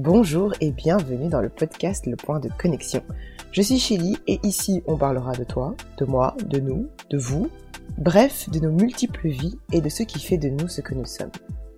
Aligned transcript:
Bonjour 0.00 0.54
et 0.60 0.70
bienvenue 0.70 1.28
dans 1.28 1.40
le 1.40 1.48
podcast 1.48 2.06
Le 2.06 2.14
Point 2.14 2.38
de 2.38 2.48
Connexion. 2.56 3.02
Je 3.50 3.62
suis 3.62 3.80
Chili 3.80 4.16
et 4.28 4.38
ici 4.44 4.80
on 4.86 4.96
parlera 4.96 5.32
de 5.32 5.42
toi, 5.42 5.76
de 5.98 6.04
moi, 6.04 6.36
de 6.46 6.60
nous, 6.60 6.88
de 7.10 7.18
vous, 7.18 7.50
bref, 7.96 8.48
de 8.48 8.60
nos 8.60 8.70
multiples 8.70 9.26
vies 9.26 9.58
et 9.72 9.80
de 9.80 9.88
ce 9.88 10.04
qui 10.04 10.20
fait 10.20 10.38
de 10.38 10.50
nous 10.50 10.68
ce 10.68 10.82
que 10.82 10.94
nous 10.94 11.04
sommes. 11.04 11.32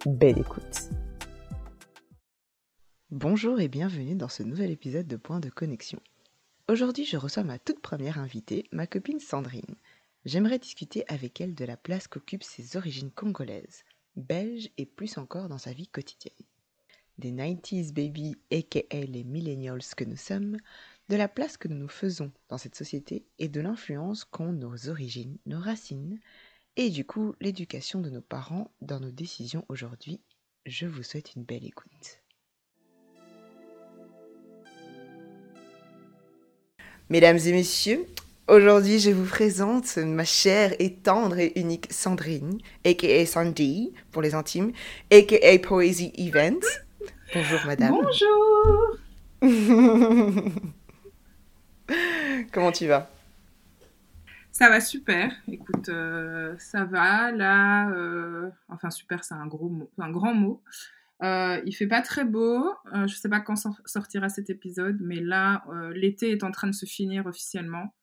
Belle 0.05 0.39
écoute. 0.39 0.91
Bonjour 3.11 3.59
et 3.59 3.69
bienvenue 3.69 4.17
dans 4.17 4.29
ce 4.29 4.43
nouvel 4.43 4.71
épisode 4.71 5.07
de 5.07 5.17
Point 5.17 5.41
de 5.41 5.49
Connexion. 5.49 6.01
Aujourd'hui 6.69 7.07
je 7.07 7.17
reçois 7.17 7.43
ma 7.43 7.59
toute 7.59 7.81
première 7.81 8.19
invitée, 8.19 8.67
ma 8.71 8.87
copine 8.87 9.21
Sandrine. 9.21 9.77
J'aimerais 10.27 10.59
discuter 10.59 11.05
avec 11.09 11.41
elle 11.41 11.55
de 11.55 11.65
la 11.65 11.79
place 11.79 12.07
qu'occupent 12.07 12.45
ses 12.45 12.77
origines 12.77 13.13
congolaises, 13.13 13.83
belges 14.15 14.69
et 14.77 14.85
plus 14.85 15.17
encore 15.17 15.49
dans 15.49 15.57
sa 15.57 15.73
vie 15.73 15.89
quotidienne 15.89 16.35
des 17.21 17.33
90s 17.33 17.93
baby 17.93 18.35
aka 18.51 18.83
les 18.93 19.25
millennials 19.25 19.95
que 19.97 20.05
nous 20.05 20.17
sommes, 20.17 20.57
de 21.11 21.17
la 21.17 21.29
place 21.29 21.57
que 21.57 21.69
nous 21.69 21.77
nous 21.77 21.89
faisons 21.89 22.33
dans 22.49 22.59
cette 22.59 22.75
société 22.75 23.27
et 23.39 23.49
de 23.49 23.61
l'influence 23.61 24.25
qu'ont 24.25 24.53
nos 24.53 24.89
origines, 24.89 25.37
nos 25.47 25.61
racines 25.61 26.19
et 26.77 26.89
du 26.89 27.05
coup 27.05 27.35
l'éducation 27.41 28.01
de 28.01 28.11
nos 28.11 28.23
parents 28.23 28.73
dans 28.81 29.01
nos 29.01 29.11
décisions 29.11 29.65
aujourd'hui. 29.69 30.21
Je 30.67 30.87
vous 30.87 31.03
souhaite 31.03 31.35
une 31.35 31.45
belle 31.45 31.65
écoute. 31.65 32.21
Mesdames 37.11 37.39
et 37.39 37.53
messieurs, 37.53 38.07
aujourd'hui 38.49 38.99
je 38.99 39.11
vous 39.11 39.27
présente 39.27 39.99
ma 39.99 40.25
chère 40.25 40.75
et 40.79 40.95
tendre 40.95 41.39
et 41.39 41.53
unique 41.57 41.93
Sandrine, 41.93 42.59
aka 42.85 43.27
Sandy 43.27 43.93
pour 44.11 44.23
les 44.23 44.35
intimes, 44.35 44.73
aka 45.11 45.59
Poesy 45.59 46.13
Event. 46.17 46.61
Bonjour 47.33 47.61
madame. 47.65 47.93
Bonjour. 47.93 48.97
Comment 52.53 52.73
tu 52.73 52.89
vas? 52.89 53.09
Ça 54.51 54.69
va 54.69 54.81
super. 54.81 55.33
Écoute, 55.47 55.89
euh, 55.91 56.57
ça 56.59 56.85
va. 56.85 57.31
Là, 57.31 57.89
euh, 57.91 58.51
enfin 58.69 58.91
super, 58.91 59.23
c'est 59.23 59.35
un 59.35 59.47
gros 59.47 59.69
mot, 59.69 59.89
un 59.99 60.11
grand 60.11 60.35
mot. 60.35 60.61
Euh, 61.23 61.61
il 61.65 61.73
fait 61.73 61.87
pas 61.87 62.03
très 62.03 62.25
beau. 62.25 62.75
Euh, 62.95 63.07
je 63.07 63.15
sais 63.15 63.29
pas 63.29 63.41
quand 63.41 63.55
sortira 63.85 64.29
cet 64.29 64.51
épisode, 64.51 64.99
mais 65.01 65.21
là, 65.21 65.63
l'été 65.95 66.33
est 66.33 66.43
en 66.43 66.51
train 66.51 66.67
de 66.67 66.75
se 66.75 66.87
finir 66.87 67.27
officiellement. 67.27 67.95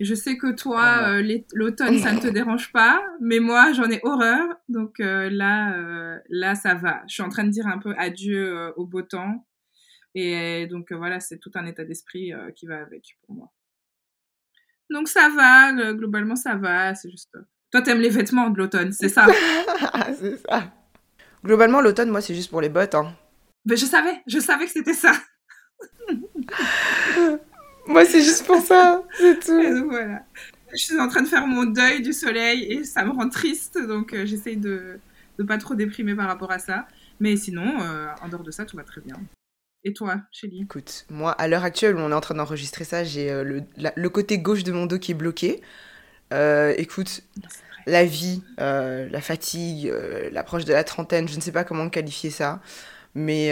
Je 0.00 0.14
sais 0.14 0.38
que 0.38 0.50
toi, 0.52 1.10
euh, 1.10 1.40
l'automne, 1.52 1.98
ça 1.98 2.12
ne 2.12 2.20
te 2.20 2.26
dérange 2.26 2.72
pas, 2.72 3.04
mais 3.20 3.38
moi, 3.38 3.74
j'en 3.74 3.90
ai 3.90 4.00
horreur. 4.02 4.48
Donc 4.70 4.98
euh, 4.98 5.28
là, 5.28 5.76
euh, 5.76 6.18
là, 6.30 6.54
ça 6.54 6.74
va. 6.74 7.02
Je 7.06 7.14
suis 7.14 7.22
en 7.22 7.28
train 7.28 7.44
de 7.44 7.50
dire 7.50 7.66
un 7.66 7.78
peu 7.78 7.94
adieu 7.98 8.72
au 8.76 8.86
beau 8.86 9.02
temps. 9.02 9.46
Et 10.14 10.66
donc 10.68 10.90
voilà, 10.90 11.20
c'est 11.20 11.38
tout 11.38 11.50
un 11.54 11.66
état 11.66 11.84
d'esprit 11.84 12.32
qui 12.56 12.66
va 12.66 12.80
avec 12.80 13.18
pour 13.26 13.34
moi. 13.34 13.52
Donc 14.88 15.06
ça 15.06 15.28
va, 15.28 15.92
globalement, 15.92 16.34
ça 16.34 16.56
va. 16.56 16.94
C'est 16.94 17.10
juste. 17.10 17.36
Toi, 17.70 17.82
t'aimes 17.82 18.00
les 18.00 18.08
vêtements 18.08 18.48
de 18.48 18.56
l'automne, 18.56 18.92
c'est 18.92 19.10
ça? 19.10 19.26
C'est 20.18 20.38
ça. 20.38 20.72
Globalement, 21.44 21.80
l'automne, 21.80 22.10
moi, 22.10 22.20
c'est 22.20 22.34
juste 22.34 22.50
pour 22.50 22.60
les 22.60 22.68
bottes. 22.68 22.96
Hein. 22.96 23.14
Mais 23.64 23.76
je 23.76 23.86
savais, 23.86 24.20
je 24.26 24.40
savais 24.40 24.64
que 24.64 24.72
c'était 24.72 24.92
ça. 24.92 25.12
Moi, 27.90 28.04
c'est 28.04 28.22
juste 28.22 28.46
pour 28.46 28.60
ça, 28.60 29.02
c'est 29.18 29.40
tout. 29.40 29.88
voilà. 29.88 30.22
Je 30.72 30.78
suis 30.78 31.00
en 31.00 31.08
train 31.08 31.22
de 31.22 31.28
faire 31.28 31.46
mon 31.46 31.64
deuil 31.64 32.02
du 32.02 32.12
soleil 32.12 32.64
et 32.72 32.84
ça 32.84 33.04
me 33.04 33.10
rend 33.10 33.28
triste, 33.28 33.76
donc 33.78 34.14
euh, 34.14 34.24
j'essaye 34.24 34.56
de 34.56 35.00
ne 35.38 35.44
pas 35.44 35.58
trop 35.58 35.74
déprimer 35.74 36.14
par 36.14 36.28
rapport 36.28 36.52
à 36.52 36.60
ça. 36.60 36.86
Mais 37.18 37.36
sinon, 37.36 37.80
euh, 37.82 38.06
en 38.22 38.28
dehors 38.28 38.44
de 38.44 38.52
ça, 38.52 38.64
tout 38.64 38.76
va 38.76 38.84
très 38.84 39.00
bien. 39.00 39.16
Et 39.82 39.92
toi, 39.92 40.20
Shelly? 40.30 40.62
Écoute, 40.62 41.06
moi, 41.10 41.32
à 41.32 41.48
l'heure 41.48 41.64
actuelle 41.64 41.96
où 41.96 41.98
on 41.98 42.10
est 42.10 42.14
en 42.14 42.20
train 42.20 42.36
d'enregistrer 42.36 42.84
ça, 42.84 43.02
j'ai 43.02 43.30
euh, 43.30 43.42
le, 43.42 43.62
le, 43.96 44.08
côté 44.08 44.38
gauche 44.38 44.62
de 44.62 44.70
mon 44.70 44.86
dos 44.86 44.98
qui 44.98 45.10
est 45.10 45.14
bloqué. 45.14 45.60
écoute, 46.76 47.22
la 47.86 48.04
vie, 48.04 48.42
la 48.58 49.20
fatigue, 49.20 49.92
l'approche 50.30 50.64
de 50.64 50.72
la 50.72 50.84
trentaine, 50.84 51.28
je 51.28 51.34
ne 51.34 51.40
sais 51.40 51.52
pas 51.52 51.64
comment 51.64 51.90
qualifier 51.90 52.30
ça. 52.30 52.60
Mais, 53.16 53.50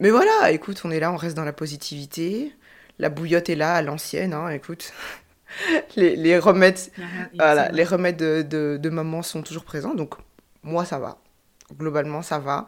mais 0.00 0.10
voilà, 0.10 0.50
écoute, 0.50 0.82
on 0.84 0.90
est 0.90 1.00
là, 1.00 1.10
on 1.10 1.16
reste 1.16 1.36
dans 1.36 1.44
la 1.44 1.54
positivité 1.54 2.54
la 2.98 3.08
bouillotte 3.08 3.48
est 3.48 3.56
là 3.56 3.74
à 3.74 3.82
l'ancienne, 3.82 4.32
hein, 4.32 4.48
écoute. 4.48 4.92
les, 5.96 6.16
les, 6.16 6.38
remèdes, 6.38 6.78
voilà, 7.34 7.70
les 7.70 7.84
remèdes 7.84 8.16
de, 8.16 8.78
de, 8.80 8.90
maman 8.90 9.22
sont 9.22 9.42
toujours 9.42 9.64
présents, 9.64 9.94
donc 9.94 10.14
moi 10.62 10.84
ça 10.84 10.98
va. 10.98 11.18
Globalement 11.76 12.22
ça 12.22 12.38
va. 12.38 12.66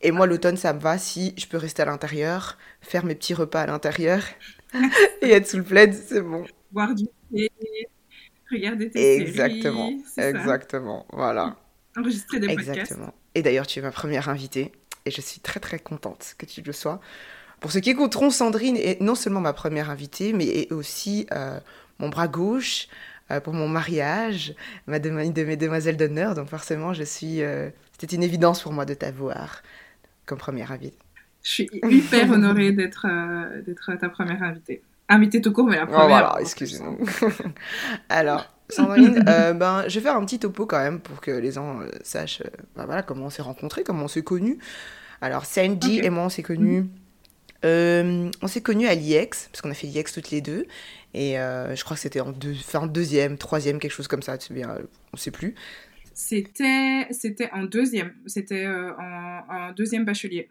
Et 0.00 0.10
moi 0.10 0.26
l'automne 0.26 0.56
ça 0.56 0.72
me 0.72 0.80
va 0.80 0.98
si 0.98 1.34
je 1.36 1.46
peux 1.46 1.56
rester 1.56 1.82
à 1.82 1.84
l'intérieur, 1.84 2.58
faire 2.80 3.04
mes 3.04 3.14
petits 3.14 3.34
repas 3.34 3.62
à 3.62 3.66
l'intérieur 3.66 4.22
et 5.22 5.30
être 5.30 5.46
sous 5.46 5.58
le 5.58 5.62
plaid, 5.62 5.94
c'est 5.94 6.22
bon. 6.22 6.44
Boire 6.72 6.94
du 6.94 7.04
thé, 7.32 7.50
regarder 8.50 8.90
tes 8.90 9.20
exactement, 9.20 9.92
séries. 10.06 10.30
Exactement, 10.30 11.06
voilà. 11.12 11.56
Enregistrer 11.96 12.40
des 12.40 12.48
podcasts. 12.48 12.70
Exactement. 12.70 13.14
Et 13.34 13.42
d'ailleurs 13.42 13.66
tu 13.66 13.78
es 13.78 13.82
ma 13.82 13.92
première 13.92 14.28
invitée 14.28 14.72
et 15.04 15.10
je 15.10 15.20
suis 15.20 15.40
très 15.40 15.60
très 15.60 15.78
contente 15.78 16.34
que 16.38 16.46
tu 16.46 16.62
le 16.62 16.72
sois. 16.72 17.00
Pour 17.62 17.70
ceux 17.70 17.78
qui 17.78 17.90
écouteront, 17.90 18.30
Sandrine 18.30 18.76
est 18.76 19.00
non 19.00 19.14
seulement 19.14 19.40
ma 19.40 19.52
première 19.52 19.88
invitée, 19.88 20.32
mais 20.32 20.70
aussi 20.72 21.28
euh, 21.32 21.60
mon 22.00 22.08
bras 22.08 22.26
gauche 22.26 22.88
euh, 23.30 23.38
pour 23.38 23.54
mon 23.54 23.68
mariage, 23.68 24.56
ma 24.88 24.98
de, 24.98 25.08
de 25.08 25.44
mes 25.44 25.56
demoiselles 25.56 25.96
d'honneur. 25.96 26.34
Donc 26.34 26.48
forcément, 26.48 26.92
je 26.92 27.04
suis. 27.04 27.40
Euh, 27.40 27.70
c'était 27.92 28.16
une 28.16 28.24
évidence 28.24 28.60
pour 28.62 28.72
moi 28.72 28.84
de 28.84 28.94
t'avoir 28.94 29.62
comme 30.26 30.38
première 30.38 30.72
invitée. 30.72 30.98
Je 31.44 31.50
suis 31.50 31.70
hyper 31.88 32.32
honorée 32.32 32.72
d'être 32.72 33.06
ta 34.00 34.08
première 34.08 34.42
invitée. 34.42 34.82
Invitée 35.08 35.40
tout 35.40 35.52
court, 35.52 35.68
mais 35.68 35.76
la 35.76 35.86
première. 35.86 36.04
Oh, 36.04 36.08
voilà, 36.08 36.36
excusez-moi. 36.40 36.96
Alors. 38.08 38.48
Sandrine, 38.68 39.22
ben, 39.24 39.84
je 39.86 39.94
vais 39.96 40.00
faire 40.00 40.16
un 40.16 40.24
petit 40.24 40.38
topo 40.38 40.64
quand 40.64 40.78
même 40.78 40.98
pour 40.98 41.20
que 41.20 41.30
les 41.30 41.52
gens 41.52 41.80
sachent 42.02 42.42
ben, 42.74 42.86
voilà, 42.86 43.02
comment 43.02 43.26
on 43.26 43.30
s'est 43.30 43.42
rencontrés, 43.42 43.84
comment 43.84 44.04
on 44.04 44.08
s'est 44.08 44.22
connus. 44.22 44.58
Alors, 45.20 45.44
Sandy 45.44 46.00
et 46.02 46.08
moi, 46.08 46.24
on 46.24 46.28
s'est 46.30 46.42
connus 46.42 46.88
euh, 47.64 48.30
on 48.40 48.46
s'est 48.48 48.60
connus 48.60 48.86
à 48.86 48.94
l'IEX, 48.94 49.48
parce 49.50 49.62
qu'on 49.62 49.70
a 49.70 49.74
fait 49.74 49.86
l'IEX 49.86 50.12
toutes 50.12 50.30
les 50.30 50.40
deux. 50.40 50.66
Et 51.14 51.38
euh, 51.38 51.76
je 51.76 51.84
crois 51.84 51.96
que 51.96 52.00
c'était 52.00 52.20
en, 52.20 52.32
deux, 52.32 52.54
fin, 52.54 52.86
deuxième, 52.86 53.38
troisième, 53.38 53.78
quelque 53.78 53.92
chose 53.92 54.08
comme 54.08 54.22
ça, 54.22 54.38
tu 54.38 54.48
sais 54.48 54.54
bien, 54.54 54.78
on 55.12 55.16
sait 55.16 55.30
plus. 55.30 55.54
C'était, 56.14 57.06
c'était 57.10 57.50
en 57.52 57.64
deuxième, 57.64 58.14
c'était 58.26 58.66
euh, 58.66 58.92
en, 58.98 59.72
deuxième 59.72 60.04
bachelier. 60.04 60.48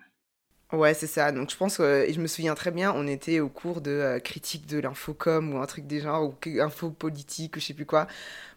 Ouais, 0.71 0.93
c'est 0.93 1.07
ça. 1.07 1.33
Donc 1.33 1.51
je 1.51 1.57
pense, 1.57 1.81
et 1.81 2.13
je 2.13 2.21
me 2.21 2.27
souviens 2.27 2.55
très 2.55 2.71
bien, 2.71 2.93
on 2.95 3.05
était 3.05 3.41
au 3.41 3.49
cours 3.49 3.81
de 3.81 4.19
critique 4.23 4.67
de 4.67 4.79
l'infocom 4.79 5.53
ou 5.53 5.57
un 5.57 5.65
truc 5.65 5.85
des 5.85 5.99
genres, 5.99 6.29
ou 6.29 6.61
info 6.61 6.91
politique, 6.91 7.57
ou 7.57 7.59
je 7.59 7.65
sais 7.65 7.73
plus 7.73 7.85
quoi. 7.85 8.07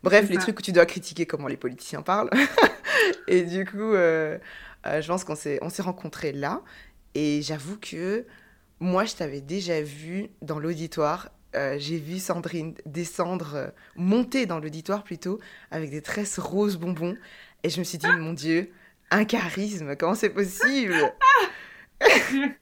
Bref, 0.04 0.28
les 0.30 0.36
trucs 0.36 0.56
où 0.56 0.62
tu 0.62 0.70
dois 0.70 0.86
critiquer 0.86 1.26
comment 1.26 1.48
les 1.48 1.56
politiciens 1.56 2.02
parlent. 2.02 2.30
et 3.28 3.42
du 3.42 3.64
coup, 3.64 3.94
je 3.94 5.06
pense 5.06 5.24
qu'on 5.24 5.34
s'est, 5.34 5.58
on 5.60 5.70
s'est 5.70 5.82
rencontrés 5.82 6.32
là. 6.32 6.62
Et 7.16 7.42
j'avoue 7.42 7.78
que 7.78 8.24
moi, 8.80 9.04
je 9.04 9.14
t'avais 9.14 9.40
déjà 9.40 9.80
vu 9.80 10.28
dans 10.42 10.58
l'auditoire. 10.58 11.30
Euh, 11.54 11.76
j'ai 11.78 11.98
vu 11.98 12.18
Sandrine 12.18 12.74
descendre, 12.84 13.54
euh, 13.54 13.68
monter 13.96 14.46
dans 14.46 14.58
l'auditoire 14.58 15.04
plutôt, 15.04 15.38
avec 15.70 15.90
des 15.90 16.02
tresses 16.02 16.38
roses 16.38 16.76
bonbons. 16.76 17.16
Et 17.62 17.70
je 17.70 17.78
me 17.78 17.84
suis 17.84 17.98
dit, 17.98 18.08
mon 18.18 18.32
Dieu, 18.32 18.70
un 19.10 19.24
charisme, 19.24 19.94
comment 19.96 20.14
c'est 20.14 20.30
possible 20.30 20.94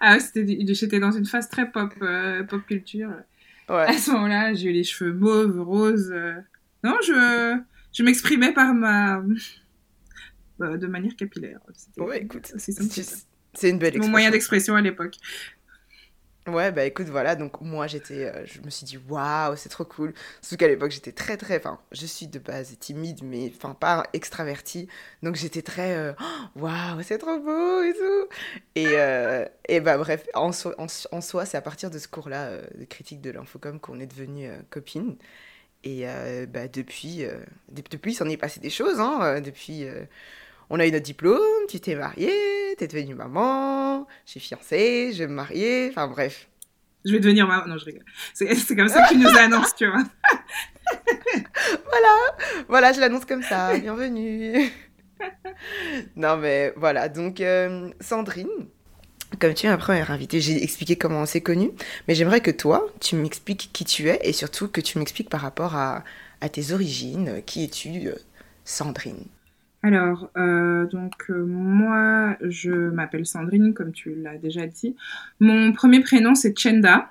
ah, 0.00 0.18
J'étais 0.34 0.98
dans 0.98 1.12
une 1.12 1.26
phase 1.26 1.48
très 1.48 1.70
pop, 1.70 1.94
euh, 2.02 2.42
pop 2.42 2.66
culture. 2.66 3.10
Ouais. 3.68 3.86
À 3.86 3.92
ce 3.92 4.10
moment-là, 4.10 4.54
j'ai 4.54 4.70
eu 4.70 4.72
les 4.72 4.84
cheveux 4.84 5.12
mauves, 5.12 5.60
roses. 5.60 6.12
Non, 6.82 6.96
je, 7.02 7.60
je 7.92 8.02
m'exprimais 8.02 8.52
par 8.52 8.74
ma 8.74 9.22
de 10.58 10.86
manière 10.86 11.16
capillaire. 11.16 11.60
Ouais, 11.96 12.22
écoute, 12.22 12.52
c'est 12.56 12.72
une 13.62 13.78
belle 13.78 13.88
expression. 13.88 14.02
Mon 14.02 14.08
moyen 14.08 14.30
d'expression 14.30 14.74
à 14.74 14.80
l'époque. 14.80 15.16
Ouais, 16.48 16.72
bah 16.72 16.84
écoute, 16.84 17.06
voilà, 17.06 17.36
donc 17.36 17.60
moi 17.60 17.86
j'étais, 17.86 18.24
euh, 18.24 18.44
je 18.46 18.60
me 18.62 18.70
suis 18.70 18.84
dit 18.84 18.98
waouh, 19.08 19.54
c'est 19.54 19.68
trop 19.68 19.84
cool. 19.84 20.12
Surtout 20.40 20.56
qu'à 20.56 20.66
l'époque 20.66 20.90
j'étais 20.90 21.12
très 21.12 21.36
très, 21.36 21.56
enfin, 21.58 21.78
je 21.92 22.04
suis 22.04 22.26
de 22.26 22.40
base 22.40 22.76
timide, 22.80 23.20
mais 23.22 23.52
enfin 23.54 23.74
pas 23.74 24.04
extravertie, 24.12 24.88
donc 25.22 25.36
j'étais 25.36 25.62
très 25.62 25.94
euh, 25.96 26.12
waouh, 26.56 27.00
c'est 27.02 27.18
trop 27.18 27.38
beau 27.38 27.82
et 27.84 27.92
tout. 27.92 28.28
Et, 28.74 28.88
euh, 28.88 29.46
et 29.68 29.78
bah 29.80 29.96
bref, 29.98 30.26
en, 30.34 30.50
en, 30.78 31.20
soi, 31.20 31.46
c'est 31.46 31.56
à 31.56 31.62
partir 31.62 31.90
de 31.90 31.98
ce 32.00 32.08
cours-là 32.08 32.58
de 32.76 32.84
critique 32.86 33.20
de 33.20 33.30
l'infocom 33.30 33.78
qu'on 33.78 34.00
est 34.00 34.06
devenue 34.06 34.50
copines. 34.68 35.16
Et 35.84 36.06
bah 36.48 36.66
depuis, 36.68 37.24
depuis, 37.70 38.12
il 38.12 38.14
s'en 38.14 38.28
est 38.28 38.36
passé 38.36 38.60
des 38.60 38.70
choses, 38.70 38.98
hein, 39.00 39.40
depuis 39.40 39.86
on 40.72 40.80
a 40.80 40.86
eu 40.86 40.90
notre 40.90 41.04
diplôme, 41.04 41.66
tu 41.68 41.80
t'es 41.80 41.94
mariée, 41.94 42.74
t'es 42.78 42.88
devenue 42.88 43.14
maman, 43.14 44.06
j'ai 44.24 44.40
fiancé, 44.40 45.12
je 45.12 45.18
vais 45.18 45.26
me 45.26 45.34
marier, 45.34 45.88
enfin 45.90 46.08
bref. 46.08 46.48
Je 47.04 47.12
vais 47.12 47.20
devenir 47.20 47.46
maman. 47.46 47.66
Non, 47.66 47.76
je 47.76 47.84
rigole. 47.84 48.04
C'est 48.32 48.46
comme 48.76 48.88
ça 48.88 49.06
que 49.06 49.12
tu 49.12 49.18
nous 49.18 49.36
annonces, 49.36 49.74
tu 49.74 49.86
vois. 49.86 50.02
voilà, 51.90 52.16
voilà, 52.68 52.92
je 52.92 53.00
l'annonce 53.00 53.26
comme 53.26 53.42
ça. 53.42 53.76
Bienvenue. 53.78 54.70
non, 56.16 56.38
mais 56.38 56.72
voilà. 56.76 57.10
Donc, 57.10 57.42
euh, 57.42 57.90
Sandrine, 58.00 58.48
comme 59.40 59.52
tu 59.52 59.66
es 59.66 59.68
ma 59.68 59.76
première 59.76 60.10
invitée, 60.10 60.40
j'ai 60.40 60.62
expliqué 60.62 60.96
comment 60.96 61.20
on 61.20 61.26
s'est 61.26 61.42
connus, 61.42 61.72
mais 62.08 62.14
j'aimerais 62.14 62.40
que 62.40 62.50
toi, 62.50 62.86
tu 62.98 63.16
m'expliques 63.16 63.68
qui 63.74 63.84
tu 63.84 64.08
es 64.08 64.20
et 64.22 64.32
surtout 64.32 64.68
que 64.68 64.80
tu 64.80 64.98
m'expliques 64.98 65.28
par 65.28 65.42
rapport 65.42 65.76
à, 65.76 66.02
à, 66.40 66.48
tes 66.48 66.72
origines. 66.72 67.42
Qui 67.44 67.64
es-tu, 67.64 68.08
euh, 68.08 68.14
Sandrine? 68.64 69.26
Alors, 69.82 70.30
euh, 70.36 70.86
donc 70.86 71.28
moi, 71.28 72.36
je 72.42 72.70
m'appelle 72.70 73.26
Sandrine, 73.26 73.74
comme 73.74 73.92
tu 73.92 74.14
l'as 74.14 74.38
déjà 74.38 74.66
dit. 74.66 74.94
Mon 75.40 75.72
premier 75.72 76.00
prénom, 76.00 76.34
c'est 76.34 76.56
Chenda. 76.56 77.10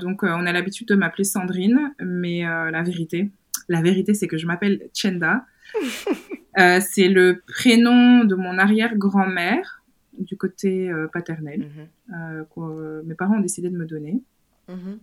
donc, 0.00 0.22
on 0.22 0.46
a 0.46 0.52
l'habitude 0.52 0.86
de 0.88 0.94
m'appeler 0.94 1.24
Sandrine, 1.24 1.92
mais 2.00 2.42
la 2.42 2.82
vérité, 2.82 3.30
la 3.68 3.82
vérité, 3.82 4.14
c'est 4.14 4.28
que 4.28 4.38
je 4.38 4.46
m'appelle 4.46 4.82
Chenda. 4.94 5.46
Euh, 6.56 6.80
c'est 6.80 7.08
le 7.08 7.42
prénom 7.48 8.22
de 8.22 8.36
mon 8.36 8.58
arrière-grand-mère 8.58 9.82
du 10.16 10.36
côté 10.36 10.88
euh, 10.88 11.08
paternel 11.08 11.62
mhm. 11.62 12.14
euh, 12.14 12.44
que 12.44 13.02
mes 13.02 13.16
parents 13.16 13.38
ont 13.38 13.40
décidé 13.40 13.70
de 13.70 13.76
me 13.76 13.86
donner. 13.86 14.22
Mhm. 14.68 14.98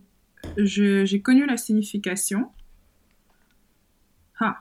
J'ai 0.56 1.20
connu 1.20 1.44
la 1.44 1.58
signification. 1.58 2.50
Ah, 4.40 4.60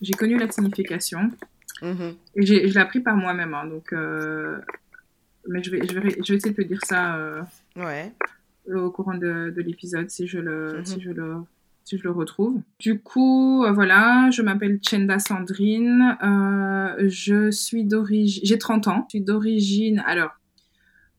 j'ai 0.00 0.12
connu 0.12 0.38
la 0.38 0.48
signification. 0.48 1.32
Mhm. 1.82 2.14
Et 2.36 2.46
je 2.46 2.54
l'ai 2.54 2.76
appris 2.78 3.00
par 3.00 3.16
moi-même. 3.16 3.54
Hein, 3.54 3.66
donc, 3.66 3.92
mais 5.48 5.62
je 5.62 5.70
vais, 5.70 5.86
je, 5.86 5.98
vais, 5.98 6.10
je 6.10 6.32
vais 6.32 6.36
essayer 6.36 6.54
de 6.54 6.62
te 6.62 6.66
dire 6.66 6.80
ça 6.84 7.18
ouais. 7.76 8.12
au 8.72 8.90
courant 8.90 9.14
de, 9.14 9.52
de 9.54 9.62
l'épisode 9.62 10.08
si 10.08 10.26
je 10.26 10.38
le, 10.38 10.82
si 10.84 11.00
je 11.00 11.10
le 11.10 11.42
si 11.84 11.98
je 11.98 12.04
le 12.04 12.10
retrouve. 12.10 12.60
Du 12.78 13.00
coup, 13.00 13.64
euh, 13.64 13.72
voilà, 13.72 14.30
je 14.30 14.42
m'appelle 14.42 14.78
Chenda 14.88 15.18
Sandrine. 15.18 16.16
Euh, 16.22 17.08
je 17.08 17.50
suis 17.50 17.84
d'origine. 17.84 18.42
J'ai 18.44 18.58
30 18.58 18.88
ans. 18.88 19.04
Je 19.08 19.18
suis 19.18 19.24
d'origine. 19.24 20.02
Alors, 20.06 20.30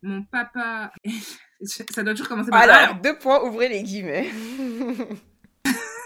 mon 0.01 0.23
papa. 0.23 0.91
ça 1.61 2.03
doit 2.03 2.13
toujours 2.13 2.29
commencer 2.29 2.49
par. 2.49 2.61
Alors, 2.61 2.95
deux 3.01 3.17
points, 3.17 3.43
ouvrez 3.43 3.69
les 3.69 3.83
guillemets. 3.83 4.29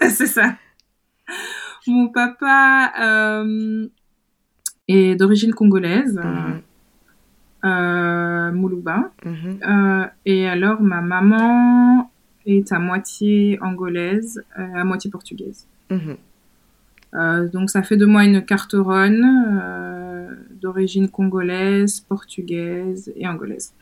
C'est 0.00 0.26
ça. 0.26 0.56
Mon 1.86 2.08
papa 2.08 2.92
euh, 3.00 3.88
est 4.88 5.14
d'origine 5.16 5.54
congolaise. 5.54 6.20
Mhm. 6.22 6.62
Moulouba. 8.54 9.10
Mhm. 9.24 10.08
et 10.24 10.48
alors, 10.48 10.80
ma 10.80 11.00
maman 11.00 12.08
est 12.48 12.72
à 12.72 12.78
moitié 12.78 13.58
angolaise, 13.60 14.42
euh, 14.58 14.74
à 14.74 14.84
moitié 14.84 15.10
portugaise. 15.10 15.66
Mhm. 15.90 16.16
Euh, 17.14 17.48
donc 17.48 17.70
ça 17.70 17.82
fait 17.82 17.96
de 17.96 18.04
moi 18.04 18.24
une 18.24 18.44
carteronne 18.44 19.24
euh, 19.24 20.34
d'origine 20.60 21.08
congolaise, 21.08 22.00
portugaise 22.00 23.12
et 23.16 23.26
angolaise. 23.26 23.72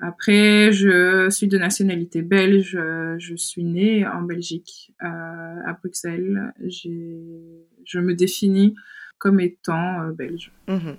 Après, 0.00 0.72
je 0.72 1.30
suis 1.30 1.46
de 1.46 1.58
nationalité 1.58 2.22
belge. 2.22 2.76
Je 3.18 3.36
suis 3.36 3.62
née 3.62 4.04
en 4.04 4.22
Belgique, 4.22 4.92
à 4.98 5.74
Bruxelles. 5.74 6.52
Je 6.58 7.98
me 8.00 8.12
définis 8.14 8.74
comme 9.22 9.38
étant 9.38 10.08
belge. 10.08 10.50
Mhm. 10.66 10.96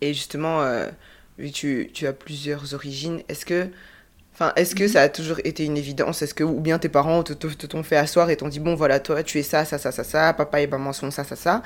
Et 0.00 0.14
justement, 0.14 0.64
vu 1.38 1.48
que 1.50 1.52
tu, 1.52 1.90
tu, 1.92 2.06
as 2.06 2.14
plusieurs 2.14 2.72
origines, 2.72 3.20
est-ce 3.28 3.44
que 3.44 3.68
Enfin, 4.40 4.52
est-ce 4.54 4.76
que 4.76 4.84
mhm. 4.84 4.88
ça 4.88 5.02
a 5.02 5.08
toujours 5.08 5.40
été 5.42 5.64
une 5.64 5.76
évidence? 5.76 6.22
Est-ce 6.22 6.32
que, 6.32 6.44
ou 6.44 6.60
bien 6.60 6.78
tes 6.78 6.88
parents 6.88 7.24
te, 7.24 7.32
t'ont 7.32 7.82
fait 7.82 7.96
asseoir 7.96 8.30
et 8.30 8.36
t'ont 8.36 8.46
dit, 8.46 8.60
bon, 8.60 8.76
voilà, 8.76 9.00
toi, 9.00 9.24
tu 9.24 9.40
es 9.40 9.42
ça, 9.42 9.64
ça, 9.64 9.78
ça, 9.78 9.90
ça, 9.90 10.04
ça, 10.04 10.32
papa 10.32 10.60
et 10.60 10.68
maman 10.68 10.92
sont 10.92 11.10
ça, 11.10 11.24
ça, 11.24 11.34
ça 11.34 11.60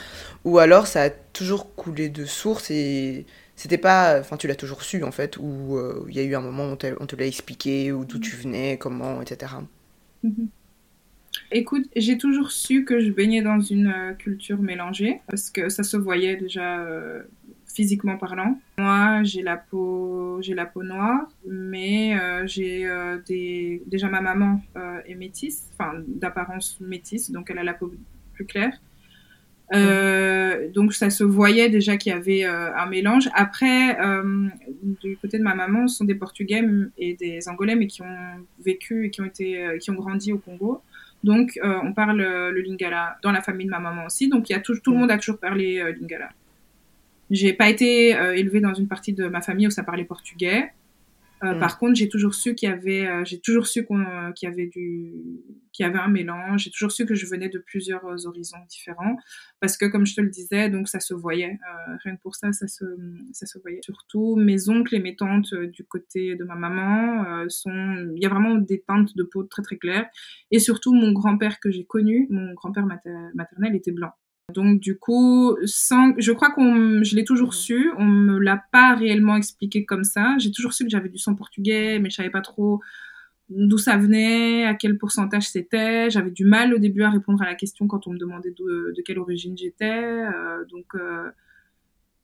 Ou 0.46 0.58
alors 0.58 0.86
ça 0.86 1.02
a 1.02 1.10
toujours 1.10 1.74
coulé 1.74 2.08
de 2.08 2.24
source 2.24 2.70
et 2.70 3.26
c'était 3.56 3.76
pas. 3.76 4.18
Enfin, 4.20 4.38
tu 4.38 4.48
l'as 4.48 4.54
toujours 4.54 4.82
su, 4.82 5.04
en 5.04 5.12
fait, 5.12 5.36
ou 5.36 5.76
euh, 5.76 6.06
il 6.08 6.16
y 6.16 6.20
a 6.20 6.22
eu 6.22 6.34
un 6.34 6.40
moment 6.40 6.64
où 6.64 6.76
on 6.98 7.06
te 7.06 7.16
l'a 7.16 7.26
expliqué, 7.26 7.92
ou 7.92 8.06
d'où 8.06 8.18
tu 8.18 8.36
venais, 8.36 8.78
comment, 8.78 9.20
etc. 9.20 9.52
Mhm. 10.22 10.48
Écoute, 11.50 11.86
j'ai 11.96 12.18
toujours 12.18 12.50
su 12.50 12.84
que 12.84 13.00
je 13.00 13.10
baignais 13.10 13.42
dans 13.42 13.60
une 13.60 13.88
euh, 13.88 14.12
culture 14.12 14.60
mélangée, 14.60 15.20
parce 15.28 15.50
que 15.50 15.68
ça 15.68 15.82
se 15.82 15.96
voyait 15.96 16.36
déjà. 16.36 16.80
Euh, 16.80 17.22
physiquement 17.74 18.18
parlant. 18.18 18.60
Moi, 18.76 19.22
j'ai 19.22 19.40
la 19.40 19.56
peau, 19.56 20.42
j'ai 20.42 20.52
la 20.52 20.66
peau 20.66 20.82
noire, 20.82 21.26
mais 21.48 22.14
euh, 22.20 22.46
j'ai 22.46 22.86
déjà 23.86 24.10
ma 24.10 24.20
maman 24.20 24.60
est 25.06 25.14
métisse, 25.14 25.70
enfin 25.72 25.94
d'apparence 26.06 26.78
métisse, 26.80 27.30
donc 27.30 27.48
elle 27.48 27.56
a 27.56 27.64
la 27.64 27.72
peau 27.72 27.90
plus 28.34 28.44
claire. 28.44 28.78
donc 30.74 30.92
ça 30.92 31.08
se 31.08 31.24
voyait 31.24 31.70
déjà 31.70 31.96
qu'il 31.96 32.12
y 32.12 32.14
avait 32.14 32.44
un 32.44 32.84
mélange. 32.84 33.30
Après, 33.32 33.96
du 35.00 35.16
côté 35.16 35.38
de 35.38 35.42
ma 35.42 35.54
maman, 35.54 35.88
ce 35.88 35.96
sont 35.96 36.04
des 36.04 36.14
Portugais 36.14 36.62
et 36.98 37.14
des 37.14 37.48
Angolais, 37.48 37.74
mais 37.74 37.86
qui 37.86 38.02
ont 38.02 38.18
vécu 38.62 39.06
et 39.06 39.10
qui 39.10 39.22
ont 39.22 39.24
été, 39.24 39.78
qui 39.80 39.90
ont 39.90 39.94
grandi 39.94 40.30
au 40.34 40.38
Congo. 40.38 40.82
Donc, 41.24 41.58
on 41.62 41.92
parle 41.92 42.18
le 42.18 42.60
lingala 42.60 43.16
dans 43.22 43.32
la 43.32 43.42
famille 43.42 43.66
de 43.66 43.70
ma 43.70 43.78
maman 43.78 44.06
aussi. 44.06 44.28
Donc, 44.28 44.50
il 44.50 44.52
y 44.52 44.56
a 44.56 44.60
tout, 44.60 44.74
tout 44.82 44.92
le 44.92 44.98
monde 44.98 45.10
a 45.10 45.18
toujours 45.18 45.38
parlé 45.38 45.82
lingala. 46.00 46.30
J'ai 47.32 47.54
pas 47.54 47.70
été 47.70 48.14
euh, 48.14 48.36
élevée 48.36 48.60
dans 48.60 48.74
une 48.74 48.88
partie 48.88 49.14
de 49.14 49.26
ma 49.26 49.40
famille 49.40 49.66
où 49.66 49.70
ça 49.70 49.82
parlait 49.82 50.04
portugais. 50.04 50.70
Euh, 51.42 51.54
mm. 51.54 51.58
Par 51.58 51.78
contre, 51.78 51.94
j'ai 51.94 52.10
toujours 52.10 52.34
su 52.34 52.54
qu'il 52.54 52.68
y 52.68 52.72
avait, 52.72 53.08
euh, 53.08 53.24
j'ai 53.24 53.40
toujours 53.40 53.66
su 53.66 53.86
qu'il 53.86 54.48
y 54.48 54.52
avait 54.52 54.66
du, 54.66 55.12
qu'il 55.72 55.84
y 55.84 55.88
avait 55.88 55.98
un 55.98 56.08
mélange. 56.08 56.64
J'ai 56.64 56.70
toujours 56.70 56.92
su 56.92 57.06
que 57.06 57.14
je 57.14 57.26
venais 57.26 57.48
de 57.48 57.58
plusieurs 57.58 58.04
horizons 58.26 58.58
différents, 58.68 59.16
parce 59.60 59.76
que 59.76 59.86
comme 59.86 60.06
je 60.06 60.14
te 60.14 60.20
le 60.20 60.28
disais, 60.28 60.70
donc 60.70 60.88
ça 60.88 61.00
se 61.00 61.14
voyait. 61.14 61.58
rien 62.04 62.16
que 62.16 62.20
pour 62.22 62.36
ça, 62.36 62.52
ça 62.52 62.66
se, 62.68 62.84
ça 63.32 63.46
se 63.46 63.58
voyait. 63.58 63.80
Surtout 63.84 64.36
mes 64.36 64.68
oncles 64.68 64.94
et 64.94 65.00
mes 65.00 65.16
tantes 65.16 65.54
du 65.54 65.84
côté 65.84 66.36
de 66.36 66.44
ma 66.44 66.54
maman 66.54 67.44
sont, 67.48 68.12
il 68.14 68.22
y 68.22 68.26
a 68.26 68.28
vraiment 68.28 68.54
des 68.56 68.82
teintes 68.82 69.16
de 69.16 69.22
peau 69.22 69.44
très 69.44 69.62
très 69.62 69.76
claires. 69.76 70.08
Et 70.50 70.58
surtout 70.58 70.92
mon 70.92 71.12
grand-père 71.12 71.60
que 71.60 71.70
j'ai 71.70 71.84
connu, 71.84 72.26
mon 72.30 72.52
grand-père 72.54 72.86
maternel 72.86 73.74
était 73.74 73.92
blanc. 73.92 74.12
Donc 74.52 74.80
du 74.80 74.98
coup, 74.98 75.56
sans, 75.64 76.12
je 76.18 76.32
crois 76.32 76.50
qu'on, 76.50 77.02
je 77.02 77.16
l'ai 77.16 77.24
toujours 77.24 77.48
mhm. 77.48 77.52
su. 77.52 77.92
On 77.98 78.04
me 78.04 78.38
l'a 78.38 78.62
pas 78.72 78.94
réellement 78.94 79.36
expliqué 79.36 79.84
comme 79.84 80.04
ça. 80.04 80.36
J'ai 80.38 80.50
toujours 80.50 80.72
su 80.72 80.84
que 80.84 80.90
j'avais 80.90 81.08
du 81.08 81.18
sang 81.18 81.34
portugais, 81.34 81.98
mais 81.98 82.10
je 82.10 82.16
savais 82.16 82.30
pas 82.30 82.40
trop 82.40 82.80
d'où 83.56 83.78
ça 83.78 83.96
venait, 83.96 84.64
à 84.64 84.74
quel 84.74 84.98
pourcentage 84.98 85.48
c'était. 85.48 86.10
J'avais 86.10 86.30
du 86.30 86.44
mal 86.44 86.74
au 86.74 86.78
début 86.78 87.02
à 87.02 87.10
répondre 87.10 87.42
à 87.42 87.46
la 87.46 87.54
question 87.54 87.86
quand 87.86 88.06
on 88.06 88.12
me 88.12 88.18
demandait 88.18 88.54
de, 88.56 88.94
quelle 89.04 89.18
origine 89.18 89.56
j'étais. 89.56 89.84
Euh, 89.84 90.64
donc 90.70 90.94
euh, 90.94 91.30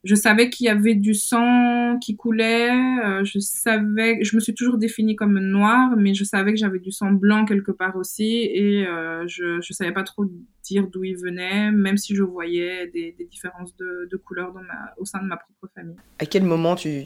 je 0.05 0.15
savais 0.15 0.49
qu'il 0.49 0.67
y 0.67 0.69
avait 0.69 0.95
du 0.95 1.15
sang 1.15 1.99
qui 1.99 2.17
coulait. 2.17 2.71
Euh, 2.71 3.25
je 3.25 3.39
savais, 3.41 4.23
je 4.23 4.37
me 4.37 4.41
suis 4.41 4.55
toujours 4.55 4.79
définie 4.79 5.17
comme 5.17 5.39
noire, 5.39 5.97
mais 5.97 6.15
je 6.15 6.25
savais 6.25 6.53
que 6.53 6.59
j'avais 6.59 6.79
du 6.79 6.93
sang 6.93 7.13
blanc 7.13 7.45
quelque 7.45 7.73
part 7.73 7.97
aussi, 7.97 8.43
et 8.45 8.85
je 9.27 9.61
je 9.61 9.73
savais 9.73 9.93
pas 9.93 10.05
trop 10.05 10.25
dire 10.63 10.87
d'où 10.87 11.05
il 11.05 11.17
venait, 11.17 11.73
même 11.73 11.97
si 11.97 12.15
je 12.15 12.23
voyais 12.23 12.87
des, 12.89 13.15
différences 13.31 13.75
de, 13.77 14.09
de 14.11 14.17
couleur 14.17 14.53
dans 14.53 14.63
ma, 14.63 14.95
au 14.99 15.05
sein 15.05 15.21
de 15.23 15.27
ma 15.27 15.37
propre 15.37 15.73
famille. 15.75 15.97
À 16.19 16.27
quel 16.27 16.45
moment 16.45 16.77
tu 16.77 17.05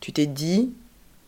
t'es 0.00 0.26
dit 0.26 0.72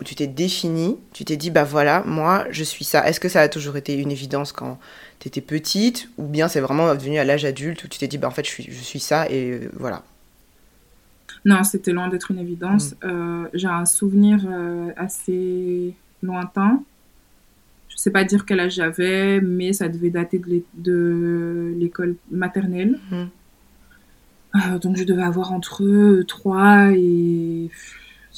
ou 0.01 0.05
tu 0.05 0.15
t'es 0.15 0.27
défini, 0.27 0.97
tu 1.13 1.25
t'es 1.25 1.37
dit 1.37 1.51
bah 1.51 1.65
voilà, 1.65 2.03
moi 2.07 2.47
je 2.51 2.63
suis 2.63 2.85
ça. 2.85 3.09
Est-ce 3.09 3.21
que 3.21 3.29
ça 3.29 3.41
a 3.41 3.49
toujours 3.49 3.77
été 3.77 3.95
une 3.95 4.11
évidence 4.11 4.53
quand 4.53 4.79
tu 5.19 5.29
étais 5.29 5.41
petite, 5.41 6.09
ou 6.19 6.25
bien 6.25 6.49
c'est 6.49 6.61
vraiment 6.61 6.95
devenu 6.95 7.19
à 7.19 7.25
l'âge 7.25 7.45
adulte 7.45 7.83
où 7.85 7.89
tu 7.89 7.99
t'es 7.99 8.07
dit 8.07 8.19
bah 8.19 8.29
en 8.29 8.33
fait 8.33 8.45
je 8.45 8.51
suis 8.51 8.65
je 8.65 8.81
suis 8.81 9.01
ça 9.01 9.29
et 9.29 9.51
euh, 9.53 9.71
voilà? 9.77 10.05
Non, 11.45 11.65
c'était 11.65 11.93
loin 11.93 12.09
d'être 12.09 12.31
une 12.31 12.39
évidence. 12.39 12.93
Mm. 12.93 12.97
Euh, 13.05 13.49
j'ai 13.55 13.69
un 13.69 13.85
souvenir 13.85 14.41
euh, 14.49 14.91
assez 14.97 15.95
lointain. 16.23 16.83
Je 17.89 17.95
ne 17.95 17.99
sais 17.99 18.11
pas 18.11 18.25
dire 18.25 18.45
quel 18.45 18.61
âge 18.61 18.75
j'avais, 18.75 19.41
mais 19.41 19.73
ça 19.73 19.89
devait 19.89 20.11
dater 20.11 20.41
de 20.75 21.75
l'école 21.77 22.17
maternelle. 22.31 22.99
Mm. 23.11 24.79
Donc 24.81 24.97
je 24.97 25.05
devais 25.05 25.23
avoir 25.23 25.53
entre 25.53 26.23
3 26.27 26.93
et 26.93 27.71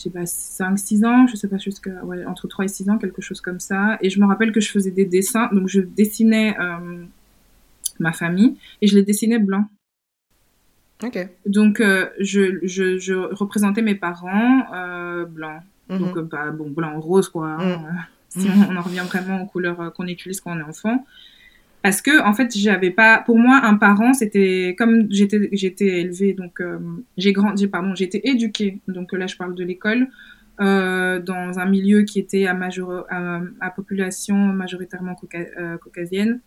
je 0.01 0.05
sais 0.05 0.11
pas 0.11 0.25
5 0.25 0.79
6 0.79 1.05
ans, 1.05 1.27
je 1.27 1.37
sais 1.37 1.49
pas 1.49 1.59
jusqu'à 1.59 2.03
ouais, 2.05 2.25
entre 2.25 2.49
3 2.49 2.65
et 2.65 2.69
6 2.69 2.89
ans, 2.89 2.97
quelque 2.99 3.21
chose 3.21 3.41
comme 3.43 3.61
ça 3.61 3.99
et 4.01 4.09
je 4.09 4.19
me 4.19 4.27
rappelle 4.27 4.51
que 4.51 4.61
je 4.61 4.71
faisais 4.71 4.91
des 4.91 5.05
dessins, 5.05 5.49
donc 5.53 5.69
je 5.69 5.81
dessinais 5.81 6.57
ma 7.99 8.13
famille 8.13 8.57
et 8.81 8.87
je 8.87 8.97
les 8.97 9.03
dessinais 9.03 9.39
blancs. 9.39 9.67
Donc, 11.47 11.81
euh, 11.81 12.07
je, 12.19 12.59
je, 12.63 12.99
je, 12.99 13.15
représentais 13.15 13.83
mes 13.83 13.95
parents 13.95 14.67
euh, 14.75 15.25
blancs. 15.25 15.63
Mhm. 15.89 15.99
Donc, 15.99 16.17
euh, 16.17 16.23
bah, 16.23 16.51
bon, 16.51 16.71
blanc, 16.71 17.01
rose, 17.01 17.29
quoi. 17.29 17.49
Hein, 17.49 17.79
mhm. 17.79 18.05
si 18.43 18.49
on, 18.49 18.77
en 18.77 18.83
revient 18.83 19.05
vraiment 19.07 19.43
aux 19.43 19.47
couleurs 19.47 19.93
qu'on 19.95 20.07
utilise 20.07 20.41
quand 20.41 20.57
on 20.57 20.61
est 20.61 20.63
enfant. 20.63 21.05
Parce 21.83 22.03
que, 22.03 22.23
en 22.23 22.35
fait, 22.35 22.57
j'avais 22.57 22.91
pas. 22.91 23.23
Pour 23.25 23.39
moi, 23.39 23.61
un 23.63 23.75
parent, 23.75 24.13
c'était. 24.13 24.75
Comme 24.79 25.07
j'étais 25.11 25.49
j'étais 25.53 26.01
élevée, 26.01 26.35
donc 26.35 26.63
j'ai 27.17 27.33
grandi, 27.33 27.69
pardon, 27.69 27.95
été 27.95 28.29
éduquée. 28.29 28.81
Donc 28.87 29.13
là, 29.13 29.27
je 29.27 29.37
parle 29.37 29.55
de 29.55 29.65
l'école. 29.65 30.09
dans 30.59 31.59
un 31.59 31.67
milieu 31.67 32.03
qui 32.03 32.19
était 32.19 32.47
à, 32.47 32.55
major, 32.55 33.07
à, 33.09 33.71
population 33.71 34.37
majoritairement 34.37 35.17
caucasienne 35.83 36.41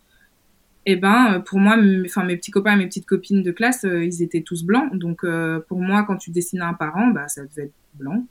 et 0.86 0.94
eh 0.94 0.96
ben 0.98 1.42
pour 1.46 1.60
moi, 1.60 1.78
enfin 2.06 2.26
mes 2.26 2.36
petits 2.36 2.52
copains 2.52 2.74
et 2.74 2.76
mes 2.76 2.88
petites 2.88 3.06
copines 3.06 3.42
de 3.42 3.52
classe, 3.52 3.84
ils 3.86 4.22
étaient 4.22 4.42
tous 4.42 4.66
blancs. 4.66 4.94
Donc 4.94 5.26
pour 5.68 5.80
moi, 5.80 6.04
quand 6.04 6.18
tu 6.18 6.30
dessinais 6.30 6.64
un 6.64 6.74
parent, 6.74 7.08
bah 7.08 7.30
ça 7.30 7.46
devait 7.46 7.64
être 7.64 7.74
blanc, 7.94 8.26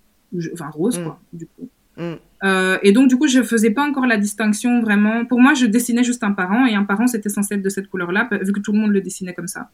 enfin 0.53 0.69
rose 0.69 0.99
mm. 0.99 1.03
quoi, 1.03 1.21
du 1.33 1.47
coup. 1.47 1.69
Mm. 1.97 2.15
Euh, 2.45 2.79
et 2.83 2.93
donc, 2.93 3.09
du 3.09 3.17
coup, 3.17 3.29
je 3.29 3.43
faisais 3.43 3.71
pas 3.71 3.87
encore 3.87 4.07
la 4.07 4.17
distinction 4.17 4.81
vraiment. 4.81 5.25
Pour 5.25 5.41
moi, 5.41 5.55
je 5.55 5.67
dessinais 5.67 6.03
juste 6.03 6.25
un 6.25 6.33
parent 6.33 6.67
et 6.67 6.75
un 6.75 6.85
parent, 6.85 7.07
c'était 7.07 7.29
censé 7.29 7.55
être 7.55 7.63
de 7.63 7.69
cette 7.69 7.89
couleur-là, 7.89 8.29
vu 8.43 8.53
que 8.53 8.61
tout 8.61 8.73
le 8.73 8.79
monde 8.79 8.93
le 8.93 9.01
dessinait 9.01 9.35
comme 9.35 9.47
ça. 9.47 9.71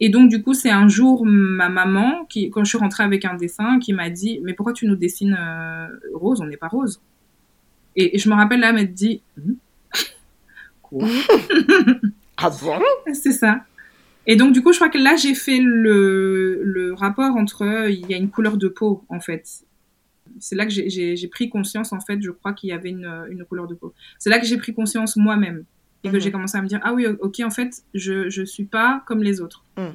Et 0.00 0.10
donc, 0.10 0.28
du 0.28 0.42
coup, 0.42 0.54
c'est 0.54 0.70
un 0.70 0.88
jour 0.88 1.24
ma 1.24 1.68
maman, 1.68 2.24
qui, 2.28 2.50
quand 2.50 2.64
je 2.64 2.70
suis 2.70 2.78
rentrée 2.78 3.04
avec 3.04 3.24
un 3.24 3.34
dessin, 3.34 3.78
qui 3.78 3.92
m'a 3.92 4.10
dit 4.10 4.40
Mais 4.42 4.54
pourquoi 4.54 4.72
tu 4.72 4.86
nous 4.86 4.96
dessines 4.96 5.36
euh, 5.38 5.86
rose? 6.14 6.40
On 6.40 6.46
n'est 6.46 6.56
pas 6.56 6.68
rose. 6.68 7.00
Et, 7.96 8.18
je 8.18 8.28
me 8.28 8.34
rappelle 8.34 8.60
là 8.60 8.72
m'être 8.72 8.94
dit 8.94 9.22
hmm? 9.36 9.54
Quoi 10.82 11.08
Ah 12.36 12.50
bon? 12.50 12.78
C'est 13.12 13.32
ça. 13.32 13.64
Et 14.26 14.36
donc, 14.36 14.52
du 14.52 14.62
coup, 14.62 14.72
je 14.72 14.78
crois 14.78 14.90
que 14.90 14.98
là, 14.98 15.16
j'ai 15.16 15.34
fait 15.34 15.58
le, 15.60 16.60
le 16.62 16.92
rapport 16.92 17.36
entre. 17.36 17.88
Il 17.88 18.08
y 18.08 18.14
a 18.14 18.16
une 18.16 18.30
couleur 18.30 18.56
de 18.56 18.68
peau, 18.68 19.04
en 19.08 19.20
fait 19.20 19.64
c'est 20.40 20.56
là 20.56 20.66
que 20.66 20.72
j'ai 20.72 21.28
pris 21.28 21.48
conscience, 21.48 21.92
en 21.92 22.00
fait, 22.00 22.20
je 22.22 22.30
crois 22.30 22.52
qu'il 22.52 22.70
y 22.70 22.72
avait 22.72 22.90
une, 22.90 23.26
une, 23.30 23.44
couleur 23.44 23.66
de 23.66 23.74
peau. 23.74 23.94
C'est 24.18 24.30
là 24.30 24.38
que 24.38 24.46
j'ai 24.46 24.56
pris 24.56 24.74
conscience 24.74 25.16
moi-même. 25.16 25.64
Et 26.04 26.10
que 26.10 26.14
mhm. 26.14 26.20
j'ai 26.20 26.30
commencé 26.30 26.56
à 26.56 26.62
me 26.62 26.68
dire, 26.68 26.80
ah 26.84 26.94
oui, 26.94 27.06
ok, 27.06 27.40
en 27.40 27.50
fait, 27.50 27.82
je 27.92 28.40
ne 28.40 28.44
suis 28.44 28.64
pas 28.64 29.02
comme 29.06 29.22
les 29.22 29.40
autres. 29.40 29.64
Mhm. 29.76 29.94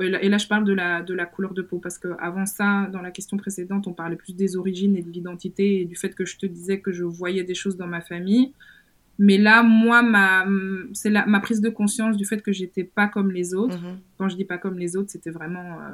Et 0.00 0.28
là, 0.28 0.38
je 0.38 0.46
parle 0.46 0.64
de 0.64 0.72
la, 0.72 1.02
de 1.02 1.12
la 1.12 1.26
couleur 1.26 1.54
de 1.54 1.62
peau, 1.62 1.78
parce 1.78 1.98
qu'avant 1.98 2.46
ça, 2.46 2.88
dans 2.92 3.02
la 3.02 3.10
question 3.10 3.36
précédente, 3.36 3.86
on 3.88 3.92
parlait 3.92 4.16
plus 4.16 4.34
des 4.34 4.56
origines 4.56 4.96
et 4.96 5.02
de 5.02 5.10
l'identité 5.10 5.80
et 5.80 5.84
du 5.84 5.96
fait 5.96 6.14
que 6.14 6.24
je 6.24 6.38
te 6.38 6.46
disais 6.46 6.80
que 6.80 6.92
je 6.92 7.02
voyais 7.02 7.42
des 7.42 7.54
choses 7.54 7.76
dans 7.76 7.86
ma 7.86 8.00
famille. 8.00 8.52
Mais 9.18 9.38
là, 9.38 9.64
moi, 9.64 10.02
ma, 10.02 10.46
c'est 10.92 11.10
ma 11.10 11.40
prise 11.40 11.60
de 11.60 11.68
conscience 11.68 12.16
du 12.16 12.24
fait 12.24 12.40
que 12.40 12.52
j'étais 12.52 12.84
pas 12.84 13.08
comme 13.08 13.32
les 13.32 13.54
autres. 13.54 13.76
Mhm. 13.76 13.98
Quand 14.16 14.28
je 14.28 14.36
dis 14.36 14.44
pas 14.44 14.58
comme 14.58 14.78
les 14.78 14.96
autres, 14.96 15.10
c'était 15.10 15.30
vraiment, 15.30 15.80
euh, 15.80 15.90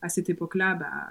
à 0.00 0.08
cette 0.08 0.30
époque-là, 0.30 0.74
bah, 0.74 1.10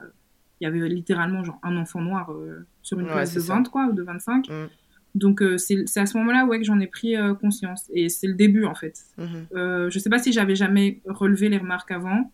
il 0.60 0.66
y 0.66 0.68
avait 0.68 0.88
littéralement 0.90 1.44
genre 1.44 1.60
un 1.64 1.78
enfant 1.78 2.02
noir 2.02 2.32
euh, 2.32 2.66
sur 2.82 3.00
une 3.00 3.08
classe 3.08 3.34
de 3.34 3.40
20 3.40 3.70
quoi 3.70 3.88
ou 3.88 3.94
de 3.94 4.04
25 4.04 4.50
mm. 4.50 4.68
donc 5.16 5.42
euh, 5.42 5.58
c'est 5.58 5.98
à 5.98 6.06
ce 6.06 6.18
moment-là 6.18 6.46
ouais 6.46 6.60
que 6.60 6.66
j'en 6.66 6.80
ai 6.80 6.88
pris 6.88 7.16
euh, 7.16 7.34
conscience. 7.34 7.86
Et 7.94 8.10
c'est 8.10 8.28
le 8.28 8.36
début 8.36 8.66
en 8.66 8.76
fait. 8.76 9.00
Mm-hmm. 9.18 9.90
je 9.90 10.00
sais 10.00 10.10
pas 10.10 10.20
si 10.20 10.32
j'avais 10.32 10.56
jamais 10.56 11.02
relevé 11.06 11.50
les 11.50 11.58
remarques 11.58 11.92
avant 11.92 12.32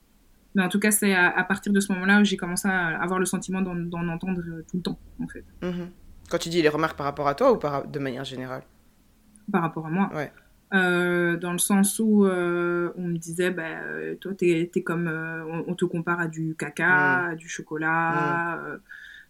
mais 0.56 0.64
en 0.64 0.70
tout 0.70 0.80
cas 0.80 0.92
c'est 0.92 1.14
à, 1.14 1.44
partir 1.44 1.74
de 1.74 1.80
ce 1.80 1.92
moment-là 1.94 2.22
où 2.22 2.24
j'ai 2.24 2.38
commencé 2.38 2.68
à 2.68 3.02
avoir 3.02 3.20
le 3.20 3.26
sentiment 3.26 3.62
d'en 3.62 4.08
entendre 4.08 4.42
tout 4.70 4.78
le 4.78 4.84
temps 4.84 5.00
en 5.22 5.28
fait. 5.28 5.46
Mm-hmm. 5.62 5.88
quand 6.30 6.38
tu 6.38 6.50
dis 6.50 6.62
les 6.62 6.70
remarques 6.70 6.98
par 6.98 7.06
rapport 7.06 7.28
à 7.28 7.36
toi 7.36 7.52
ou 7.52 7.58
par, 7.58 7.88
de 7.88 8.00
manière 8.00 8.24
générale? 8.24 8.64
Par 9.52 9.62
rapport 9.62 9.86
à 9.86 9.90
moi. 9.90 10.10
Ouais 10.16 10.32
euh, 10.74 11.38
dans 11.38 11.52
le 11.52 11.60
sens 11.60 12.00
où 12.00 12.26
euh, 12.26 12.92
on 12.98 13.04
me 13.04 13.18
disait, 13.18 13.52
bah, 13.52 13.82
euh, 13.84 14.16
toi, 14.16 14.34
t'es 14.34 14.72
es 14.74 14.82
comme, 14.82 15.08
on, 15.68 15.76
te 15.76 15.86
compare 15.86 16.20
à 16.20 16.28
du 16.28 16.56
caca, 16.58 17.28
à 17.28 17.36
du 17.36 17.48
chocolat, 17.48 18.62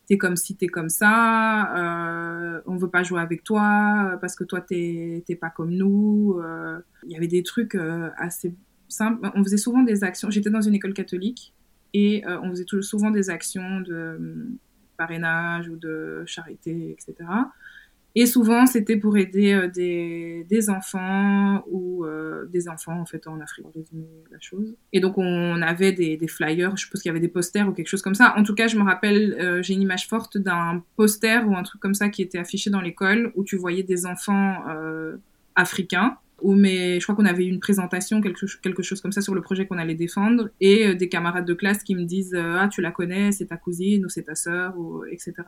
t'es 0.07 0.17
comme 0.17 0.37
si 0.37 0.55
t'es 0.55 0.67
comme 0.67 0.89
ça, 0.89 2.61
on 2.65 2.77
veut 2.77 2.89
pas 2.89 3.03
jouer 3.03 3.21
avec 3.21 3.43
toi 3.43 4.17
parce 4.21 4.35
que 4.35 4.43
toi, 4.43 4.61
t'es 4.61 5.23
pas 5.39 5.49
comme 5.49 5.71
nous. 5.71 6.41
Il 7.03 7.11
y 7.11 7.17
avait 7.17 7.27
des 7.27 7.43
trucs 7.43 7.77
assez 8.17 8.55
simples. 8.87 9.29
On 9.35 9.43
faisait 9.43 9.57
souvent 9.57 9.83
des 9.83 10.03
actions. 10.03 10.29
J'étais 10.29 10.49
dans 10.49 10.61
une 10.61 10.75
école 10.75 10.93
catholique 10.93 11.53
et 11.93 12.23
on 12.25 12.49
faisait 12.51 12.65
souvent 12.81 13.11
des 13.11 13.29
actions 13.29 13.81
de 13.81 14.47
parrainage 14.97 15.67
ou 15.67 15.75
de 15.75 16.23
charité, 16.25 16.91
etc. 16.91 17.27
Et 18.17 18.25
souvent, 18.25 18.65
c'était 18.65 18.95
pour 18.95 19.17
aider 19.17 19.51
euh, 19.53 19.67
des, 20.49 20.69
enfants 20.69 21.61
ou 21.67 22.05
euh, 22.05 22.45
des 22.45 22.69
enfants, 22.69 22.97
en 22.97 23.05
fait, 23.05 23.27
en 23.27 23.41
Afrique, 23.41 23.65
pour 23.65 23.75
résumer 23.75 24.07
la 24.31 24.39
chose. 24.39 24.73
Et 24.93 25.01
donc, 25.01 25.17
on 25.17 25.61
avait 25.61 25.91
des, 25.91 26.17
flyers, 26.27 26.77
je 26.77 26.89
pense 26.89 27.01
qu'il 27.01 27.09
y 27.09 27.11
avait 27.11 27.19
des 27.19 27.27
posters 27.27 27.67
ou 27.67 27.73
quelque 27.73 27.89
chose 27.89 28.01
comme 28.01 28.15
ça. 28.15 28.33
En 28.37 28.43
tout 28.43 28.55
cas, 28.55 28.67
je 28.67 28.77
me 28.77 28.83
rappelle, 28.83 29.35
euh, 29.39 29.61
j'ai 29.61 29.73
une 29.73 29.81
image 29.81 30.07
forte 30.07 30.37
d'un 30.37 30.81
poster 30.95 31.45
ou 31.45 31.57
un 31.57 31.63
truc 31.63 31.81
comme 31.81 31.93
ça 31.93 32.07
qui 32.07 32.21
était 32.21 32.37
affiché 32.37 32.69
dans 32.69 32.79
l'école 32.79 33.33
où 33.35 33.43
tu 33.43 33.57
voyais 33.57 33.83
des 33.83 34.05
enfants 34.05 34.63
africains. 35.55 36.17
Mais 36.43 36.99
je 36.99 37.05
crois 37.05 37.15
qu'on 37.15 37.25
avait 37.25 37.45
eu 37.45 37.49
une 37.49 37.59
présentation, 37.59 38.21
quelque, 38.21 38.83
chose 38.83 39.01
comme 39.01 39.11
ça 39.11 39.21
sur 39.21 39.35
le 39.35 39.41
projet 39.41 39.65
qu'on 39.65 39.77
allait 39.77 39.95
défendre, 39.95 40.49
et 40.61 40.95
des 40.95 41.09
camarades 41.09 41.45
de 41.45 41.53
classe 41.53 41.83
qui 41.83 41.95
me 41.95 42.03
disent 42.03 42.35
Ah, 42.35 42.69
tu 42.71 42.81
la 42.81 42.91
connais, 42.91 43.33
c'est 43.33 43.47
ta 43.47 43.57
cousine 43.57 44.05
ou 44.05 44.09
c'est 44.09 44.23
ta 44.23 44.35
sœur, 44.35 44.73
etc 45.11 45.43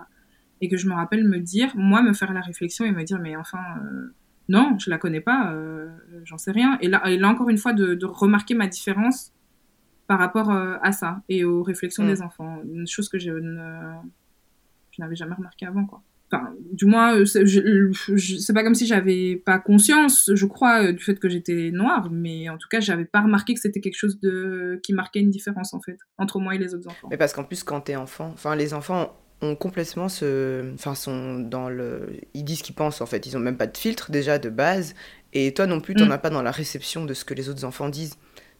et 0.62 0.70
que 0.70 0.78
je 0.78 0.88
me 0.88 0.94
rappelle 0.94 1.28
me 1.28 1.40
dire, 1.40 1.72
moi, 1.76 2.02
me 2.02 2.14
faire 2.14 2.34
la 2.34 2.42
réflexion 2.42 2.86
et 2.86 2.92
me 2.92 3.04
dire, 3.04 3.20
mais 3.20 3.36
enfin, 3.36 3.60
euh, 3.84 4.14
non, 4.50 4.78
je 4.80 4.90
la 4.90 4.98
connais 4.98 5.22
pas, 5.22 5.52
euh, 5.54 5.88
j'en 6.24 6.38
sais 6.38 6.52
rien. 6.52 6.78
Et 6.82 6.88
là, 6.88 7.02
et 7.10 7.18
là, 7.18 7.30
encore 7.30 7.50
une 7.50 7.58
fois, 7.58 7.74
de, 7.74 7.98
remarquer 8.06 8.56
ma 8.56 8.68
différence 8.68 9.34
par 10.08 10.20
rapport 10.20 10.52
euh, 10.52 10.78
à 10.82 10.92
ça 10.92 11.22
et 11.30 11.44
aux 11.44 11.64
réflexions 11.64 12.04
mm. 12.04 12.08
des 12.08 12.22
enfants. 12.22 12.60
Une 12.72 12.88
chose 12.88 13.10
que 13.10 13.20
je, 13.20 13.32
je 13.32 15.02
n'avais 15.02 15.16
jamais 15.16 15.36
remarqué 15.36 15.66
avant, 15.66 15.86
quoi. 15.86 16.02
Enfin, 16.30 16.54
du 16.74 16.86
moins, 16.86 17.24
c'est 17.26 18.54
pas 18.54 18.62
comme 18.62 18.76
si 18.76 18.86
j'avais 18.86 19.38
pas 19.38 19.60
conscience, 19.60 20.30
je 20.34 20.46
crois, 20.46 20.92
du 20.92 21.02
fait 21.02 21.18
que 21.18 21.30
j'étais 21.30 21.72
noire, 21.72 22.10
mais 22.12 22.50
en 22.50 22.58
tout 22.58 22.68
cas, 22.68 22.82
j'avais 22.82 23.06
pas 23.06 23.22
remarqué 23.22 23.54
que 23.54 23.62
c'était 23.62 23.80
quelque 23.80 23.96
chose 23.96 24.20
de 24.20 24.78
qui 24.84 24.92
marquait 24.92 25.22
une 25.22 25.30
différence 25.30 25.74
en 25.74 25.80
fait 25.80 25.98
entre 26.18 26.42
moi 26.42 26.56
et 26.56 26.58
les 26.58 26.76
autres 26.76 26.90
enfants. 26.90 27.08
Mais 27.10 27.16
parce 27.16 27.32
qu'en 27.32 27.46
plus, 27.46 27.64
quand 27.64 27.80
t'es 27.80 27.96
enfant, 27.96 28.30
enfin, 28.34 28.58
les 28.58 28.74
enfants 28.74 29.16
ont 29.41 29.56
complètement 29.56 30.10
ce. 30.10 30.74
Enfin, 30.74 30.96
sont 30.96 31.39
dans 31.39 31.70
le. 31.70 32.10
Ils 32.34 32.44
disent 32.44 32.60
ce 32.60 32.63
qu'ils 32.63 32.75
pensent 32.75 33.01
en 33.01 33.06
fait. 33.06 33.25
Ils 33.25 33.38
ont 33.38 33.39
même 33.39 33.58
pas 33.58 33.67
de 33.67 33.77
filtre 33.77 34.12
déjà 34.12 34.39
de 34.39 34.50
base. 34.50 34.96
Et 35.34 35.53
toi 35.53 35.67
non 35.67 35.79
plus, 35.79 35.94
tu 35.94 36.01
n'en 36.01 36.10
mm. 36.10 36.13
as 36.13 36.17
pas 36.17 36.29
dans 36.29 36.41
la 36.41 36.51
réception 36.51 37.06
de 37.06 37.13
ce 37.13 37.25
que 37.25 37.34
les 37.34 37.50
autres 37.50 37.65
enfants 37.65 37.89
disent. 37.89 38.15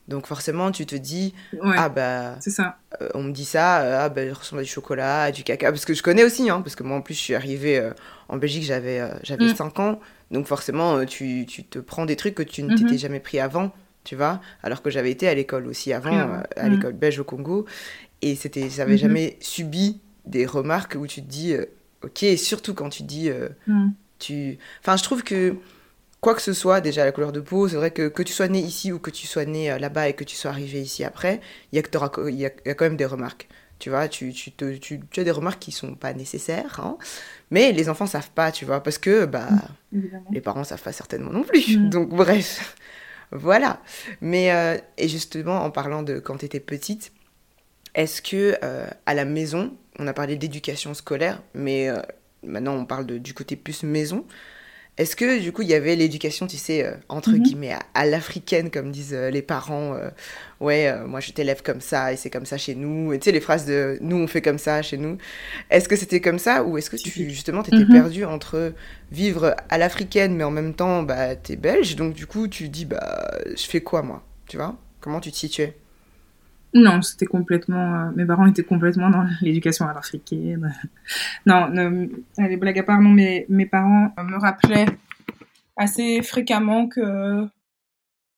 Donc 0.08 0.26
forcément, 0.26 0.72
tu 0.72 0.86
te 0.86 0.96
dis 0.96 1.34
ah 1.76 1.90
bah 1.90 2.38
c'est 2.40 2.50
ça. 2.50 2.78
Euh, 3.02 3.10
on 3.14 3.24
me 3.24 3.32
dit 3.32 3.44
ça, 3.44 3.82
euh, 3.82 4.00
ah 4.06 4.10
bah 4.10 4.26
je 4.26 4.34
ressemble 4.34 4.62
à 4.62 4.64
du 4.64 4.70
chocolat, 4.70 5.24
à 5.24 5.32
du 5.32 5.44
caca 5.44 5.70
parce 5.70 5.84
que 5.84 5.94
je 5.94 6.02
connais 6.02 6.24
aussi 6.24 6.50
hein, 6.50 6.62
parce 6.62 6.78
que 6.78 6.84
moi 6.84 6.98
en 6.98 7.02
plus 7.02 7.14
je 7.14 7.20
suis 7.20 7.36
arrivée 7.36 7.78
euh, 7.78 7.92
en 8.30 8.38
Belgique, 8.38 8.64
j'avais 8.64 9.02
j'avais 9.24 9.54
5 9.54 9.78
mm. 9.78 9.82
ans. 9.82 10.00
Donc 10.32 10.46
forcément, 10.46 11.06
tu, 11.06 11.46
tu, 11.46 11.64
te 11.64 11.80
prends 11.80 12.06
des 12.06 12.18
trucs 12.18 12.36
que 12.36 12.44
tu 12.44 12.62
ne 12.64 12.76
t'étais 12.76 12.96
mm-hmm. 12.96 13.00
jamais 13.00 13.20
pris 13.22 13.40
avant, 13.40 13.72
tu 14.04 14.16
vois, 14.16 14.42
alors 14.62 14.82
que 14.82 14.90
j'avais 14.90 15.12
été 15.12 15.28
à 15.28 15.34
l'école 15.34 15.68
aussi 15.68 15.94
avant, 15.94 16.42
à 16.56 16.70
l'école 16.70 16.94
belge 16.94 17.20
au 17.20 17.24
Congo 17.24 17.66
et 18.22 18.36
c'était 18.36 18.70
j'avais 18.70 18.96
mm-hmm. 18.96 19.00
jamais 19.00 19.38
subi 19.42 20.02
des 20.28 20.46
remarques 20.46 20.96
où 21.00 21.08
tu 21.08 21.22
te 21.22 21.28
dis, 21.28 21.54
euh, 21.54 21.66
ok, 22.04 22.24
et 22.24 22.38
surtout 22.38 22.74
quand 22.74 22.90
tu 22.90 23.04
dis, 23.04 23.30
euh, 23.30 23.50
mm. 23.68 23.90
tu... 24.20 24.58
Enfin, 24.82 24.98
je 24.98 25.04
trouve 25.04 25.24
que 25.24 25.56
quoi 26.22 26.36
que 26.36 26.42
ce 26.42 26.54
soit, 26.54 26.82
déjà 26.82 27.06
la 27.06 27.12
couleur 27.12 27.32
de 27.32 27.40
peau, 27.40 27.68
c'est 27.68 27.76
vrai 27.76 27.92
que 27.92 28.08
que 28.08 28.24
tu 28.24 28.34
sois 28.34 28.48
né 28.48 28.60
ici 28.60 28.92
ou 28.92 29.00
que 29.00 29.12
tu 29.12 29.28
sois 29.28 29.46
né 29.46 29.72
euh, 29.72 29.80
là-bas 29.80 30.10
et 30.10 30.14
que 30.14 30.24
tu 30.24 30.36
sois 30.36 30.52
arrivé 30.52 30.82
ici 30.82 31.04
après, 31.04 31.42
il 31.72 31.78
y, 31.78 31.80
a, 31.80 32.30
y, 32.30 32.46
a, 32.46 32.50
y 32.66 32.70
a 32.70 32.74
quand 32.74 32.86
même 32.86 32.98
des 32.98 33.06
remarques. 33.06 33.48
Tu 33.80 33.92
vois, 33.92 34.08
tu, 34.08 34.34
tu, 34.34 34.52
te, 34.52 34.76
tu, 34.76 35.00
as 35.18 35.24
des 35.24 35.32
remarques 35.32 35.60
qui 35.60 35.72
sont 35.72 35.94
pas 35.94 36.12
nécessaires, 36.14 36.80
hein, 36.80 36.98
mais 37.52 37.72
les 37.72 37.90
enfants 37.90 38.08
savent 38.08 38.32
pas, 38.32 38.52
tu 38.52 38.66
vois, 38.66 38.82
parce 38.82 38.98
que 38.98 39.26
bah, 39.26 39.50
mm, 39.92 40.02
les 40.32 40.42
parents 40.42 40.64
savent 40.64 40.82
pas 40.82 40.92
certainement 40.92 41.32
non 41.32 41.44
plus. 41.44 41.78
Mm. 41.78 41.90
Donc, 41.90 42.10
bref, 42.10 42.76
voilà. 43.32 43.80
Mais, 44.20 44.82
et 44.98 45.08
justement, 45.08 45.64
en 45.64 45.70
parlant 45.70 46.02
de 46.02 46.18
quand 46.18 46.38
tu 46.38 46.46
étais 46.46 46.60
petite, 46.60 47.12
est-ce 47.94 48.24
que 48.24 48.56
à 49.06 49.14
la 49.14 49.26
maison, 49.26 49.78
on 50.00 50.08
a 50.08 50.14
parlé 50.14 50.36
d'éducation 50.36 50.94
scolaire, 50.94 51.42
mais 51.54 51.90
euh, 51.90 52.02
maintenant 52.44 52.76
on 52.76 52.86
parle 52.86 53.06
de, 53.06 53.18
du 53.18 53.34
côté 53.34 53.56
plus 53.56 53.84
maison. 53.84 54.26
Est-ce 54.98 55.16
que 55.16 55.40
du 55.40 55.52
coup 55.52 55.62
il 55.62 55.68
y 55.68 55.76
avait 55.76 55.96
l'éducation, 55.96 56.48
tu 56.48 56.58
sais, 56.58 56.84
euh, 56.84 56.96
entre 57.08 57.32
mhm. 57.32 57.44
guillemets, 57.44 57.76
à, 57.94 58.06
l'africaine, 58.06 58.72
comme 58.72 58.92
disent 58.92 59.14
euh, 59.14 59.30
les 59.30 59.44
parents 59.44 59.96
Ouais, 60.60 60.92
moi 61.06 61.20
je 61.20 61.32
t'élève 61.32 61.62
comme 61.62 61.82
ça 61.82 62.14
et 62.14 62.16
c'est 62.16 62.32
comme 62.32 62.48
ça 62.48 62.58
chez 62.58 62.74
nous. 62.74 63.14
Et 63.14 63.20
tu 63.20 63.26
sais, 63.26 63.32
les 63.32 63.40
phrases 63.40 63.66
de 63.66 64.00
nous 64.02 64.18
on 64.18 64.26
fait 64.26 64.42
comme 64.42 64.58
ça 64.58 64.82
chez 64.82 64.98
nous. 64.98 65.18
Est-ce 65.70 65.88
que 65.88 65.96
c'était 65.96 66.22
comme 66.22 66.40
ça 66.40 66.64
ou 66.64 66.78
est-ce 66.78 66.90
que 66.90 66.96
tu 66.96 67.30
justement 67.30 67.62
t'étais 67.62 67.86
mhm. 67.86 67.92
perdu 67.92 68.26
entre 68.26 68.74
vivre 69.12 69.56
à 69.70 69.78
l'africaine 69.78 70.36
mais 70.36 70.44
en 70.44 70.52
même 70.52 70.74
temps 70.74 71.04
bah 71.04 71.36
t'es 71.36 71.56
belge 71.56 71.96
donc 71.96 72.14
du 72.14 72.26
coup 72.26 72.48
tu 72.48 72.68
dis 72.70 72.86
bah 72.86 73.32
je 73.56 73.64
fais 73.66 73.82
quoi 73.82 74.02
moi? 74.02 74.24
Tu 74.48 74.58
vois? 74.58 74.78
Comment 75.00 75.20
tu 75.20 75.32
te 75.32 75.38
situais? 75.38 75.76
Non, 76.74 77.02
c'était 77.02 77.26
complètement. 77.26 77.96
Euh, 77.96 78.12
mes 78.16 78.26
parents 78.26 78.46
étaient 78.46 78.64
complètement 78.64 79.10
dans 79.10 79.26
l'éducation 79.42 79.88
à 79.88 79.94
l'africaine. 79.94 80.74
non, 81.46 81.68
les 82.38 82.58
blagues 82.58 82.80
à 82.80 82.84
part, 82.84 83.02
non, 83.02 83.10
mais 83.10 83.46
mes 83.50 83.66
parents 83.66 84.14
me 84.18 84.38
rappelaient 84.38 84.86
assez 85.76 86.22
fréquemment 86.22 86.88
que 86.88 87.48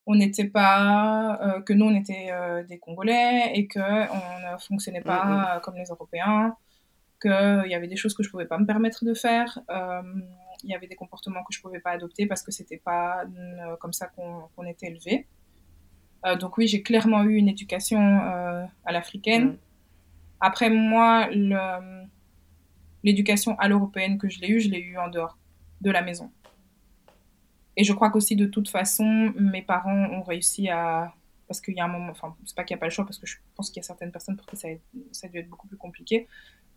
on 0.05 0.15
n'était 0.15 0.47
pas, 0.47 1.39
euh, 1.41 1.61
que 1.61 1.71
nous 1.71 1.85
on 1.85 1.95
était 1.95 2.29
euh, 2.31 2.63
des 2.63 2.79
Congolais 2.79 3.51
et 3.53 3.67
que 3.67 3.79
on 3.79 4.53
ne 4.53 4.57
fonctionnait 4.57 5.01
pas 5.01 5.25
mm, 5.25 5.57
mm. 5.57 5.61
comme 5.61 5.75
les 5.75 5.85
Européens, 5.85 6.55
qu'il 7.21 7.65
y 7.67 7.75
avait 7.75 7.87
des 7.87 7.95
choses 7.95 8.15
que 8.15 8.23
je 8.23 8.29
pouvais 8.29 8.47
pas 8.47 8.57
me 8.57 8.65
permettre 8.65 9.05
de 9.05 9.13
faire, 9.13 9.59
il 10.63 10.69
y 10.69 10.73
avait 10.73 10.87
des 10.87 10.95
comportements 10.95 11.41
que 11.43 11.53
je 11.53 11.61
pouvais 11.61 11.79
pas 11.79 11.91
adopter 11.91 12.25
parce 12.25 12.41
que 12.41 12.51
c'était 12.51 12.81
pas 12.83 13.23
comme 13.79 13.93
ça 13.93 14.07
qu'on 14.07 14.63
était 14.65 14.87
élevé. 14.87 15.27
Euh, 16.25 16.35
donc 16.35 16.57
oui, 16.57 16.67
j'ai 16.67 16.81
clairement 16.81 17.23
eu 17.23 17.35
une 17.35 17.49
éducation 17.49 17.99
euh, 17.99 18.65
à 18.85 18.91
l'africaine. 18.91 19.57
Après, 20.39 20.69
moi, 20.69 21.29
l'éducation 23.03 23.57
à 23.59 23.67
l'européenne 23.67 24.17
que 24.17 24.29
je 24.29 24.39
l'ai 24.41 24.49
eue, 24.49 24.59
je 24.59 24.69
l'ai 24.69 24.79
eue 24.79 24.97
en 24.97 25.09
dehors 25.09 25.37
de 25.81 25.91
la 25.91 26.01
maison. 26.01 26.31
Et 27.77 27.83
je 27.83 27.93
crois 27.93 28.09
qu'aussi 28.09 28.35
de 28.35 28.45
toute 28.45 28.69
façon, 28.69 29.33
mes 29.37 29.61
parents 29.61 30.09
ont 30.11 30.21
réussi 30.21 30.69
à 30.69 31.13
parce 31.47 31.61
qu'il 31.61 31.73
y 31.73 31.79
a 31.79 31.85
un 31.85 31.87
moment, 31.87 32.11
enfin, 32.11 32.35
c'est 32.45 32.55
pas 32.55 32.63
qu'il 32.63 32.75
n'y 32.75 32.77
a 32.77 32.81
pas 32.81 32.85
le 32.85 32.91
choix, 32.91 33.05
parce 33.05 33.17
que 33.17 33.25
je 33.25 33.37
pense 33.55 33.71
qu'il 33.71 33.81
y 33.81 33.83
a 33.83 33.87
certaines 33.87 34.11
personnes 34.11 34.37
pour 34.37 34.45
qui 34.45 34.55
ça 34.55 34.67
a, 34.67 34.71
ça 35.11 35.25
a 35.25 35.29
dû 35.31 35.39
être 35.39 35.49
beaucoup 35.49 35.67
plus 35.67 35.77
compliqué. 35.77 36.27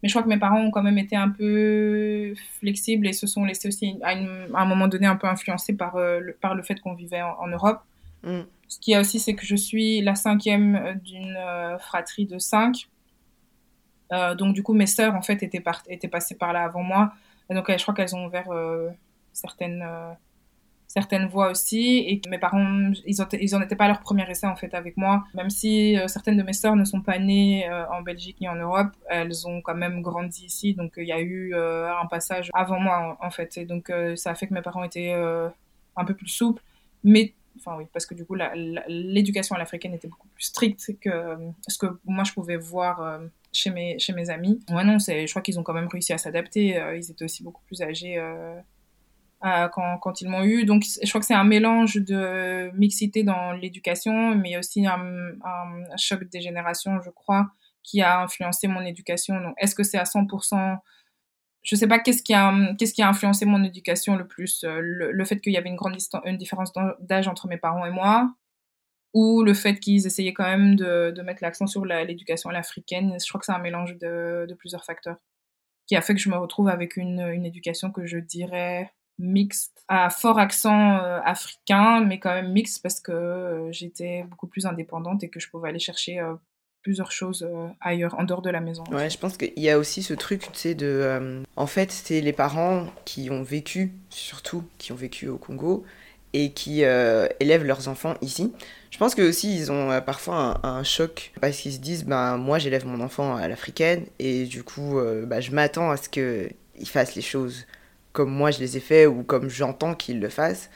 Mais 0.02 0.08
je 0.08 0.14
crois 0.14 0.22
que 0.22 0.28
mes 0.28 0.38
parents 0.38 0.60
ont 0.60 0.70
quand 0.70 0.82
même 0.82 0.98
été 0.98 1.14
un 1.14 1.28
peu 1.28 2.34
flexibles 2.58 3.06
et 3.06 3.12
se 3.12 3.26
sont 3.26 3.44
laissés 3.44 3.68
aussi, 3.68 3.98
à, 4.02 4.12
un 4.12 4.64
moment 4.64 4.88
donné, 4.88 5.06
un 5.06 5.16
peu 5.16 5.28
influencés 5.28 5.74
par, 5.74 5.96
euh, 5.96 6.18
le, 6.20 6.32
par 6.32 6.54
le 6.54 6.62
fait 6.62 6.80
qu'on 6.80 6.94
vivait 6.94 7.20
en, 7.22 7.46
Europe. 7.48 7.82
Mm. 8.24 8.40
Ce 8.72 8.78
qu'il 8.80 8.92
y 8.92 8.94
a 8.94 9.00
aussi, 9.00 9.20
c'est 9.20 9.34
que 9.34 9.44
je 9.44 9.54
suis 9.54 10.00
la 10.00 10.14
cinquième 10.14 10.98
d'une 11.04 11.36
euh, 11.36 11.78
fratrie 11.78 12.24
de 12.24 12.38
cinq. 12.38 12.88
Euh, 14.12 14.34
donc, 14.34 14.54
du 14.54 14.62
coup, 14.62 14.72
mes 14.72 14.86
sœurs, 14.86 15.14
en 15.14 15.20
fait, 15.20 15.42
étaient, 15.42 15.60
passées 16.08 16.36
par 16.36 16.54
là 16.54 16.64
avant 16.64 16.82
moi. 16.82 17.12
Donc, 17.50 17.70
je 17.70 17.82
crois 17.82 17.92
qu'elles 17.92 18.16
ont 18.16 18.24
ouvert 18.24 18.48
certaines 19.34 21.26
voix 21.26 21.50
aussi. 21.50 21.98
Et 22.08 22.22
mes 22.30 22.38
parents 22.38 22.92
ils, 23.04 23.20
ont, 23.20 23.58
en 23.58 23.62
étaient 23.62 23.76
pas 23.76 23.84
à 23.84 23.88
leur 23.88 24.00
premier 24.00 24.30
essai 24.30 24.46
en 24.46 24.56
fait 24.56 24.72
avec 24.72 24.96
moi. 24.96 25.24
Même 25.34 25.50
si 25.50 25.98
euh, 25.98 26.08
certaines 26.08 26.38
de 26.38 26.42
mes 26.42 26.54
sœurs 26.54 26.76
ne 26.76 26.84
sont 26.84 27.02
pas 27.02 27.18
nées 27.18 27.68
euh, 27.68 27.84
en 27.90 28.00
Belgique 28.00 28.38
ni 28.40 28.48
en 28.48 28.54
Europe 28.54 28.92
elles 29.10 29.46
ont 29.46 29.60
quand 29.60 29.74
même 29.74 30.00
grandi 30.00 30.46
ici. 30.46 30.72
Donc 30.72 30.94
il 30.96 31.06
y 31.06 31.12
a 31.12 31.20
eu 31.20 31.52
euh, 31.54 31.94
un 31.94 32.06
passage 32.06 32.48
avant 32.54 32.80
moi 32.80 33.18
en, 33.20 33.30
fait. 33.30 33.58
Et 33.58 33.66
donc 33.66 33.92
ça 34.16 34.30
a 34.30 34.34
fait 34.34 34.46
que 34.46 34.54
mes 34.54 34.62
parents 34.62 34.84
étaient 34.84 35.12
un 35.12 36.04
peu 36.06 36.14
plus 36.14 36.28
souples. 36.28 36.62
Mais 37.04 37.34
enfin 37.56 37.76
oui 37.78 37.84
parce 37.92 38.06
que 38.06 38.14
du 38.14 38.24
coup 38.24 38.34
l'éducation 38.88 39.54
à 39.54 39.58
l'africaine 39.58 39.94
était 39.94 40.08
beaucoup 40.08 40.28
plus 40.28 40.44
stricte 40.44 40.98
que 41.00 41.36
ce 41.68 41.78
que 41.78 41.86
moi 42.04 42.24
je 42.24 42.32
pouvais 42.32 42.56
voir 42.56 43.20
chez 43.52 43.70
mes 43.70 43.98
chez 43.98 44.12
mes 44.12 44.30
amis 44.30 44.60
ouais 44.70 44.84
non 44.84 44.98
je 44.98 45.30
crois 45.30 45.42
qu'ils 45.42 45.58
ont 45.58 45.62
quand 45.62 45.74
même 45.74 45.88
réussi 45.88 46.12
à 46.12 46.18
s'adapter 46.18 46.80
ils 46.96 47.10
étaient 47.10 47.24
aussi 47.24 47.42
beaucoup 47.42 47.62
plus 47.66 47.82
âgés 47.82 48.18
euh, 49.44 49.68
quand, 49.68 50.20
ils 50.20 50.28
m'ont 50.28 50.44
eu. 50.44 50.64
Donc, 50.64 50.84
je 50.84 51.08
crois 51.08 51.20
que 51.20 51.26
c'est 51.26 51.34
un 51.34 51.44
mélange 51.44 51.96
de 51.96 52.70
mixité 52.76 53.24
dans 53.24 53.52
l'éducation, 53.52 54.36
mais 54.36 54.56
aussi 54.56 54.86
un, 54.86 55.00
un, 55.44 55.96
choc 55.96 56.22
des 56.30 56.40
générations, 56.40 57.00
je 57.02 57.10
crois, 57.10 57.48
qui 57.82 58.02
a 58.02 58.20
influencé 58.20 58.68
mon 58.68 58.82
éducation. 58.82 59.40
Donc, 59.40 59.54
est-ce 59.58 59.74
que 59.74 59.82
c'est 59.82 59.98
à 59.98 60.04
100% 60.04 60.78
je 61.62 61.76
sais 61.76 61.86
pas 61.86 61.98
qu'est-ce 61.98 62.22
qui 62.22 62.34
a 62.34 62.52
qu'est-ce 62.78 62.92
qui 62.92 63.02
a 63.02 63.08
influencé 63.08 63.44
mon 63.44 63.62
éducation 63.64 64.16
le 64.16 64.26
plus 64.26 64.64
euh, 64.64 64.80
le, 64.80 65.24
fait 65.24 65.40
qu'il 65.40 65.52
y 65.52 65.56
avait 65.56 65.68
une 65.68 65.76
grande 65.76 65.96
une 66.24 66.36
différence 66.36 66.72
d'âge 67.00 67.28
entre 67.28 67.46
mes 67.46 67.56
parents 67.56 67.86
et 67.86 67.90
moi 67.90 68.34
ou 69.14 69.42
le 69.42 69.54
fait 69.54 69.78
qu'ils 69.78 70.06
essayaient 70.06 70.32
quand 70.32 70.44
même 70.44 70.74
de, 70.74 71.12
de 71.14 71.22
mettre 71.22 71.42
l'accent 71.42 71.66
sur 71.66 71.84
l'éducation 71.84 72.50
à 72.50 72.52
l'africaine. 72.54 73.16
Je 73.20 73.28
crois 73.28 73.38
que 73.38 73.44
c'est 73.44 73.52
un 73.52 73.58
mélange 73.58 73.98
de, 73.98 74.46
de, 74.48 74.54
plusieurs 74.54 74.84
facteurs 74.84 75.18
qui 75.86 75.96
a 75.96 76.00
fait 76.00 76.14
que 76.14 76.20
je 76.20 76.30
me 76.30 76.36
retrouve 76.36 76.68
avec 76.68 76.96
une, 76.96 77.20
une 77.20 77.44
éducation 77.44 77.90
que 77.92 78.06
je 78.06 78.18
dirais 78.18 78.90
mixte, 79.18 79.84
à 79.88 80.08
fort 80.10 80.38
accent 80.38 80.96
euh, 80.98 81.20
africain, 81.24 82.00
mais 82.00 82.18
quand 82.18 82.32
même 82.32 82.52
mixte 82.52 82.82
parce 82.82 83.00
que 83.00 83.12
euh, 83.12 83.72
j'étais 83.72 84.24
beaucoup 84.24 84.46
plus 84.46 84.66
indépendante 84.66 85.22
et 85.24 85.28
que 85.28 85.40
je 85.40 85.50
pouvais 85.50 85.68
aller 85.68 85.78
chercher 85.78 86.18
plusieurs 86.82 87.12
choses 87.12 87.48
ailleurs, 87.80 88.18
en 88.18 88.24
dehors 88.24 88.42
de 88.42 88.50
la 88.50 88.60
maison. 88.60 88.84
Ouais, 88.90 89.08
je 89.08 89.18
pense 89.18 89.36
qu'il 89.36 89.52
y 89.56 89.70
a 89.70 89.78
aussi 89.78 90.02
ce 90.02 90.14
truc, 90.14 90.42
tu 90.52 90.58
sais, 90.58 90.74
de... 90.74 91.42
en 91.56 91.66
fait, 91.66 91.92
c'est 91.92 92.20
les 92.20 92.32
parents 92.32 92.86
qui 93.04 93.30
ont 93.30 93.42
vécu, 93.42 93.92
surtout, 94.10 94.64
qui 94.78 94.92
ont 94.92 94.96
vécu 94.96 95.28
au 95.28 95.38
Congo 95.38 95.84
et 96.32 96.50
qui 96.50 96.80
élèvent 96.80 97.64
leurs 97.64 97.88
enfants 97.88 98.14
ici. 98.22 98.52
Je 98.90 98.98
pense 98.98 99.14
que 99.14 99.22
aussi 99.22 99.54
ils 99.56 99.72
ont 99.72 100.00
parfois 100.00 100.60
un, 100.66 100.82
choc 100.82 101.32
parce 101.40 101.58
qu'ils 101.58 101.72
se 101.72 101.78
disent 101.78 102.04
ben 102.04 102.36
moi 102.36 102.58
j'élève 102.58 102.86
mon 102.86 103.00
enfant 103.00 103.36
à 103.36 103.48
l'africaine 103.48 104.06
et 104.18 104.44
du 104.44 104.62
coup 104.62 104.98
bah, 105.26 105.40
je 105.40 105.50
m'attends 105.50 105.90
à 105.90 105.96
ce 105.96 106.08
qu'il 106.08 106.88
fasse 106.88 107.14
les 107.14 107.22
choses 107.22 107.66
comme 108.12 108.30
moi 108.30 108.50
je 108.50 108.60
les 108.60 108.76
ai 108.76 108.80
faits 108.80 109.08
ou 109.08 109.22
comme 109.22 109.48
j'entends 109.48 109.94
qu'ils 109.94 110.20
le 110.20 110.28
fassent. 110.28 110.70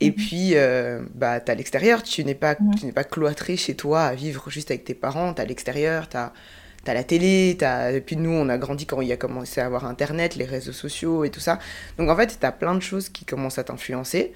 Et 0.00 0.10
mhm. 0.10 0.14
puis, 0.14 0.50
euh, 0.54 1.00
bah, 1.14 1.40
tu 1.40 1.50
à 1.50 1.54
l'extérieur, 1.54 2.02
tu 2.02 2.24
n'es 2.24 2.34
pas, 2.34 2.54
tu 2.54 2.86
n'es 2.86 2.92
pas 2.92 3.04
cloîtré 3.04 3.56
chez 3.56 3.74
toi 3.74 4.02
à 4.02 4.14
vivre 4.14 4.48
juste 4.50 4.70
avec 4.70 4.84
tes 4.84 4.94
parents, 4.94 5.34
tu 5.34 5.42
à 5.42 5.44
l'extérieur, 5.44 6.08
tu 6.08 6.16
as, 6.16 6.32
la 6.86 7.04
télé, 7.04 7.56
as... 7.62 7.92
et 7.92 8.00
puis 8.00 8.16
nous, 8.16 8.30
on 8.30 8.48
a 8.48 8.58
grandi 8.58 8.86
quand 8.86 9.00
il 9.00 9.08
y 9.08 9.12
a 9.12 9.16
commencé 9.16 9.60
à 9.60 9.66
avoir 9.66 9.84
Internet, 9.86 10.36
les 10.36 10.44
réseaux 10.44 10.72
sociaux 10.72 11.24
et 11.24 11.30
tout 11.30 11.40
ça. 11.40 11.58
Donc 11.98 12.08
en 12.08 12.16
fait, 12.16 12.38
tu 12.38 12.46
as 12.46 12.52
plein 12.52 12.74
de 12.74 12.80
choses 12.80 13.08
qui 13.08 13.24
commencent 13.24 13.58
à 13.58 13.64
t'influencer, 13.64 14.32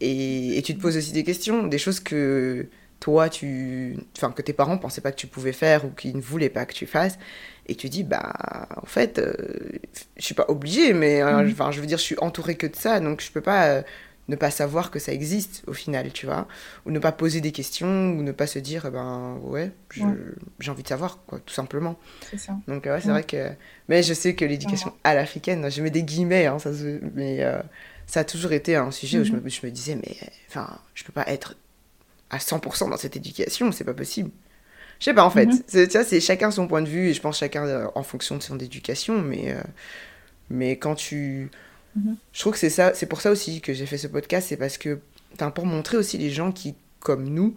et... 0.00 0.58
et, 0.58 0.62
tu 0.62 0.74
te 0.76 0.80
poses 0.80 0.96
aussi 0.96 1.12
des 1.12 1.24
questions, 1.24 1.66
des 1.66 1.78
choses 1.78 2.00
que 2.00 2.68
toi, 2.98 3.28
tu... 3.28 3.96
Enfin, 4.16 4.32
que 4.32 4.42
tes 4.42 4.52
parents 4.52 4.78
pensaient 4.78 5.00
pas 5.00 5.12
que 5.12 5.16
tu 5.16 5.28
pouvais 5.28 5.52
faire 5.52 5.84
ou 5.84 5.90
qu'ils 5.90 6.16
ne 6.16 6.22
voulaient 6.22 6.48
pas 6.48 6.66
que 6.66 6.74
tu 6.74 6.86
fasses 6.86 7.18
et 7.66 7.74
tu 7.74 7.88
dis 7.88 8.04
bah 8.04 8.32
en 8.76 8.86
fait 8.86 9.18
euh, 9.18 9.32
je 10.16 10.24
suis 10.24 10.34
pas 10.34 10.44
obligée 10.48 10.92
mais 10.92 11.22
euh, 11.22 11.42
mhm. 11.42 11.50
enfin 11.50 11.70
je 11.70 11.80
veux 11.80 11.86
dire 11.86 11.98
je 11.98 12.02
suis 12.02 12.18
entourée 12.18 12.56
que 12.56 12.66
de 12.66 12.76
ça 12.76 13.00
donc 13.00 13.22
je 13.22 13.30
peux 13.30 13.40
pas 13.40 13.68
euh, 13.68 13.82
ne 14.28 14.36
pas 14.36 14.50
savoir 14.50 14.90
que 14.90 14.98
ça 14.98 15.12
existe 15.12 15.62
au 15.66 15.72
final 15.72 16.12
tu 16.12 16.26
vois 16.26 16.48
ou 16.86 16.90
ne 16.90 16.98
pas 16.98 17.12
poser 17.12 17.40
des 17.40 17.52
questions 17.52 18.12
ou 18.12 18.22
ne 18.22 18.32
pas 18.32 18.46
se 18.46 18.58
dire 18.58 18.90
ben 18.90 19.38
ouais 19.42 19.70
j'ai 20.60 20.70
envie 20.70 20.82
de 20.82 20.88
savoir 20.88 21.18
quoi 21.26 21.40
tout 21.44 21.54
simplement 21.54 21.96
c'est 22.30 22.38
ça 22.38 22.56
donc 22.66 22.84
ouais 22.86 23.00
c'est 23.00 23.10
vrai 23.10 23.24
que 23.24 23.50
mais 23.88 24.02
je 24.02 24.14
sais 24.14 24.34
que 24.34 24.44
l'éducation 24.44 24.92
à 25.04 25.14
l'africaine 25.14 25.70
je 25.70 25.82
mets 25.82 25.90
des 25.90 26.02
guillemets 26.02 26.46
hein, 26.46 26.58
ça 26.58 26.70
mais 27.14 27.44
ça 28.06 28.20
a 28.20 28.24
toujours 28.24 28.52
été 28.52 28.76
un 28.76 28.90
sujet 28.90 29.18
où 29.18 29.24
je 29.24 29.32
mhm. 29.32 29.42
me, 29.42 29.48
je 29.48 29.64
me 29.64 29.70
disais 29.70 29.96
mais 29.96 30.16
enfin 30.48 30.78
je 30.94 31.04
peux 31.04 31.12
pas 31.12 31.24
être 31.26 31.56
à 32.30 32.38
100% 32.38 32.90
dans 32.90 32.96
cette 32.96 33.16
éducation 33.16 33.72
c'est 33.72 33.84
pas 33.84 33.94
possible 33.94 34.30
je 34.98 35.04
sais 35.06 35.14
pas 35.14 35.24
en 35.24 35.30
fait. 35.30 35.46
Mhm. 35.46 35.62
c'est 35.66 36.04
c'est 36.04 36.20
chacun 36.20 36.50
son 36.50 36.66
point 36.66 36.82
de 36.82 36.88
vue 36.88 37.08
et 37.08 37.14
je 37.14 37.20
pense 37.20 37.38
chacun 37.38 37.66
euh, 37.66 37.86
en 37.94 38.02
fonction 38.02 38.36
de 38.36 38.42
son 38.42 38.58
éducation. 38.58 39.20
Mais, 39.20 39.52
euh, 39.52 39.60
mais 40.50 40.76
quand 40.76 40.94
tu. 40.94 41.50
Mhm. 41.96 42.16
Je 42.32 42.40
trouve 42.40 42.52
que 42.52 42.58
c'est 42.58 42.70
ça, 42.70 42.94
c'est 42.94 43.06
pour 43.06 43.20
ça 43.20 43.30
aussi 43.30 43.60
que 43.60 43.72
j'ai 43.72 43.86
fait 43.86 43.98
ce 43.98 44.06
podcast, 44.06 44.48
c'est 44.48 44.56
parce 44.56 44.78
que. 44.78 45.00
pour 45.54 45.66
montrer 45.66 45.96
aussi 45.96 46.18
les 46.18 46.30
gens 46.30 46.52
qui, 46.52 46.74
comme 47.00 47.28
nous, 47.28 47.56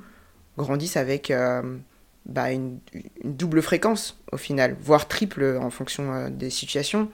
grandissent 0.58 0.98
avec 0.98 1.32
euh, 1.32 1.78
bah, 2.26 2.52
une, 2.52 2.80
une, 2.94 3.36
double 3.36 3.62
fréquence 3.62 4.20
au 4.32 4.38
final, 4.38 4.76
voire 4.80 5.08
triple 5.08 5.58
en 5.62 5.70
fonction 5.70 6.30
des 6.30 6.50
situations. 6.50 7.10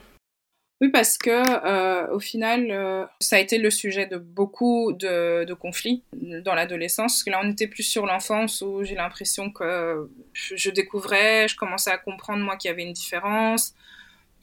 Oui, 0.83 0.89
parce 0.89 1.17
que 1.17 1.29
euh, 1.29 2.13
au 2.13 2.19
final, 2.19 2.69
euh, 2.69 3.05
ça 3.21 3.37
a 3.37 3.39
été 3.39 3.57
le 3.57 3.71
sujet 3.71 4.05
de 4.05 4.17
beaucoup 4.17 4.91
de, 4.91 5.45
de 5.45 5.53
conflits 5.53 6.03
dans 6.11 6.53
l'adolescence. 6.55 7.23
Là, 7.25 7.39
on 7.41 7.49
était 7.49 7.67
plus 7.67 7.83
sur 7.83 8.05
l'enfance 8.05 8.61
où 8.61 8.83
j'ai 8.83 8.95
l'impression 8.95 9.49
que 9.49 10.09
je, 10.33 10.69
découvrais, 10.71 11.47
je 11.47 11.55
commençais 11.55 11.89
à 11.89 11.97
comprendre 11.97 12.43
moi 12.43 12.57
qu'il 12.57 12.67
y 12.67 12.71
avait 12.73 12.83
une 12.83 12.91
différence. 12.91 13.75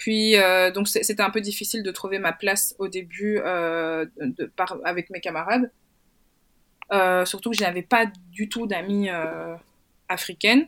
Puis 0.00 0.36
euh, 0.36 0.72
donc 0.72 0.88
c'était 0.88 1.22
un 1.22 1.30
peu 1.30 1.40
difficile 1.40 1.82
de 1.82 1.90
trouver 1.90 2.18
ma 2.18 2.32
place 2.32 2.74
au 2.78 2.88
début 2.88 3.36
de, 3.36 4.46
par, 4.56 4.78
avec 4.84 5.10
mes 5.10 5.20
camarades. 5.20 5.70
surtout 7.26 7.50
que 7.50 7.56
je 7.56 7.62
n'avais 7.62 7.82
pas 7.82 8.06
du 8.32 8.48
tout 8.48 8.66
d'amis 8.66 9.08
africaines. 10.08 10.66